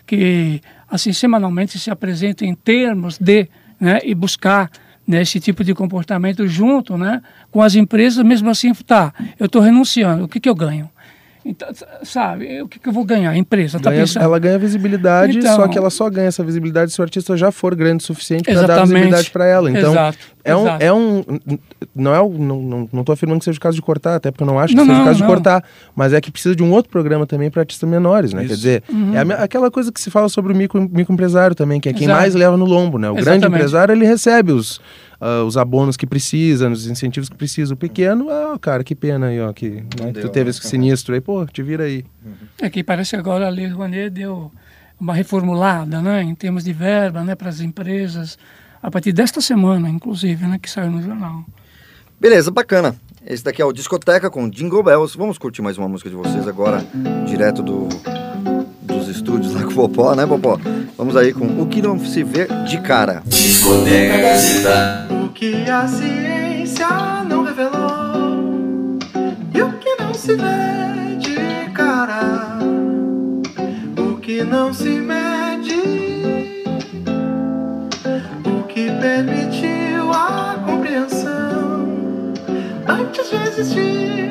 que, 0.06 0.60
assim, 0.90 1.14
semanalmente 1.14 1.80
se 1.80 1.90
apresentam 1.90 2.46
em 2.46 2.54
termos 2.54 3.18
de, 3.18 3.48
né, 3.80 4.02
e 4.04 4.14
buscar 4.14 4.70
nesse 5.08 5.40
tipo 5.40 5.64
de 5.64 5.74
comportamento 5.74 6.46
junto 6.48 6.98
né, 6.98 7.22
com 7.50 7.62
as 7.62 7.76
empresas, 7.76 8.24
mesmo 8.26 8.50
assim, 8.50 8.74
tá, 8.74 9.14
eu 9.40 9.46
estou 9.46 9.62
renunciando, 9.62 10.26
o 10.26 10.28
que, 10.28 10.40
que 10.40 10.50
eu 10.50 10.56
ganho? 10.56 10.90
Então, 11.46 11.70
sabe, 12.04 12.62
o 12.62 12.68
que, 12.68 12.78
que 12.78 12.90
eu 12.90 12.92
vou 12.92 13.06
ganhar? 13.06 13.30
A 13.30 13.38
empresa 13.38 13.80
tá 13.80 13.90
ganha, 13.90 14.02
pensando... 14.02 14.24
Ela 14.24 14.38
ganha 14.38 14.60
visibilidade, 14.60 15.38
então, 15.38 15.56
só 15.56 15.68
que 15.70 15.78
ela 15.78 15.90
só 15.90 16.10
ganha 16.10 16.28
essa 16.28 16.44
visibilidade 16.44 16.92
se 16.92 17.00
o 17.00 17.04
artista 17.04 17.38
já 17.38 17.52
for 17.52 17.74
grande 17.74 18.04
o 18.04 18.06
suficiente 18.06 18.44
para 18.44 18.68
dar 18.68 18.82
visibilidade 18.82 19.32
para 19.32 19.46
ela. 19.46 19.72
Então, 19.72 19.92
exato, 19.92 20.18
é, 20.48 20.56
um, 20.56 20.68
é 20.80 20.94
um. 20.94 21.24
Não 21.96 22.16
é 22.16 22.22
um, 22.22 22.38
não, 22.38 22.62
não, 22.62 22.90
não 22.94 23.04
tô 23.04 23.12
afirmando 23.12 23.40
que 23.40 23.46
seja 23.46 23.58
o 23.58 23.62
caso 23.62 23.76
de 23.76 23.82
cortar, 23.82 24.16
até 24.16 24.32
porque 24.32 24.44
eu 24.44 24.48
não 24.48 24.60
acho 24.60 24.74
que 24.74 24.78
não, 24.78 24.86
seja 24.86 25.02
o 25.02 25.06
caso 25.06 25.20
não. 25.20 25.28
de 25.28 25.34
cortar, 25.34 25.64
mas 25.96 26.14
é 26.14 26.22
que 26.22 26.32
precisa 26.32 26.56
de 26.56 26.64
um 26.64 26.72
outro 26.72 26.92
programa 26.92 27.26
também 27.26 27.50
para 27.50 27.62
artistas 27.62 27.90
menores, 27.90 28.34
né? 28.34 28.42
Isso. 28.42 28.50
Quer 28.50 28.56
dizer, 28.56 28.84
uhum. 28.90 29.16
é 29.16 29.34
a, 29.34 29.44
aquela 29.44 29.70
coisa 29.70 29.92
que 29.92 30.00
se 30.00 30.10
fala 30.10 30.30
sobre 30.30 30.54
o 30.54 30.56
micro, 30.56 30.82
microempresário 30.82 31.56
também, 31.56 31.80
que 31.80 31.90
é 31.90 31.94
quem 31.94 32.06
exato. 32.06 32.20
mais 32.20 32.36
leva 32.36 32.58
no 32.58 32.66
lombo, 32.66 32.98
né? 32.98 33.10
O 33.10 33.18
Exatamente. 33.18 33.42
grande 33.42 33.56
empresário, 33.56 33.94
ele 33.94 34.06
recebe 34.06 34.52
os 34.52 34.80
uh, 35.22 35.46
os 35.46 35.58
abonos 35.58 35.98
que 35.98 36.06
precisa, 36.06 36.70
os 36.70 36.88
incentivos 36.88 37.30
que 37.30 37.36
precisa. 37.36 37.74
O 37.74 37.78
pequeno, 37.78 38.30
ah, 38.30 38.58
cara, 38.60 38.84
que 38.84 38.96
pena 38.96 39.28
aí, 39.28 39.40
ó, 39.40 39.52
que 39.54 39.84
né, 40.00 40.12
deu, 40.12 40.24
tu 40.24 40.30
teve 40.30 40.50
esse 40.50 40.62
sinistro 40.62 41.14
aí, 41.14 41.22
pô, 41.22 41.46
te 41.46 41.62
vira 41.62 41.84
aí. 41.84 42.06
É 42.62 42.70
que 42.70 42.84
parece 42.84 43.12
que 43.12 43.16
agora 43.16 43.48
a 43.48 43.50
Lei 43.50 43.68
Rouanet 43.68 44.10
deu 44.10 44.52
uma 45.00 45.14
reformulada, 45.14 46.02
né, 46.02 46.24
em 46.24 46.34
termos 46.34 46.64
de 46.64 46.74
verba, 46.74 47.24
né, 47.24 47.36
para 47.36 47.50
as 47.50 47.62
empresas, 47.62 48.38
a 48.82 48.92
partir 48.92 49.12
desta 49.12 49.42
semana, 49.42 49.90
inclusive, 49.90 50.46
né, 50.46 50.60
que 50.62 50.70
saiu 50.70 50.92
no 50.92 51.02
jornal. 51.02 51.44
Beleza, 52.20 52.50
bacana. 52.52 52.96
Esse 53.26 53.44
daqui 53.44 53.62
é 53.62 53.66
o 53.66 53.74
Discoteca 53.74 54.30
com 54.30 54.50
Jingle 54.50 54.82
Bells. 54.84 55.18
Vamos 55.18 55.38
curtir 55.38 55.62
mais 55.62 55.78
uma 55.78 55.88
música 55.88 56.10
de 56.10 56.16
vocês 56.16 56.48
agora, 56.48 56.86
direto 57.26 57.62
do, 57.62 57.90
dos 58.82 59.08
estúdios 59.10 59.54
lá 59.54 59.64
com 59.64 59.72
o 59.72 59.76
Popó, 59.76 60.16
né, 60.16 60.26
Popó? 60.26 60.58
Vamos 60.98 61.16
aí 61.18 61.34
com 61.34 61.62
O 61.62 61.68
Que 61.68 61.82
Não 61.82 62.00
Se 62.00 62.24
Vê 62.24 62.48
de 62.66 62.80
Cara. 62.82 63.22
Discoteca 63.26 64.18
Gazeta. 64.18 65.08
O 65.26 65.30
que 65.30 65.70
a 65.70 65.88
ciência 65.88 66.88
não 67.28 67.44
revelou 67.44 68.98
e 69.54 69.62
o 69.62 69.74
que 69.74 69.96
não 70.00 70.14
se 70.14 70.36
vê 70.36 71.18
de 71.20 71.72
cara. 71.74 72.60
O 73.98 74.18
que 74.18 74.44
não 74.44 74.74
se 74.74 75.02
antes 83.60 83.76
de 83.76 84.27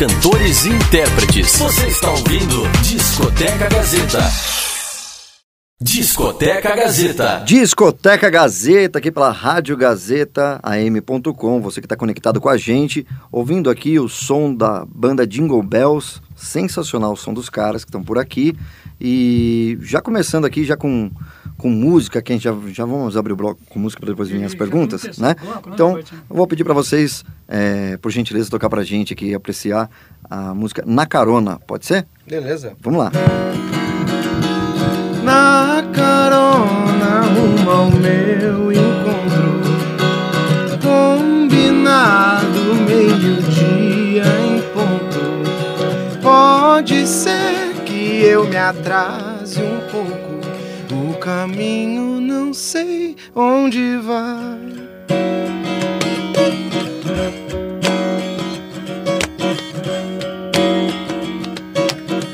cantores 0.00 0.64
e 0.64 0.70
intérpretes. 0.70 1.58
Você 1.58 1.86
está 1.88 2.10
ouvindo 2.10 2.66
Discoteca 2.80 3.68
Gazeta. 3.68 4.18
Discoteca 5.78 6.74
Gazeta. 6.74 7.42
Discoteca 7.44 8.30
Gazeta, 8.30 8.98
aqui 8.98 9.10
pela 9.10 9.30
Rádio 9.30 9.76
Gazeta, 9.76 10.58
am.com. 10.62 11.60
Você 11.60 11.82
que 11.82 11.84
está 11.84 11.96
conectado 11.96 12.40
com 12.40 12.48
a 12.48 12.56
gente, 12.56 13.06
ouvindo 13.30 13.68
aqui 13.68 13.98
o 13.98 14.08
som 14.08 14.54
da 14.54 14.86
banda 14.86 15.26
Jingle 15.26 15.62
Bells. 15.62 16.22
Sensacional 16.34 17.12
o 17.12 17.16
som 17.16 17.34
dos 17.34 17.50
caras 17.50 17.84
que 17.84 17.90
estão 17.90 18.02
por 18.02 18.16
aqui. 18.16 18.56
E 18.98 19.76
já 19.82 20.00
começando 20.00 20.46
aqui, 20.46 20.64
já 20.64 20.78
com, 20.78 21.10
com 21.60 21.68
música, 21.68 22.22
que 22.22 22.32
a 22.32 22.34
gente 22.34 22.44
já, 22.44 22.56
já 22.68 22.84
vamos 22.86 23.16
abrir 23.18 23.34
o 23.34 23.36
bloco 23.36 23.60
com 23.68 23.78
música 23.78 24.00
para 24.00 24.10
depois 24.10 24.30
vir 24.30 24.42
as 24.42 24.54
perguntas, 24.54 25.18
né? 25.18 25.36
Então, 25.66 25.98
eu 25.98 26.04
vou 26.28 26.46
pedir 26.46 26.64
para 26.64 26.72
vocês, 26.72 27.22
é, 27.46 27.98
por 27.98 28.10
gentileza, 28.10 28.48
tocar 28.50 28.70
para 28.70 28.80
a 28.80 28.84
gente 28.84 29.12
aqui, 29.12 29.34
apreciar 29.34 29.90
a 30.28 30.54
música 30.54 30.82
Na 30.86 31.04
Carona. 31.06 31.58
Pode 31.66 31.84
ser? 31.84 32.06
Beleza. 32.26 32.72
Vamos 32.80 33.00
lá. 33.00 33.12
Na 35.22 35.84
carona 35.92 37.20
rumo 37.20 37.70
ao 37.70 37.90
meu 37.90 38.72
encontro 38.72 39.60
Combinado 40.82 42.74
meio-dia 42.88 44.24
em 44.24 44.62
ponto 44.72 46.20
Pode 46.22 47.06
ser 47.06 47.74
que 47.84 48.24
eu 48.24 48.48
me 48.48 48.56
atrase 48.56 49.60
um 49.60 49.80
pouco 49.90 50.29
caminho 51.20 52.18
não 52.18 52.54
sei 52.54 53.14
onde 53.34 53.98
vai 53.98 54.90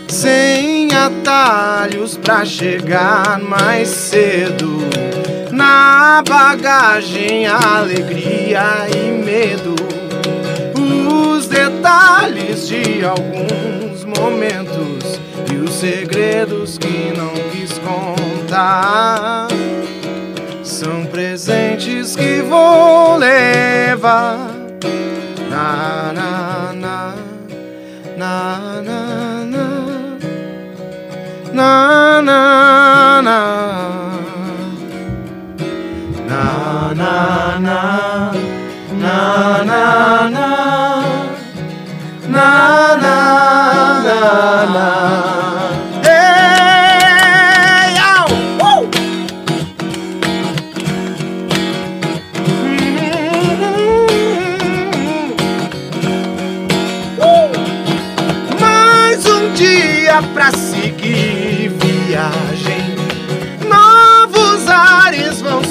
sem 0.09 0.89
atalhos 0.93 2.16
pra 2.16 2.45
chegar 2.45 3.39
mais 3.41 3.89
cedo. 3.89 4.78
Na 5.51 6.22
bagagem, 6.28 7.47
alegria 7.47 8.87
e 8.95 9.22
medo. 9.24 9.74
Os 10.74 11.47
detalhes 11.49 12.68
de 12.68 13.05
alguns 13.05 14.05
momentos 14.05 15.20
e 15.53 15.57
os 15.57 15.74
segredos 15.74 16.78
que 16.78 17.12
não 17.16 17.32
quis 17.51 17.78
contar. 17.78 18.36
São 20.62 21.07
presentes 21.07 22.14
que 22.16 22.42
vou 22.42 23.16
levar. 23.16 24.38
Na, 25.51 26.12
na, 26.12 26.72
na, 26.74 27.14
na 28.16 28.82
na 28.82 29.01
na 31.53 32.20
na 32.22 32.22
na 32.22 33.22
na 33.22 33.40
na 36.24 37.59
na 37.59 37.80
na 38.92 39.14
na 39.72 40.28
na 40.30 40.49
na 42.28 42.47
na 42.97 43.16
na 44.74 45.36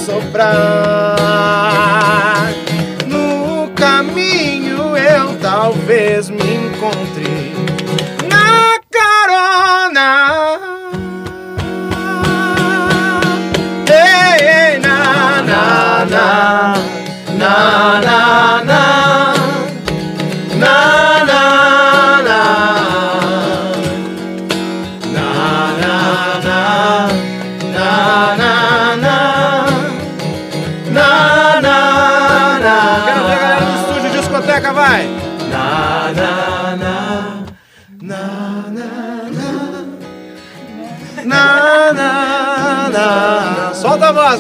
soprar. 0.06 1.35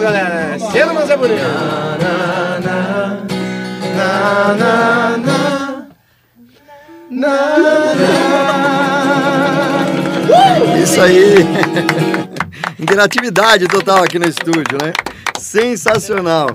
galera. 0.06 0.56
É 0.56 0.60
cedo, 0.60 0.94
mas 0.94 1.10
é 1.10 1.18
bonito. 1.18 1.42
Isso 10.84 11.02
aí. 11.02 11.36
Interatividade 12.80 13.68
total 13.68 14.04
aqui 14.04 14.20
no 14.20 14.28
estúdio, 14.28 14.78
né? 14.82 14.94
Sensacional. 15.40 16.50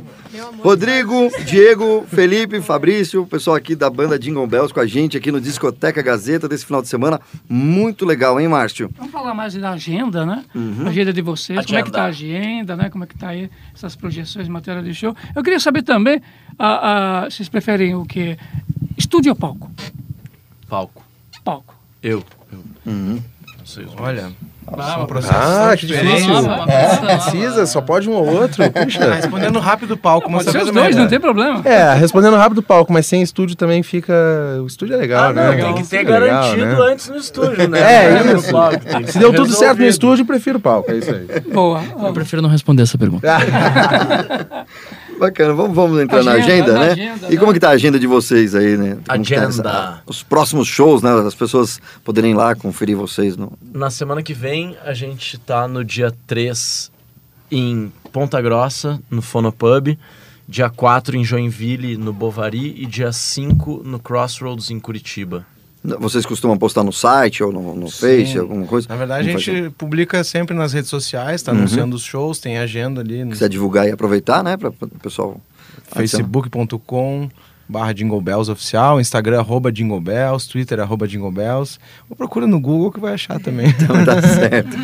Rodrigo, 0.63 1.31
Diego, 1.45 2.05
Felipe, 2.07 2.61
Fabrício, 2.61 3.23
o 3.23 3.27
pessoal 3.27 3.57
aqui 3.57 3.75
da 3.75 3.89
banda 3.89 4.19
Jingle 4.19 4.47
Bells 4.47 4.73
com 4.73 4.81
a 4.81 4.87
gente 4.87 5.17
aqui 5.17 5.33
no 5.33 5.41
Discoteca 5.41 6.03
Gazeta 6.03 6.49
desse 6.49 6.67
final 6.67 6.83
de 6.83 6.89
semana. 6.89 7.21
Muito 7.49 8.05
legal, 8.05 8.39
hein, 8.39 8.49
Márcio? 8.49 8.91
Vamos 8.97 9.13
falar 9.13 9.35
mais 9.35 9.55
da 9.55 9.71
agenda, 9.71 10.27
né? 10.27 10.45
Uhum. 10.55 10.87
A 10.87 10.91
agenda 10.91 11.13
de 11.13 11.23
vocês, 11.23 11.65
como 11.65 11.79
é 11.79 11.83
que 11.83 11.91
tá 11.91 12.03
a 12.03 12.07
agenda, 12.07 12.77
né? 12.77 12.91
Como 12.91 13.05
é 13.05 13.07
que 13.07 13.17
tá 13.17 13.29
aí 13.29 13.51
essas 13.75 13.97
projeções, 13.97 14.49
matéria 14.49 14.83
de 14.83 14.95
show. 14.95 15.17
Eu 15.35 15.43
queria 15.43 15.61
saber 15.61 15.83
também, 15.83 16.21
vocês 17.31 17.49
preferem 17.49 17.95
o 17.95 18.05
quê? 18.05 18.37
Estúdio 18.97 19.33
ou 19.33 19.37
palco? 19.37 19.71
Palco. 20.69 21.05
Palco. 21.43 21.75
Eu. 22.03 22.23
eu. 22.53 22.65
Uhum. 22.87 23.21
Não 23.71 23.75
sei 23.75 23.85
os 23.85 23.93
Olha. 24.01 24.33
Ah, 24.73 25.71
ah 25.71 25.77
que 25.77 25.87
difícil. 25.87 26.33
É, 26.69 27.17
precisa, 27.17 27.67
só 27.67 27.81
pode 27.81 28.09
um 28.09 28.13
ou 28.13 28.27
outro. 28.27 28.65
Puxa. 28.71 29.15
Respondendo 29.15 29.59
rápido 29.59 29.97
palco, 29.97 30.31
mas 30.31 30.47
os 30.47 30.71
dois, 30.73 30.97
não 30.97 31.07
tem 31.07 31.21
problema. 31.21 31.61
É, 31.65 31.95
respondendo 31.95 32.37
rápido 32.37 32.63
palco, 32.63 32.93
mas 32.93 33.07
sem 33.07 33.23
estúdio 33.23 33.57
também 33.57 33.83
fica. 33.83 34.13
O 34.63 34.67
estúdio 34.67 34.95
é 34.95 34.97
legal, 34.97 35.31
Ah, 35.31 35.33
né? 35.33 35.57
não, 35.57 35.75
tem 35.75 35.83
que 35.83 35.89
ter 35.89 36.05
garantido 36.05 36.83
antes 36.83 37.09
no 37.09 37.17
estúdio, 37.17 37.69
né? 37.69 37.81
É, 37.81 38.05
é 38.07 38.35
isso. 38.35 39.13
Se 39.13 39.19
deu 39.19 39.33
tudo 39.33 39.49
certo 39.53 39.79
no 39.79 39.85
resolvido. 39.85 39.89
estúdio, 39.89 40.25
prefiro 40.25 40.59
o 40.59 40.61
palco. 40.61 40.91
É 40.91 40.97
isso 40.97 41.11
aí. 41.11 41.41
Boa. 41.53 41.83
Eu 42.03 42.13
prefiro 42.13 42.43
não 42.43 42.49
responder 42.49 42.83
essa 42.83 42.99
pergunta. 42.99 43.27
Bacana, 45.21 45.53
vamos, 45.53 45.75
vamos 45.77 46.01
entrar 46.01 46.25
na 46.25 46.33
Agenda, 46.33 46.45
agenda, 46.55 46.73
na 46.73 46.81
né? 46.81 46.91
agenda, 46.93 47.33
e 47.33 47.37
como 47.37 47.53
que 47.53 47.61
tá 47.61 47.69
a 47.69 47.73
agenda 47.73 47.99
de 48.01 48.07
vocês 48.07 48.55
aí, 48.55 48.77
né? 48.77 48.97
Como 49.07 49.23
que 49.25 49.35
tá 49.35 49.43
Agenda. 49.43 49.47
essa- 49.69 50.03
os 50.07 50.23
próximos 50.23 50.67
shows, 50.67 51.03
né? 51.03 51.11
As 51.27 51.35
pessoas 51.35 51.79
poderem 52.03 52.31
ir 52.31 52.35
lá 52.35 52.55
conferir 52.55 52.97
vocês. 52.97 53.37
No... 53.37 53.53
Na 53.75 53.91
semana 53.91 54.23
que 54.23 54.33
vem, 54.33 54.77
a 54.83 54.95
gente 54.95 55.37
tá 55.39 55.69
no 55.69 55.85
dia 55.85 56.11
3 56.27 56.91
em 57.51 57.93
Ponta 58.11 58.41
Grossa, 58.41 58.99
no 59.11 59.21
Fonopub. 59.21 59.99
Dia 60.49 60.71
4 60.71 61.17
em 61.17 61.23
Joinville, 61.25 61.97
no 61.99 62.13
Bovari. 62.13 62.75
E 62.83 62.87
dia 62.87 63.13
5 63.13 63.83
no 63.85 63.99
Crossroads, 64.01 64.71
em 64.71 64.81
Curitiba. 64.81 65.47
Vocês 65.83 66.27
costumam 66.27 66.59
postar 66.59 66.85
no 66.85 66.93
site 66.93 67.43
ou 67.43 67.51
no, 67.51 67.75
no 67.75 67.91
Face, 67.91 68.37
alguma 68.39 68.67
coisa? 68.67 68.87
Na 68.89 68.97
verdade, 68.97 69.29
a 69.31 69.33
Como 69.33 69.43
faz 69.43 69.57
gente 69.57 69.71
publica 69.71 70.23
sempre 70.23 70.55
nas 70.55 70.73
redes 70.75 70.91
sociais, 70.91 71.43
tá 71.43 71.53
Uhum. 71.53 71.59
anunciando 71.59 71.97
os 71.97 72.03
shows, 72.03 72.39
tem 72.39 72.59
agenda 72.59 73.01
ali 73.01 73.25
no 73.25 73.31
quiser 73.31 73.49
divulgar 73.49 73.89
e 73.89 73.91
aproveitar, 73.93 74.45
né? 74.45 74.57
Para 74.59 74.69
o 74.69 74.73
pessoal. 75.03 75.41
facebook.com 75.91 77.29
barra 77.69 77.93
Jingle 77.93 78.21
Bells 78.21 78.51
oficial, 78.51 79.01
Instagram 79.01 79.39
arroba 79.39 79.71
Jingle 79.71 80.01
Bells, 80.01 80.49
Twitter 80.49 80.81
arroba 80.81 81.07
Jingle 81.07 81.31
Bells. 81.31 81.79
Ou 82.09 82.17
procura 82.17 82.45
no 82.47 82.59
Google 82.61 82.91
que 82.91 82.99
vai 82.99 83.15
achar 83.15 83.39
também. 83.39 83.69
Então 83.69 84.05
tá 84.05 84.21
certo. 84.27 84.77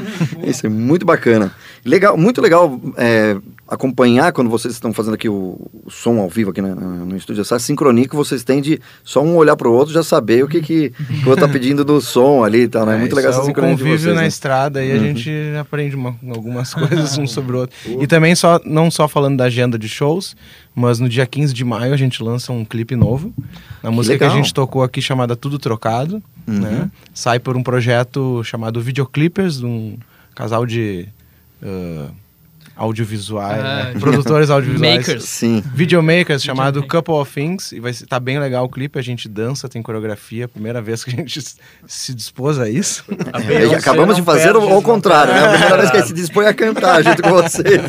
Isso 0.47 0.67
é 0.67 0.69
muito 0.69 1.05
bacana. 1.05 1.53
Legal, 1.85 2.17
muito 2.17 2.41
legal 2.41 2.81
é, 2.97 3.37
acompanhar 3.69 4.33
quando 4.33 4.49
vocês 4.49 4.75
estão 4.75 4.93
fazendo 4.93 5.15
aqui 5.15 5.29
o, 5.29 5.59
o 5.85 5.91
som 5.91 6.19
ao 6.21 6.29
vivo 6.29 6.51
aqui 6.51 6.63
na- 6.63 6.75
na- 6.75 7.05
no 7.05 7.17
estúdio. 7.17 7.41
Essa 7.41 7.59
sincronia 7.59 8.09
que 8.09 8.15
vocês 8.15 8.45
têm 8.45 8.61
de 8.63 8.81
só 9.03 9.23
um 9.23 9.35
olhar 9.37 9.57
pro 9.57 9.73
outro 9.73 9.93
já 9.93 10.03
saber 10.03 10.45
o 10.45 10.49
que, 10.49 10.61
que, 10.61 10.91
que 10.91 11.25
o 11.27 11.31
outro 11.31 11.47
tá 11.47 11.53
pedindo 11.53 11.85
do 11.85 12.01
som 12.01 12.45
ali 12.45 12.63
e 12.63 12.69
tal, 12.69 12.87
né? 12.87 12.95
É, 12.95 12.99
muito 12.99 13.17
legal 13.17 13.31
essa 13.33 13.41
é 13.41 13.43
o 13.43 13.47
sincronia 13.47 13.75
de 13.75 13.83
convívio 13.83 13.99
vocês. 14.01 14.15
na 14.15 14.23
né? 14.23 14.29
estrada 14.29 14.85
e 14.85 14.93
a 14.93 14.95
Uhum. 14.95 15.01
gente 15.01 15.31
aprende 15.61 15.97
uma- 15.97 16.15
algumas 16.31 16.73
coisas 16.75 17.19
um 17.19 17.27
sobre 17.27 17.57
o 17.57 17.61
outro. 17.61 17.77
E 18.01 18.07
também 18.07 18.35
só 18.35 18.61
não 18.65 18.91
só 18.91 19.09
falando 19.09 19.37
da 19.39 19.45
agenda 19.45 19.79
de 19.79 19.89
shows, 19.89 20.37
mas 20.75 21.01
no 21.01 21.09
dia 21.09 21.27
15 21.27 21.53
de 21.53 21.65
maio 21.65 21.93
a 21.93 21.97
gente 21.97 22.23
lança 22.23 22.53
um 22.53 22.65
clipe 22.65 22.95
novo. 22.95 23.33
Na 23.83 23.91
música 23.91 24.15
legal. 24.15 24.31
que 24.31 24.35
a 24.35 24.43
gente 24.43 24.55
tocou 24.55 24.83
aqui 24.83 25.03
chamada 25.03 25.35
Tudo 25.35 25.59
Trocado, 25.59 26.23
Uhum. 26.47 26.61
né? 26.61 26.91
Sai 27.13 27.41
por 27.41 27.57
um 27.57 27.63
projeto 27.63 28.43
chamado 28.45 28.81
Videoclippers, 28.81 29.59
de 29.59 29.67
um 29.67 29.97
casal 30.37 30.65
de 30.65 31.09
ah, 31.63 32.09
audiovisuais, 32.77 33.59
Ah, 33.65 33.85
né? 33.95 34.01
produtores 34.01 34.51
audiovisuais. 34.51 34.97
Makers. 34.99 35.25
Sim. 35.25 35.63
Videomakers, 35.75 36.43
chamado 36.43 36.83
Couple 36.87 37.15
of 37.15 37.33
Things. 37.33 37.73
E 37.73 37.81
vai 37.81 37.93
ser, 37.93 38.07
tá 38.07 38.21
bem 38.21 38.39
legal 38.39 38.65
o 38.65 38.69
clipe, 38.69 38.99
a 38.99 39.03
gente 39.03 39.29
dança, 39.29 39.69
tem 39.69 39.83
coreografia. 39.83 40.47
Primeira 40.47 40.83
vez 40.83 41.03
que 41.05 41.11
a 41.11 41.17
gente 41.17 41.41
se 41.87 42.15
dispôs 42.15 42.59
a 42.59 42.69
isso. 42.69 43.05
É, 43.49 43.67
e 43.67 43.75
acabamos 43.75 44.17
de 44.17 44.23
fazer 44.23 44.57
o- 44.57 44.69
ao 44.69 44.83
contrário, 44.83 45.33
né? 45.33 45.45
A 45.45 45.51
primeira 45.51 45.77
vez 45.79 45.91
que 45.91 45.97
a 45.97 46.01
gente 46.01 46.09
se 46.09 46.15
dispõe 46.15 46.47
a 46.47 46.55
cantar 46.55 47.03
junto 47.03 47.23
com 47.23 47.31
vocês. 47.31 47.81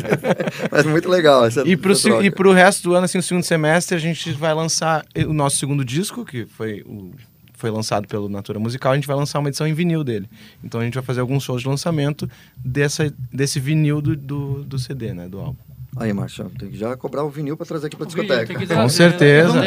Mas 0.70 0.84
muito 0.86 1.08
legal. 1.08 1.44
Essa, 1.44 1.66
E 1.66 1.76
pro, 1.76 1.92
essa 1.92 2.08
troca. 2.08 2.24
e 2.24 2.30
pro 2.30 2.52
resto 2.52 2.82
do 2.84 2.94
ano, 2.94 3.04
assim, 3.04 3.18
o 3.18 3.22
segundo 3.22 3.42
semestre, 3.44 3.96
a 3.96 4.00
gente 4.00 4.30
vai 4.32 4.54
lançar 4.54 5.04
o 5.26 5.32
nosso 5.32 5.56
segundo 5.56 5.84
disco, 5.84 6.24
que 6.24 6.46
foi, 6.46 6.82
o, 6.86 7.10
foi 7.58 7.70
lançado 7.70 8.06
pelo 8.06 8.28
Natura 8.28 8.58
Musical, 8.58 8.92
a 8.92 8.94
gente 8.94 9.06
vai 9.06 9.16
lançar 9.16 9.38
uma 9.40 9.48
edição 9.48 9.66
em 9.66 9.74
vinil 9.74 10.04
dele. 10.04 10.28
Então 10.62 10.80
a 10.80 10.84
gente 10.84 10.94
vai 10.94 11.02
fazer 11.02 11.20
alguns 11.20 11.42
shows 11.42 11.62
de 11.62 11.68
lançamento 11.68 12.30
dessa, 12.56 13.12
desse 13.32 13.58
vinil 13.58 14.00
do, 14.00 14.16
do, 14.16 14.64
do 14.64 14.78
CD, 14.78 15.12
né? 15.12 15.28
Do 15.28 15.40
álbum. 15.40 15.56
Aí, 15.96 16.12
Marcelo, 16.12 16.50
tem 16.56 16.70
que 16.70 16.78
já 16.78 16.96
cobrar 16.96 17.24
o 17.24 17.30
vinil 17.30 17.56
pra 17.56 17.66
trazer 17.66 17.88
aqui 17.88 17.96
pra 17.96 18.06
discoteca. 18.06 18.54
Com 18.54 18.66
trazer. 18.66 18.94
certeza. 18.94 19.60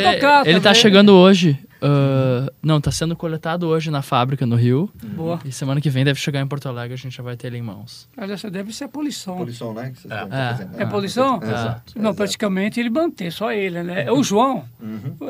Ele 0.45 0.61
tá 0.61 0.73
chegando 0.73 1.13
hoje. 1.13 1.59
Ah, 1.81 2.51
não, 2.61 2.79
tá 2.79 2.91
sendo 2.91 3.15
coletado 3.15 3.67
hoje 3.67 3.89
na 3.89 4.01
fábrica 4.01 4.45
no 4.45 4.55
Rio. 4.55 4.89
Boa. 5.15 5.39
E 5.43 5.51
semana 5.51 5.81
que 5.81 5.89
vem 5.89 6.03
deve 6.05 6.19
chegar 6.19 6.39
em 6.41 6.47
Porto 6.47 6.67
Alegre, 6.69 6.93
a 6.93 6.97
gente 6.97 7.15
já 7.17 7.23
vai 7.23 7.35
ter 7.35 7.47
ele 7.47 7.57
em 7.57 7.61
mãos. 7.61 8.07
Mas 8.15 8.29
essa 8.29 8.49
deve 8.51 8.71
ser 8.73 8.83
a 8.85 8.87
poluição. 8.87 9.37
Poluição, 9.37 9.73
né? 9.73 9.91
É. 10.09 10.81
É 10.81 10.83
Ah, 10.83 10.87
poluição? 10.87 11.39
Exato. 11.41 11.93
Não, 11.99 12.13
praticamente 12.13 12.79
ele 12.79 12.89
mantém, 12.89 13.31
só 13.31 13.51
ele, 13.51 13.81
né? 13.83 14.03
É 14.05 14.11
o 14.11 14.23
João. 14.23 14.63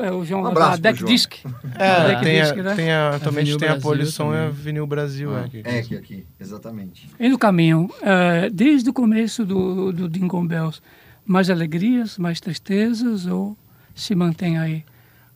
É 0.02 0.10
o 0.10 0.24
João 0.24 0.50
Um 0.50 0.54
da 0.54 0.76
Deck 0.76 0.98
João. 1.00 1.10
Disc. 1.12 1.34
É, 1.78 2.06
Deck 2.08 2.22
tem, 2.22 2.40
Disc, 2.42 2.58
a, 2.58 2.62
né? 2.62 2.74
tem 2.74 2.90
a, 2.92 3.10
Vinil 3.18 3.56
tem 3.58 3.68
a 3.68 3.80
Polição 3.80 4.32
e 4.34 4.36
a 4.36 4.40
também. 4.42 4.52
Vinil 4.52 4.86
Brasil. 4.86 5.36
é, 5.36 5.48
que- 5.48 5.62
É 5.64 5.78
aqui, 5.78 5.96
aqui, 5.96 6.26
exatamente. 6.38 7.08
E 7.18 7.28
no 7.28 7.38
caminho, 7.38 7.90
eh, 8.02 8.50
desde 8.52 8.90
o 8.90 8.92
começo 8.92 9.44
do, 9.44 9.92
do 9.92 10.08
Jingle 10.08 10.44
Bells, 10.46 10.80
mais 11.26 11.48
alegrias, 11.48 12.18
mais 12.18 12.40
tristezas 12.40 13.26
ou 13.26 13.56
se 13.94 14.14
mantém 14.14 14.58
aí? 14.58 14.84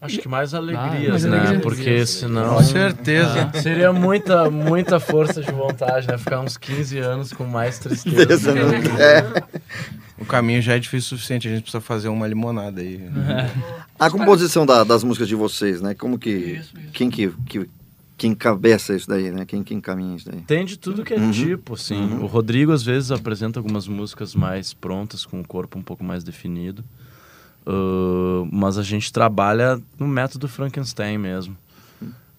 Acho 0.00 0.18
que 0.18 0.28
mais 0.28 0.52
alegrias, 0.54 1.24
mais 1.24 1.52
né? 1.52 1.58
Porque 1.60 2.04
senão. 2.06 2.54
Com 2.56 2.62
certeza. 2.62 3.50
Ah, 3.52 3.60
seria 3.60 3.92
muita, 3.92 4.50
muita 4.50 5.00
força 5.00 5.40
de 5.42 5.50
vontade, 5.50 6.06
né? 6.06 6.18
Ficar 6.18 6.40
uns 6.40 6.56
15 6.56 6.98
anos 6.98 7.32
com 7.32 7.44
mais 7.44 7.78
tristeza. 7.78 8.52
Que- 8.52 9.02
É. 9.02 9.42
O 10.18 10.24
caminho 10.24 10.62
já 10.62 10.74
é 10.74 10.78
difícil 10.78 11.14
o 11.14 11.18
suficiente, 11.18 11.46
a 11.46 11.50
gente 11.50 11.62
precisa 11.62 11.80
fazer 11.80 12.08
uma 12.08 12.26
limonada 12.26 12.80
aí. 12.80 13.00
A 13.98 14.10
composição 14.10 14.64
da- 14.66 14.84
das 14.84 15.02
músicas 15.02 15.28
de 15.28 15.34
vocês, 15.34 15.80
né? 15.80 15.94
Como 15.94 16.18
que. 16.18 16.60
Quem 16.92 17.10
que, 17.10 17.30
que, 17.46 17.68
que 18.18 18.26
encabeça 18.26 18.94
isso 18.94 19.08
daí, 19.08 19.30
né? 19.30 19.44
Quem 19.46 19.62
que 19.62 19.74
encaminha 19.74 20.16
isso 20.16 20.30
daí? 20.30 20.40
Tem 20.42 20.64
de 20.64 20.76
tudo 20.78 21.02
que 21.04 21.14
é 21.14 21.18
Uhum. 21.18 21.30
tipo, 21.30 21.74
assim. 21.74 21.96
Uhum. 22.00 22.22
O 22.24 22.26
Rodrigo, 22.26 22.72
às 22.72 22.82
vezes, 22.82 23.10
apresenta 23.10 23.58
algumas 23.58 23.88
músicas 23.88 24.34
mais 24.34 24.72
prontas, 24.74 25.24
com 25.24 25.40
o 25.40 25.46
corpo 25.46 25.78
um 25.78 25.82
pouco 25.82 26.04
mais 26.04 26.22
definido. 26.22 26.84
Ah, 27.66 28.46
mas 28.50 28.78
a 28.78 28.82
gente 28.82 29.12
trabalha 29.12 29.80
no 29.98 30.06
método 30.06 30.48
Frankenstein 30.48 31.18
mesmo. 31.18 31.56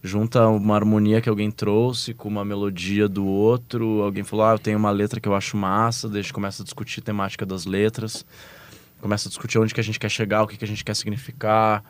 Junta 0.01 0.47
uma 0.47 0.75
harmonia 0.75 1.19
que 1.19 1.27
alguém 1.27 1.51
trouxe 1.51 2.13
com 2.13 2.29
uma 2.29 2.45
melodia 2.45 3.09
do 3.09 3.25
outro. 3.25 4.01
Alguém 4.03 4.23
falou, 4.23 4.45
ah, 4.45 4.51
eu 4.53 4.59
tenho 4.59 4.77
uma 4.77 4.91
letra 4.91 5.19
que 5.19 5.27
eu 5.27 5.35
acho 5.35 5.57
massa. 5.57 6.07
Daí 6.07 6.19
a 6.19 6.21
gente 6.21 6.33
começa 6.33 6.63
a 6.63 6.65
discutir 6.65 7.01
a 7.01 7.03
temática 7.03 7.45
das 7.45 7.65
letras. 7.65 8.25
Começa 9.01 9.27
a 9.27 9.29
discutir 9.29 9.59
onde 9.59 9.73
que 9.73 9.79
a 9.79 9.83
gente 9.83 9.99
quer 9.99 10.09
chegar, 10.09 10.43
o 10.43 10.47
que, 10.47 10.55
que 10.55 10.63
a 10.63 10.67
gente 10.67 10.85
quer 10.85 10.95
significar. 10.95 11.83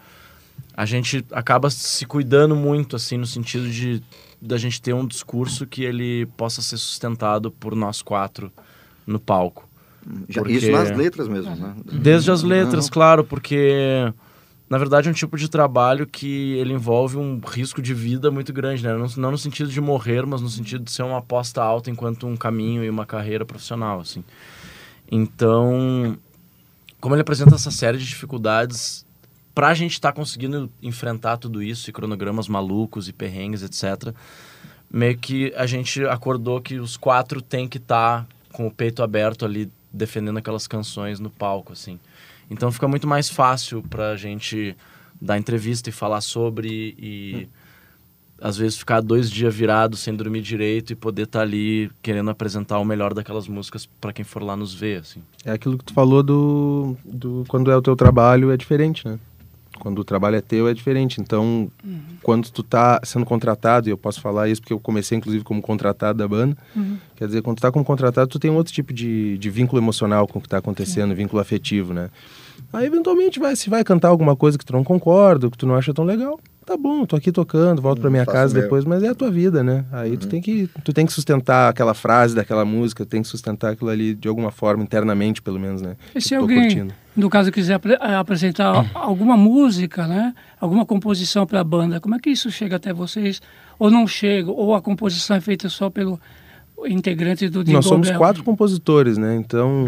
A 0.76 0.86
gente 0.86 1.24
acaba 1.32 1.70
se 1.70 2.06
cuidando 2.06 2.56
muito, 2.56 2.96
assim, 2.96 3.18
no 3.18 3.28
sentido 3.28 3.70
de 3.70 4.02
da 4.42 4.58
gente 4.58 4.82
ter 4.82 4.94
um 4.94 5.06
discurso 5.06 5.66
que 5.66 5.84
ele 5.84 6.26
possa 6.38 6.62
ser 6.62 6.78
sustentado 6.78 7.52
por 7.52 7.76
nós 7.76 8.02
quatro 8.02 8.52
no 9.06 9.20
palco. 9.20 9.67
Porque- 10.34 10.54
Isso 10.54 10.72
nas 10.72 10.96
letras 10.96 11.28
mesmo, 11.28 11.56
né? 11.56 11.76
Desde 11.86 12.32
as 12.32 12.44
letras, 12.44 12.86
Uhum. 12.86 12.92
claro, 12.92 13.24
porque 13.24 14.12
na 14.70 14.78
verdade 14.78 15.08
é 15.08 15.12
um 15.12 15.14
tipo 15.14 15.38
de 15.38 15.50
trabalho 15.50 16.06
que 16.08 16.54
ele 16.58 16.74
envolve 16.74 17.18
um 17.18 17.40
risco 17.46 17.82
de 17.82 17.94
vida 17.94 18.30
muito 18.32 18.52
grande, 18.54 18.84
né? 18.84 18.94
Não, 18.94 19.08
não 19.18 19.32
no 19.32 19.38
sentido 19.38 19.70
de 19.70 19.82
morrer, 19.82 20.26
mas 20.26 20.42
no 20.42 20.50
sentido 20.50 20.84
de 20.84 20.92
ser 20.92 21.04
uma 21.04 21.18
aposta 21.20 21.62
alta 21.62 21.90
enquanto 21.90 22.26
um 22.28 22.38
caminho 22.38 22.84
e 22.84 22.90
uma 22.90 23.06
carreira 23.06 23.46
profissional, 23.46 24.00
assim. 24.00 24.24
Então, 25.12 26.18
como 27.00 27.16
ele 27.16 27.22
apresenta 27.22 27.56
essa 27.56 27.72
série 27.72 27.98
de 27.98 28.06
dificuldades, 28.06 29.06
pra 29.56 29.74
gente 29.74 29.94
estar 29.94 30.12
conseguindo 30.12 30.70
enfrentar 30.82 31.38
tudo 31.38 31.62
isso, 31.64 31.90
e 31.90 31.94
cronogramas 31.94 32.48
malucos 32.48 33.08
e 33.08 33.14
perrengues, 33.14 33.64
etc., 33.64 34.14
meio 34.92 35.18
que 35.18 35.54
a 35.56 35.66
gente 35.66 36.04
acordou 36.06 36.62
que 36.62 36.80
os 36.80 36.96
quatro 36.96 37.42
têm 37.42 37.68
que 37.68 37.78
estar 37.78 38.26
com 38.52 38.68
o 38.68 38.72
peito 38.72 39.02
aberto 39.04 39.46
ali, 39.46 39.70
defendendo 39.92 40.38
aquelas 40.38 40.68
canções 40.68 41.20
no 41.20 41.30
palco, 41.30 41.74
assim. 41.74 42.00
Então 42.50 42.72
fica 42.72 42.88
muito 42.88 43.08
mais 43.08 43.30
fácil 43.30 43.82
pra 43.84 44.16
gente 44.16 44.76
dar 45.22 45.38
entrevista 45.38 45.90
e 45.90 45.92
falar 45.92 46.22
sobre 46.22 46.96
e 46.98 47.48
às 48.40 48.58
vezes 48.58 48.78
ficar 48.78 49.02
dois 49.02 49.32
dias 49.32 49.54
virado 49.54 49.98
sem 49.98 50.16
dormir 50.16 50.42
direito 50.42 50.94
e 50.94 50.96
poder 50.96 51.24
estar 51.24 51.42
ali 51.42 51.90
querendo 52.02 52.30
apresentar 52.30 52.78
o 52.80 52.86
melhor 52.86 53.14
daquelas 53.14 53.48
músicas 53.48 53.88
pra 54.00 54.14
quem 54.14 54.24
for 54.24 54.44
lá 54.44 54.56
nos 54.56 54.74
ver, 54.74 55.02
assim. 55.02 55.22
É 55.44 55.52
aquilo 55.52 55.78
que 55.78 55.84
tu 55.86 55.94
falou 55.94 56.22
do, 56.22 56.96
do 57.04 57.44
quando 57.48 57.72
é 57.72 57.76
o 57.76 57.82
teu 57.82 57.96
trabalho 57.96 58.52
é 58.52 58.58
diferente, 58.58 59.08
né? 59.08 59.20
Quando 59.80 60.00
o 60.00 60.04
trabalho 60.04 60.36
é 60.36 60.42
teu 60.42 60.68
é 60.68 60.74
diferente. 60.74 61.22
Então, 61.22 61.70
quando 62.24 62.50
tu 62.50 62.64
tá 62.64 63.00
sendo 63.04 63.26
contratado, 63.26 63.88
e 63.88 63.92
eu 63.92 63.98
posso 63.98 64.20
falar 64.22 64.50
isso 64.50 64.62
porque 64.62 64.74
eu 64.74 64.80
comecei 64.80 65.18
inclusive 65.18 65.44
como 65.44 65.62
contratado 65.62 66.18
da 66.18 66.28
banda, 66.28 66.58
Uhum. 66.76 66.98
quer 67.16 67.28
dizer, 67.28 67.42
quando 67.42 67.58
tu 67.58 67.62
tá 67.62 67.72
como 67.72 67.86
contratado, 67.86 68.28
tu 68.28 68.40
tem 68.40 68.52
um 68.52 68.56
outro 68.56 68.74
tipo 68.74 68.94
de, 68.94 69.38
de 69.38 69.50
vínculo 69.50 69.82
emocional 69.82 70.28
com 70.28 70.40
o 70.40 70.42
que 70.42 70.50
tá 70.50 70.58
acontecendo, 70.58 71.16
vínculo 71.16 71.42
afetivo, 71.42 71.94
né? 71.94 72.10
Aí 72.74 72.86
eventualmente 72.86 73.40
vai, 73.40 73.56
se 73.56 73.70
vai 73.70 73.84
cantar 73.84 74.10
alguma 74.10 74.36
coisa 74.36 74.58
que 74.58 74.66
tu 74.66 74.74
não 74.74 74.84
concorda, 74.84 75.50
que 75.50 75.58
tu 75.58 75.66
não 75.68 75.76
acha 75.76 75.94
tão 75.94 76.04
legal, 76.04 76.40
tá 76.68 76.76
bom, 76.78 77.06
tô 77.06 77.16
aqui 77.16 77.32
tocando, 77.32 77.82
volto 77.82 78.02
pra 78.02 78.10
minha 78.10 78.26
casa 78.26 78.54
meu. 78.54 78.62
depois, 78.64 78.84
mas 78.84 79.02
é 79.02 79.08
a 79.08 79.16
tua 79.16 79.32
vida, 79.32 79.64
né? 79.64 79.86
Aí 79.92 80.18
tu 80.18 80.28
tem 80.28 80.42
que 80.42 80.70
tu 80.84 80.92
tem 80.92 81.06
que 81.06 81.14
sustentar 81.14 81.70
aquela 81.70 81.94
frase 81.94 82.36
daquela 82.36 82.66
música, 82.66 83.06
tem 83.06 83.22
que 83.22 83.28
sustentar 83.28 83.72
aquilo 83.72 83.90
ali 83.90 84.14
de 84.14 84.28
alguma 84.28 84.52
forma 84.52 84.84
internamente, 84.84 85.42
pelo 85.42 85.60
menos, 85.60 85.82
né? 85.82 85.96
E 86.14 86.20
se 86.22 86.36
alguém, 86.36 86.64
curtindo. 86.64 86.94
no 87.16 87.30
caso, 87.30 87.52
quiser 87.54 87.76
apre- 87.76 87.98
eh, 88.00 88.16
apresentar 88.16 88.86
alguma 88.94 89.38
música, 89.38 90.06
né? 90.06 90.34
Alguma 90.60 90.86
composição 90.86 91.46
para 91.48 91.62
a 91.62 91.64
banda, 91.64 92.00
como 92.02 92.16
é 92.16 92.20
que 92.20 92.30
isso 92.30 92.52
chega 92.52 92.76
até 92.76 92.92
vocês? 92.92 93.42
Ou 93.80 93.90
não 93.90 94.06
chega? 94.06 94.52
Ou 94.52 94.76
a 94.76 94.82
composição 94.82 95.38
é 95.38 95.42
feita 95.42 95.70
só 95.70 95.90
pelo 95.90 96.20
integrante 96.86 97.50
do 97.50 97.64
Jingle 97.64 97.74
Nós 97.76 97.86
somos 97.86 98.08
Bell? 98.10 98.18
quatro 98.18 98.44
compositores, 98.44 99.18
né? 99.18 99.36
Então. 99.36 99.86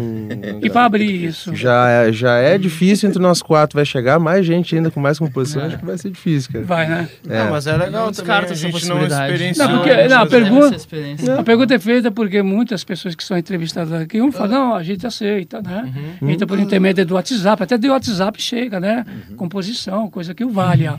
E 0.62 0.68
para 0.70 0.84
abrir 0.86 1.24
isso? 1.24 1.54
Já 1.54 1.88
é, 1.88 2.12
já 2.12 2.34
é 2.36 2.58
difícil 2.58 3.08
entre 3.08 3.20
nós 3.22 3.40
quatro. 3.42 3.76
Vai 3.76 3.84
chegar 3.84 4.18
mais 4.18 4.44
gente 4.44 4.74
ainda 4.74 4.90
com 4.90 4.98
mais 5.00 5.18
composição. 5.18 5.62
Acho 5.62 5.78
que 5.78 5.84
vai 5.86 5.96
ser 5.98 6.10
difícil, 6.10 6.52
cara. 6.52 6.64
Vai, 6.64 6.88
né? 6.88 7.08
É. 7.28 7.44
Não, 7.44 7.50
mas 7.52 7.66
é 7.66 7.72
legal 7.72 7.90
Não 7.90 7.98
também, 8.00 8.10
descarta 8.12 8.48
a 8.48 8.52
essa 8.52 8.54
gente 8.56 8.88
não. 8.88 8.96
Não, 8.96 9.78
porque, 9.78 9.94
Não, 9.94 10.08
não, 10.08 10.22
a, 10.22 10.26
pergunta, 10.26 10.76
experiência. 10.76 11.34
a 11.34 11.42
pergunta 11.42 11.74
é 11.74 11.78
feita 11.78 12.10
porque 12.10 12.42
muitas 12.42 12.82
pessoas 12.82 13.14
que 13.14 13.22
são 13.22 13.36
entrevistadas 13.38 13.92
aqui, 13.92 14.20
um 14.20 14.32
fala, 14.32 14.48
não, 14.48 14.74
a 14.74 14.82
gente 14.82 15.06
aceita, 15.06 15.60
né? 15.62 15.92
Uhum. 16.20 16.30
Entra 16.30 16.46
por 16.46 16.58
intermédio 16.58 17.04
do 17.06 17.14
WhatsApp, 17.14 17.62
até 17.62 17.78
do 17.78 17.88
WhatsApp 17.88 18.40
chega, 18.42 18.80
né? 18.80 19.04
Uhum. 19.30 19.36
Composição, 19.36 20.10
coisa 20.10 20.34
que 20.34 20.44
o 20.44 20.50
vale. 20.50 20.86
É 20.86 20.94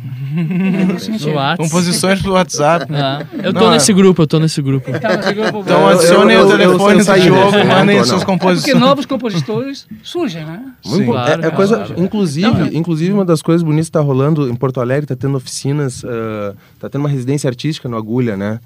nesse 0.85 1.29
Whats. 1.29 1.57
Composições 1.57 2.21
pelo 2.21 2.33
WhatsApp. 2.35 2.85
Ah, 2.93 3.25
eu 3.43 3.53
tô 3.53 3.59
Não, 3.61 3.69
é- 3.71 3.73
nesse 3.73 3.93
grupo, 3.93 4.21
eu 4.21 4.27
tô 4.27 4.39
nesse 4.39 4.61
grupo. 4.61 4.91
Tá, 4.99 5.09
mas 5.17 5.37
eu 5.37 5.51
vou- 5.51 5.63
Então 5.81 5.99
adicionem 5.99 6.37
o 6.37 6.47
telefone 6.47 7.03
do 7.03 7.17
e 7.17 7.29
não 7.29 7.65
mandem 7.65 8.03
suas 8.03 8.09
não. 8.09 8.15
É 8.15 8.25
porque 8.25 8.25
composições. 8.25 8.79
novos 8.79 9.05
compositores 9.05 9.87
surgem, 10.03 10.45
né? 10.45 10.73
Muito 10.85 11.05
bom. 11.05 11.11
Claro, 11.13 11.43
é, 11.43 11.47
é 11.47 11.51
coisa, 11.51 11.75
claro. 11.77 11.93
inclusive, 11.97 12.77
inclusive 12.77 13.11
uma 13.11 13.25
das 13.25 13.41
coisas 13.41 13.63
bonitas 13.63 13.87
que 13.87 13.91
tá 13.91 14.01
rolando 14.01 14.49
em 14.49 14.55
Porto 14.55 14.79
Alegre, 14.79 15.05
tá 15.05 15.15
tendo 15.15 15.35
oficinas, 15.37 16.03
tá 16.79 16.89
tendo 16.89 17.01
uma 17.01 17.09
residência 17.09 17.47
artística 17.47 17.89
no 17.89 17.97
Agulha, 17.97 18.37
né? 18.37 18.59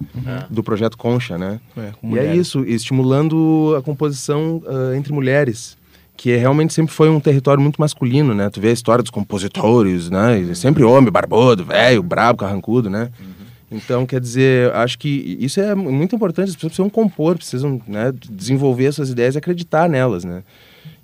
Do 0.50 0.64
projeto 0.64 0.98
Concha, 0.98 1.38
né? 1.38 1.60
É, 1.78 1.82
e 1.82 1.84
é 1.84 1.94
mulheres. 2.02 2.48
isso, 2.48 2.64
estimulando 2.66 3.76
a 3.78 3.82
composição 3.82 4.62
ah, 4.68 4.96
entre 4.96 5.14
mulheres. 5.14 5.78
Que 6.18 6.32
é, 6.32 6.38
realmente 6.38 6.74
sempre 6.74 6.94
foi 6.94 7.10
um 7.10 7.20
território 7.20 7.62
muito 7.62 7.76
masculino, 7.78 8.34
né? 8.34 8.50
Tu 8.50 8.62
vê 8.62 8.70
a 8.70 8.72
história 8.72 9.04
dos 9.04 9.12
compositores, 9.12 10.10
né? 10.10 10.54
Sempre 10.54 10.84
homem, 10.84 11.12
barbudo, 11.12 11.66
velho, 11.66 12.02
brabo, 12.02 12.40
carrancudo, 12.40 12.90
né? 12.90 13.10
Então, 13.72 14.06
quer 14.06 14.22
dizer, 14.22 14.72
acho 14.74 14.98
que 14.98 15.38
isso 15.40 15.60
é 15.60 15.74
muito 15.74 16.16
importante. 16.16 16.50
As 16.50 16.56
pessoas 16.56 16.72
precisam 16.72 16.90
compor, 16.90 17.36
precisam 17.36 17.82
né, 17.88 18.14
desenvolver 18.30 18.92
suas 18.92 19.10
ideias 19.10 19.36
e 19.36 19.38
acreditar 19.38 19.90
nelas, 19.90 20.24
né? 20.24 20.44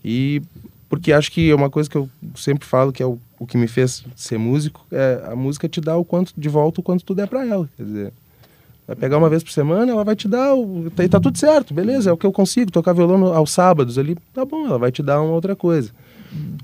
E 0.03 0.41
porque 0.88 1.14
acho 1.14 1.32
que 1.32 1.49
é 1.49 1.55
uma 1.55 1.70
coisa 1.70 1.89
que 1.89 1.95
eu 1.95 2.09
sempre 2.36 2.68
falo 2.68 2.91
que 2.91 3.01
é 3.01 3.05
o, 3.05 3.18
o 3.39 3.47
que 3.47 3.57
me 3.57 3.68
fez 3.68 4.03
ser 4.14 4.38
músico, 4.38 4.86
é 4.91 5.24
a 5.26 5.36
música 5.36 5.70
te 5.70 5.80
dá 5.80 5.95
o 5.95 6.03
quanto 6.03 6.34
de 6.38 6.49
volta 6.49 6.82
o 6.82 6.84
quanto 6.84 7.05
tu 7.05 7.16
der 7.16 7.28
para 7.28 7.45
ela. 7.45 7.70
Quer 7.78 7.84
dizer, 7.84 8.14
vai 8.86 8.95
pegar 8.97 9.18
uma 9.18 9.30
vez 9.30 9.41
por 9.41 9.51
semana, 9.51 9.89
ela 9.89 10.03
vai 10.03 10.18
te 10.18 10.28
dar, 10.28 10.53
o, 10.53 10.91
tá, 10.93 11.07
tá 11.07 11.20
tudo 11.20 11.38
certo, 11.38 11.74
beleza, 11.74 12.09
é 12.09 12.14
o 12.14 12.18
que 12.18 12.26
eu 12.26 12.32
consigo, 12.32 12.72
tocar 12.72 12.91
violão 12.91 13.34
aos 13.34 13.51
sábados 13.51 13.97
ali, 13.97 14.18
tá 14.34 14.43
bom, 14.43 14.68
ela 14.68 14.78
vai 14.78 14.91
te 14.91 15.01
dar 15.01 15.22
uma 15.22 15.32
outra 15.34 15.55
coisa. 15.55 15.91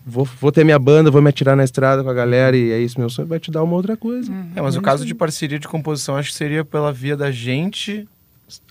Vou, 0.07 0.23
vou 0.39 0.51
ter 0.51 0.63
minha 0.63 0.79
banda, 0.79 1.11
vou 1.11 1.21
me 1.21 1.29
atirar 1.29 1.55
na 1.55 1.63
estrada 1.63 2.03
com 2.03 2.09
a 2.09 2.13
galera 2.13 2.55
e 2.55 2.71
é 2.71 2.79
isso 2.79 2.99
meu 2.99 3.09
sonho, 3.09 3.27
vai 3.27 3.39
te 3.39 3.51
dar 3.51 3.61
uma 3.63 3.75
outra 3.75 3.97
coisa. 3.97 4.31
É, 4.55 4.61
mas 4.61 4.75
o 4.75 4.81
caso 4.81 5.05
de 5.05 5.13
parceria 5.13 5.59
de 5.59 5.67
composição 5.67 6.15
acho 6.15 6.29
que 6.29 6.35
seria 6.35 6.63
pela 6.63 6.91
via 6.93 7.15
da 7.17 7.29
gente 7.31 8.07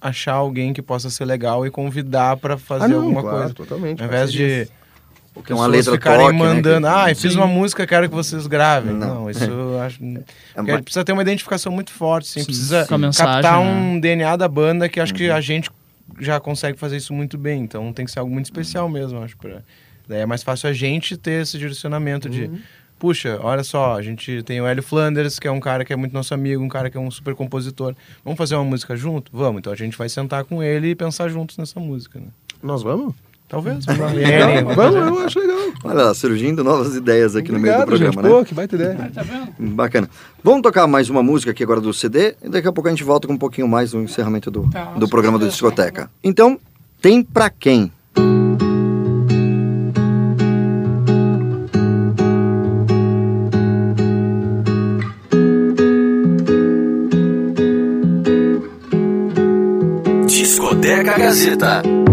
achar 0.00 0.32
alguém 0.32 0.72
que 0.72 0.80
possa 0.80 1.10
ser 1.10 1.26
legal 1.26 1.66
e 1.66 1.70
convidar 1.70 2.38
para 2.38 2.56
fazer 2.56 2.86
Ah, 2.86 2.88
não, 2.88 2.96
alguma 3.02 3.20
claro, 3.20 3.38
coisa. 3.38 3.54
totalmente, 3.54 4.00
Ao 4.00 4.08
invés 4.08 4.32
de 4.32 4.38
parcerias. 4.38 4.70
Porque 5.34 5.52
uma 5.52 5.68
pessoas 5.68 5.76
letra 5.86 5.92
ficarem 5.92 6.26
toque, 6.28 6.32
né, 6.32 6.38
mandando, 6.54 6.86
que- 6.86 6.92
ah, 6.94 7.10
eu 7.10 7.16
fiz 7.16 7.32
Sim. 7.32 7.38
uma 7.38 7.46
música, 7.46 7.86
quero 7.86 8.08
que 8.08 8.14
vocês 8.14 8.46
gravem. 8.46 8.94
Não. 8.94 9.14
Não, 9.24 9.30
isso 9.30 9.44
eu 9.44 9.78
acho. 9.82 9.98
Porque 9.98 10.72
mas- 10.72 10.80
precisa 10.80 11.04
ter 11.04 11.12
uma 11.12 11.20
identificação 11.20 11.70
muito 11.70 11.92
forte, 11.92 12.26
sim. 12.26 12.40
Sim, 12.40 12.46
precisa 12.46 12.86
mensagem, 12.96 13.32
captar 13.42 13.60
né? 13.62 13.70
um 13.70 14.00
DNA 14.00 14.34
da 14.36 14.48
banda 14.48 14.88
que 14.88 14.98
acho 14.98 15.12
que 15.12 15.28
Uhum. 15.28 15.36
a 15.36 15.40
gente 15.42 15.70
já 16.18 16.40
consegue 16.40 16.78
fazer 16.78 16.96
isso 16.96 17.12
muito 17.12 17.36
bem. 17.36 17.60
Então 17.64 17.92
tem 17.92 18.06
que 18.06 18.10
ser 18.10 18.20
algo 18.20 18.32
muito 18.32 18.46
especial 18.46 18.88
mesmo, 18.88 19.22
acho. 19.22 19.36
Pra... 19.36 19.58
Daí 20.08 20.20
é 20.20 20.26
mais 20.26 20.42
fácil 20.42 20.68
a 20.68 20.72
gente 20.72 21.16
ter 21.16 21.42
esse 21.42 21.58
direcionamento 21.58 22.28
de. 22.28 22.44
Uhum. 22.44 22.58
Puxa, 22.98 23.38
olha 23.42 23.62
só, 23.62 23.94
a 23.94 24.00
gente 24.00 24.42
tem 24.44 24.58
o 24.60 24.66
Hélio 24.66 24.82
Flanders, 24.82 25.38
que 25.38 25.46
é 25.46 25.50
um 25.50 25.60
cara 25.60 25.84
que 25.84 25.92
é 25.92 25.96
muito 25.96 26.12
nosso 26.14 26.32
amigo, 26.32 26.62
um 26.62 26.68
cara 26.68 26.88
que 26.88 26.96
é 26.96 27.00
um 27.00 27.10
super 27.10 27.34
compositor. 27.34 27.94
Vamos 28.24 28.38
fazer 28.38 28.54
uma 28.54 28.64
música 28.64 28.96
junto? 28.96 29.30
Vamos. 29.34 29.58
Então 29.58 29.70
a 29.72 29.76
gente 29.76 29.98
vai 29.98 30.08
sentar 30.08 30.44
com 30.44 30.62
ele 30.62 30.90
e 30.90 30.94
pensar 30.94 31.28
juntos 31.28 31.58
nessa 31.58 31.78
música, 31.78 32.18
né? 32.18 32.26
Nós 32.62 32.82
vamos? 32.82 33.14
Talvez. 33.48 33.84
Vamos 33.86 34.18
É, 34.18 34.60
vamos, 34.62 34.96
eu 34.96 35.18
acho 35.20 35.38
legal. 35.38 35.58
Olha 35.84 36.02
lá, 36.06 36.14
surgindo 36.14 36.64
novas 36.64 36.96
ideias 36.96 37.36
aqui 37.36 37.52
no 37.52 37.60
meio 37.60 37.76
do 37.76 37.82
Obrigado, 37.82 38.12
programa, 38.12 38.22
gente. 38.22 38.32
né? 38.32 38.38
Pô, 38.40 38.44
que 38.44 38.54
baita 38.54 38.74
ideia. 38.74 39.12
Bacana. 39.56 40.10
Vamos 40.42 40.62
tocar 40.62 40.86
mais 40.88 41.08
uma 41.08 41.22
música 41.22 41.52
aqui 41.52 41.62
agora 41.62 41.80
do 41.80 41.94
CD 41.94 42.34
e 42.42 42.48
daqui 42.48 42.66
a 42.66 42.72
pouco 42.72 42.88
a 42.88 42.90
gente 42.90 43.04
volta 43.04 43.28
com 43.28 43.34
um 43.34 43.38
pouquinho 43.38 43.68
mais 43.68 43.92
do 43.92 44.00
encerramento 44.00 44.50
do, 44.50 44.68
Tá, 44.68 44.94
do 44.94 45.08
programa 45.08 45.38
do 45.38 45.46
Discoteca. 45.48 46.10
Então, 46.24 46.58
tem 47.00 47.22
pra 47.22 47.48
quem? 47.48 47.92
Gazeta. 61.16 62.05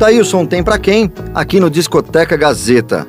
Tá 0.00 0.06
aí 0.06 0.18
o 0.18 0.24
som 0.24 0.46
tem 0.46 0.62
pra 0.62 0.78
quem? 0.78 1.12
Aqui 1.34 1.60
no 1.60 1.68
Discoteca 1.68 2.34
Gazeta. 2.34 3.06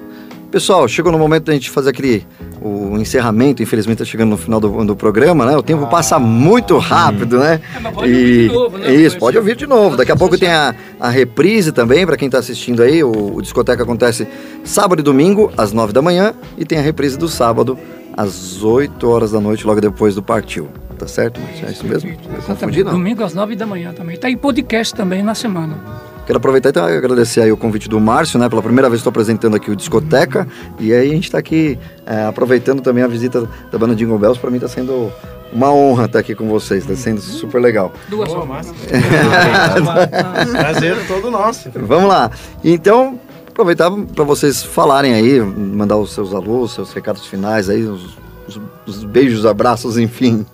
Pessoal, 0.51 0.85
chegou 0.89 1.09
no 1.09 1.17
momento 1.17 1.45
da 1.45 1.53
gente 1.53 1.69
fazer 1.69 1.89
aquele 1.89 2.27
o 2.61 2.97
encerramento, 2.97 3.63
infelizmente 3.63 3.99
tá 3.99 4.03
chegando 4.03 4.31
no 4.31 4.37
final 4.37 4.59
do, 4.59 4.83
do 4.83 4.93
programa, 4.93 5.45
né? 5.45 5.55
O 5.55 5.63
tempo 5.63 5.87
passa 5.87 6.19
muito 6.19 6.77
rápido, 6.77 7.39
né? 7.39 7.61
pode 7.93 8.11
ouvir 8.11 8.49
de 8.49 8.53
novo, 8.53 8.77
né? 8.77 8.93
Isso, 8.93 9.17
pode 9.17 9.37
ouvir 9.37 9.55
de 9.55 9.65
novo. 9.65 9.95
Daqui 9.95 10.11
a 10.11 10.17
pouco 10.17 10.37
tem 10.37 10.49
a, 10.49 10.75
a 10.99 11.07
reprise 11.07 11.71
também, 11.71 12.05
para 12.05 12.17
quem 12.17 12.29
tá 12.29 12.39
assistindo 12.39 12.83
aí. 12.83 13.01
O, 13.01 13.35
o 13.37 13.41
Discoteca 13.41 13.83
acontece 13.83 14.27
sábado 14.65 14.99
e 14.99 15.03
domingo, 15.03 15.49
às 15.55 15.71
nove 15.71 15.93
da 15.93 16.01
manhã, 16.01 16.33
e 16.57 16.65
tem 16.65 16.77
a 16.77 16.81
reprise 16.81 17.17
do 17.17 17.29
sábado, 17.29 17.79
às 18.17 18.61
8 18.61 19.09
horas 19.09 19.31
da 19.31 19.39
noite, 19.39 19.65
logo 19.65 19.79
depois 19.79 20.13
do 20.13 20.21
partiu. 20.21 20.67
Tá 20.99 21.07
certo, 21.07 21.39
Márcio? 21.39 21.67
É 21.69 21.71
isso 21.71 21.87
mesmo? 21.87 22.11
Confundi, 22.45 22.83
não? 22.83 22.91
Domingo 22.91 23.23
às 23.23 23.33
nove 23.33 23.55
da 23.55 23.65
manhã 23.65 23.93
também. 23.93 24.17
Tá 24.17 24.29
em 24.29 24.35
podcast 24.35 24.93
também 24.93 25.23
na 25.23 25.33
semana. 25.33 26.10
Quero 26.25 26.37
aproveitar 26.37 26.69
então 26.69 26.89
e 26.89 26.95
agradecer 26.95 27.41
aí 27.41 27.51
o 27.51 27.57
convite 27.57 27.89
do 27.89 27.99
Márcio, 27.99 28.39
né? 28.39 28.47
Pela 28.47 28.61
primeira 28.61 28.89
vez 28.89 28.99
estou 28.99 29.09
apresentando 29.09 29.55
aqui 29.55 29.69
o 29.71 29.75
Discoteca. 29.75 30.47
E 30.79 30.93
aí 30.93 31.09
a 31.09 31.13
gente 31.13 31.25
está 31.25 31.37
aqui 31.39 31.77
é, 32.05 32.25
aproveitando 32.25 32.81
também 32.81 33.03
a 33.03 33.07
visita 33.07 33.47
da 33.71 33.77
banda 33.77 33.95
Jingle 33.95 34.17
Bells. 34.19 34.39
Para 34.39 34.49
mim 34.49 34.57
está 34.57 34.67
sendo 34.67 35.11
uma 35.51 35.73
honra 35.73 36.05
estar 36.05 36.19
aqui 36.19 36.33
com 36.35 36.47
vocês, 36.47 36.83
está 36.83 36.95
sendo 36.95 37.19
super 37.19 37.59
legal. 37.61 37.91
Duas 38.07 38.29
Boa, 38.29 38.45
massa. 38.45 38.73
Prazer 40.51 40.95
todo 41.07 41.29
nosso. 41.31 41.69
Vamos 41.75 42.07
lá. 42.07 42.31
Então, 42.63 43.19
aproveitar 43.49 43.91
para 44.15 44.23
vocês 44.23 44.63
falarem 44.63 45.13
aí, 45.13 45.39
mandar 45.41 45.97
os 45.97 46.13
seus 46.13 46.33
alôs, 46.33 46.71
seus 46.71 46.93
recados 46.93 47.25
finais 47.25 47.69
aí, 47.69 47.83
os, 47.83 48.17
os- 48.47 48.61
os 48.85 49.03
beijos, 49.03 49.45
abraços, 49.45 49.97
enfim. 49.97 50.45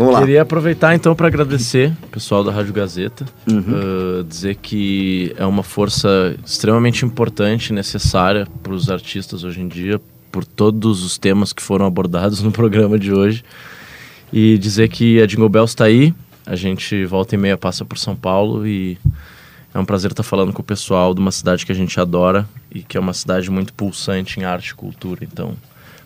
Vamos 0.00 0.14
lá. 0.14 0.20
Queria 0.20 0.40
aproveitar 0.40 0.94
então 0.94 1.14
para 1.14 1.26
agradecer 1.26 1.92
o 2.02 2.06
pessoal 2.06 2.42
da 2.42 2.50
Rádio 2.50 2.72
Gazeta, 2.72 3.26
Uhum. 3.46 4.20
uh, 4.20 4.24
dizer 4.24 4.54
que 4.56 5.34
é 5.36 5.44
uma 5.44 5.62
força 5.62 6.34
extremamente 6.42 7.04
importante, 7.04 7.70
necessária 7.70 8.48
para 8.62 8.72
os 8.72 8.90
artistas 8.90 9.44
hoje 9.44 9.60
em 9.60 9.68
dia, 9.68 10.00
por 10.32 10.42
todos 10.42 11.04
os 11.04 11.18
temas 11.18 11.52
que 11.52 11.62
foram 11.62 11.84
abordados 11.84 12.40
no 12.42 12.50
programa 12.50 12.98
de 12.98 13.12
hoje. 13.12 13.44
E 14.32 14.56
dizer 14.56 14.88
que 14.88 15.20
a 15.20 15.26
Jingle 15.26 15.50
Bells 15.50 15.72
está 15.72 15.84
aí, 15.84 16.14
a 16.46 16.56
gente 16.56 17.04
volta 17.04 17.34
e 17.34 17.38
meia 17.38 17.58
passa 17.58 17.84
por 17.84 17.98
São 17.98 18.16
Paulo 18.16 18.66
e 18.66 18.96
é 19.74 19.78
um 19.78 19.84
prazer 19.84 20.12
estar 20.12 20.22
falando 20.22 20.50
com 20.50 20.62
o 20.62 20.64
pessoal 20.64 21.12
de 21.12 21.20
uma 21.20 21.30
cidade 21.30 21.66
que 21.66 21.72
a 21.72 21.74
gente 21.74 22.00
adora 22.00 22.48
e 22.72 22.80
que 22.80 22.96
é 22.96 23.00
uma 23.00 23.12
cidade 23.12 23.50
muito 23.50 23.74
pulsante 23.74 24.40
em 24.40 24.44
arte 24.44 24.68
e 24.68 24.74
cultura. 24.74 25.20
Então, 25.30 25.54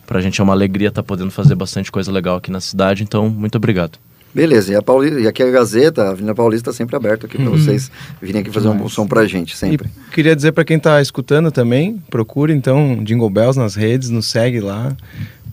pra 0.07 0.21
gente 0.21 0.41
é 0.41 0.45
uma 0.45 0.53
alegria 0.53 0.89
estar 0.89 1.03
podendo 1.03 1.31
fazer 1.31 1.55
bastante 1.55 1.91
coisa 1.93 2.11
legal 2.13 2.37
aqui 2.37 2.51
na 2.51 2.61
cidade. 2.61 3.03
Então, 3.03 3.29
muito 3.29 3.57
obrigado. 3.57 3.99
Beleza, 4.35 4.73
e, 4.73 4.75
a 4.75 4.83
Pauli- 4.83 5.23
e 5.23 5.29
aqui 5.29 5.45
a 5.45 5.51
Gazeta, 5.51 6.03
a 6.03 6.11
Avenida 6.11 6.35
Paulista, 6.35 6.71
tá 6.73 6.77
sempre 6.77 6.97
aberta 6.97 7.27
aqui 7.27 7.37
para 7.37 7.47
Uhum. 7.51 7.57
vocês 7.57 7.89
virem 8.21 8.41
aqui 8.41 8.51
fazer 8.51 8.67
um 8.67 8.73
Demais. 8.73 8.93
som 8.93 9.07
pra 9.07 9.25
gente, 9.27 9.57
sempre. 9.57 9.89
E 10.09 10.13
queria 10.13 10.35
dizer 10.35 10.51
para 10.51 10.65
quem 10.65 10.77
tá 10.77 11.01
escutando 11.01 11.53
também, 11.53 12.03
procure 12.11 12.53
então 12.53 12.99
Jingle 13.05 13.31
Bells 13.31 13.57
nas 13.57 13.77
redes, 13.77 14.11
nos 14.11 14.27
segue 14.27 14.59
lá. 14.59 14.93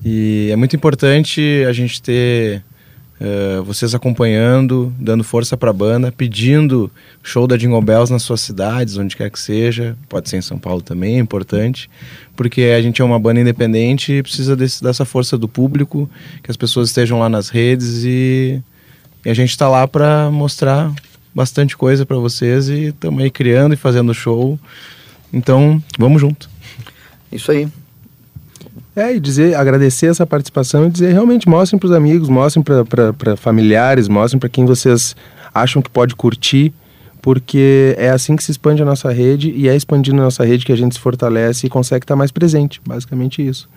E 0.03 0.49
é 0.51 0.55
muito 0.55 0.75
importante 0.75 1.63
a 1.69 1.71
gente 1.73 2.01
ter 2.01 2.63
eh, 3.23 3.61
vocês 3.63 3.93
acompanhando, 3.93 4.91
dando 4.99 5.23
força 5.23 5.55
para 5.55 5.69
a 5.69 5.73
banda, 5.73 6.11
pedindo 6.11 6.89
show 7.21 7.45
da 7.45 7.55
Jingle 7.55 7.79
Bells 7.81 8.11
nas 8.11 8.23
suas 8.23 8.41
cidades, 8.41 8.97
onde 8.97 9.15
quer 9.15 9.29
que 9.29 9.39
seja. 9.39 9.95
Pode 10.09 10.27
ser 10.27 10.37
em 10.37 10.41
São 10.41 10.57
Paulo 10.57 10.81
também, 10.81 11.17
é 11.17 11.19
importante. 11.19 11.87
Porque 12.35 12.63
a 12.75 12.81
gente 12.81 12.99
é 12.99 13.05
uma 13.05 13.19
banda 13.19 13.39
independente 13.39 14.11
e 14.11 14.23
precisa 14.23 14.55
desse- 14.55 14.81
dessa 14.83 15.05
força 15.05 15.37
do 15.37 15.47
público, 15.47 16.09
que 16.41 16.49
as 16.49 16.57
pessoas 16.57 16.89
estejam 16.89 17.19
lá 17.19 17.29
nas 17.29 17.49
redes 17.49 18.03
e, 18.03 18.59
e 19.23 19.29
a 19.29 19.33
gente 19.35 19.51
está 19.51 19.69
lá 19.69 19.87
para 19.87 20.31
mostrar 20.31 20.91
bastante 21.33 21.77
coisa 21.77 22.05
para 22.07 22.17
vocês 22.17 22.69
e 22.69 22.85
estamos 22.87 23.21
aí 23.23 23.29
criando 23.29 23.73
e 23.75 23.77
fazendo 23.77 24.13
show. 24.15 24.59
Então, 25.31 25.81
vamos 25.99 26.19
junto. 26.19 26.49
Isso 27.31 27.51
aí. 27.51 27.67
É, 28.95 29.15
e 29.15 29.19
dizer, 29.19 29.55
agradecer 29.55 30.07
essa 30.07 30.25
participação 30.25 30.87
e 30.87 30.89
dizer 30.89 31.13
realmente 31.13 31.47
mostrem 31.47 31.79
para 31.79 31.87
os 31.87 31.93
amigos, 31.93 32.27
mostrem 32.27 32.63
para 32.63 33.37
familiares, 33.37 34.07
mostrem 34.07 34.39
para 34.39 34.49
quem 34.49 34.65
vocês 34.65 35.15
acham 35.53 35.81
que 35.81 35.89
pode 35.89 36.13
curtir, 36.13 36.73
porque 37.21 37.95
é 37.97 38.09
assim 38.09 38.35
que 38.35 38.43
se 38.43 38.51
expande 38.51 38.81
a 38.81 38.85
nossa 38.85 39.11
rede 39.11 39.51
e 39.51 39.69
é 39.69 39.75
expandindo 39.75 40.19
a 40.19 40.25
nossa 40.25 40.43
rede 40.43 40.65
que 40.65 40.71
a 40.71 40.75
gente 40.75 40.95
se 40.95 40.99
fortalece 40.99 41.67
e 41.67 41.69
consegue 41.69 42.03
estar 42.03 42.15
mais 42.15 42.31
presente. 42.31 42.81
Basicamente 42.85 43.45
isso. 43.45 43.69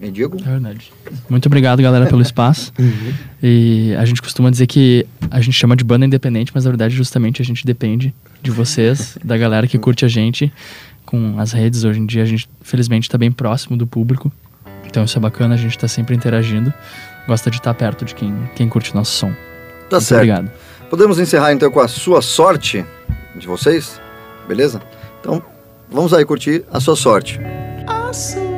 E 0.00 0.10
Diego? 0.10 0.38
É 0.38 0.50
verdade. 0.50 0.92
Muito 1.28 1.46
obrigado, 1.46 1.82
galera, 1.82 2.06
pelo 2.06 2.22
espaço. 2.22 2.72
E 3.46 3.94
a 3.98 4.06
gente 4.06 4.22
costuma 4.22 4.50
dizer 4.50 4.66
que 4.66 5.06
a 5.30 5.38
gente 5.38 5.52
chama 5.52 5.76
de 5.76 5.84
banda 5.84 6.06
independente, 6.06 6.50
mas 6.54 6.64
na 6.64 6.70
verdade, 6.70 6.94
justamente, 6.94 7.42
a 7.42 7.44
gente 7.44 7.66
depende 7.66 8.14
de 8.42 8.50
vocês, 8.50 9.18
da 9.22 9.36
galera 9.36 9.66
que 9.66 9.78
curte 9.78 10.02
a 10.06 10.08
gente. 10.08 10.50
Com 11.04 11.38
as 11.38 11.52
redes, 11.52 11.84
hoje 11.84 12.00
em 12.00 12.06
dia, 12.06 12.22
a 12.22 12.26
gente, 12.26 12.48
felizmente, 12.62 13.06
está 13.06 13.18
bem 13.18 13.30
próximo 13.30 13.76
do 13.76 13.86
público. 13.86 14.32
Então, 14.94 15.02
isso 15.02 15.18
é 15.18 15.20
bacana, 15.20 15.56
a 15.56 15.58
gente 15.58 15.72
está 15.72 15.88
sempre 15.88 16.14
interagindo. 16.14 16.72
Gosta 17.26 17.50
de 17.50 17.56
estar 17.56 17.74
perto 17.74 18.04
de 18.04 18.14
quem, 18.14 18.32
quem 18.54 18.68
curte 18.68 18.94
nosso 18.94 19.10
som. 19.10 19.32
Tá 19.90 19.96
Muito 19.96 20.04
certo. 20.04 20.20
Obrigado. 20.20 20.50
Podemos 20.88 21.18
encerrar 21.18 21.52
então 21.52 21.68
com 21.68 21.80
a 21.80 21.88
sua 21.88 22.22
sorte 22.22 22.86
de 23.34 23.44
vocês, 23.44 24.00
beleza? 24.46 24.80
Então, 25.20 25.42
vamos 25.90 26.14
aí 26.14 26.24
curtir 26.24 26.64
a 26.70 26.78
sua 26.78 26.94
sorte. 26.94 27.40
A 27.88 28.12
sua 28.12 28.53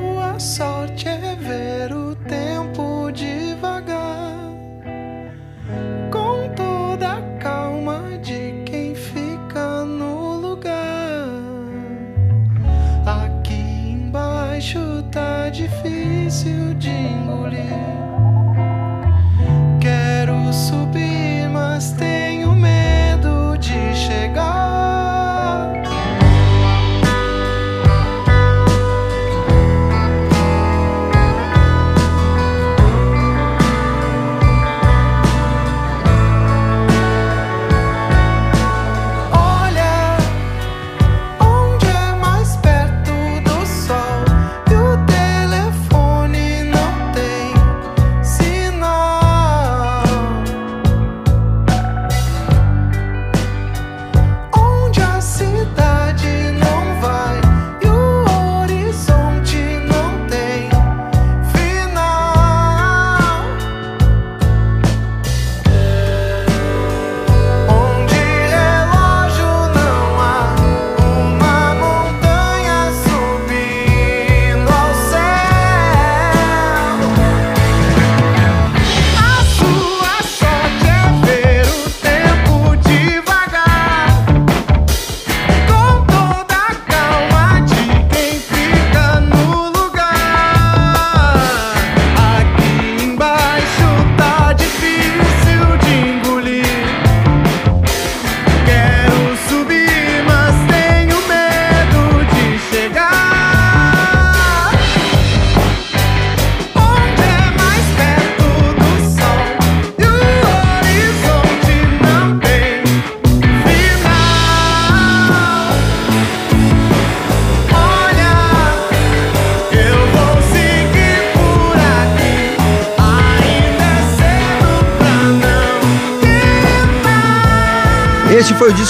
de 16.86 16.90
engolir. 16.90 17.66
Quero 19.80 20.52
subir, 20.52 21.48
mas 21.50 21.90
tenho 21.92 22.35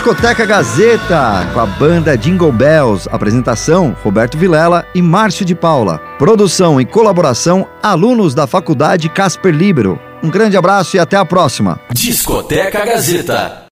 Discoteca 0.06 0.46
Gazeta 0.46 1.50
com 1.52 1.58
a 1.58 1.66
banda 1.66 2.16
Jingle 2.16 2.52
Bells. 2.52 3.08
Apresentação: 3.10 3.96
Roberto 4.04 4.38
Vilela 4.38 4.86
e 4.94 5.02
Márcio 5.02 5.44
de 5.44 5.52
Paula. 5.52 5.98
Produção 6.16 6.80
e 6.80 6.86
colaboração: 6.86 7.66
alunos 7.82 8.32
da 8.32 8.46
Faculdade 8.46 9.08
Casper 9.08 9.52
Libero. 9.52 9.98
Um 10.22 10.30
grande 10.30 10.56
abraço 10.56 10.94
e 10.94 11.00
até 11.00 11.16
a 11.16 11.24
próxima. 11.24 11.80
Discoteca 11.92 12.86
Gazeta. 12.86 13.65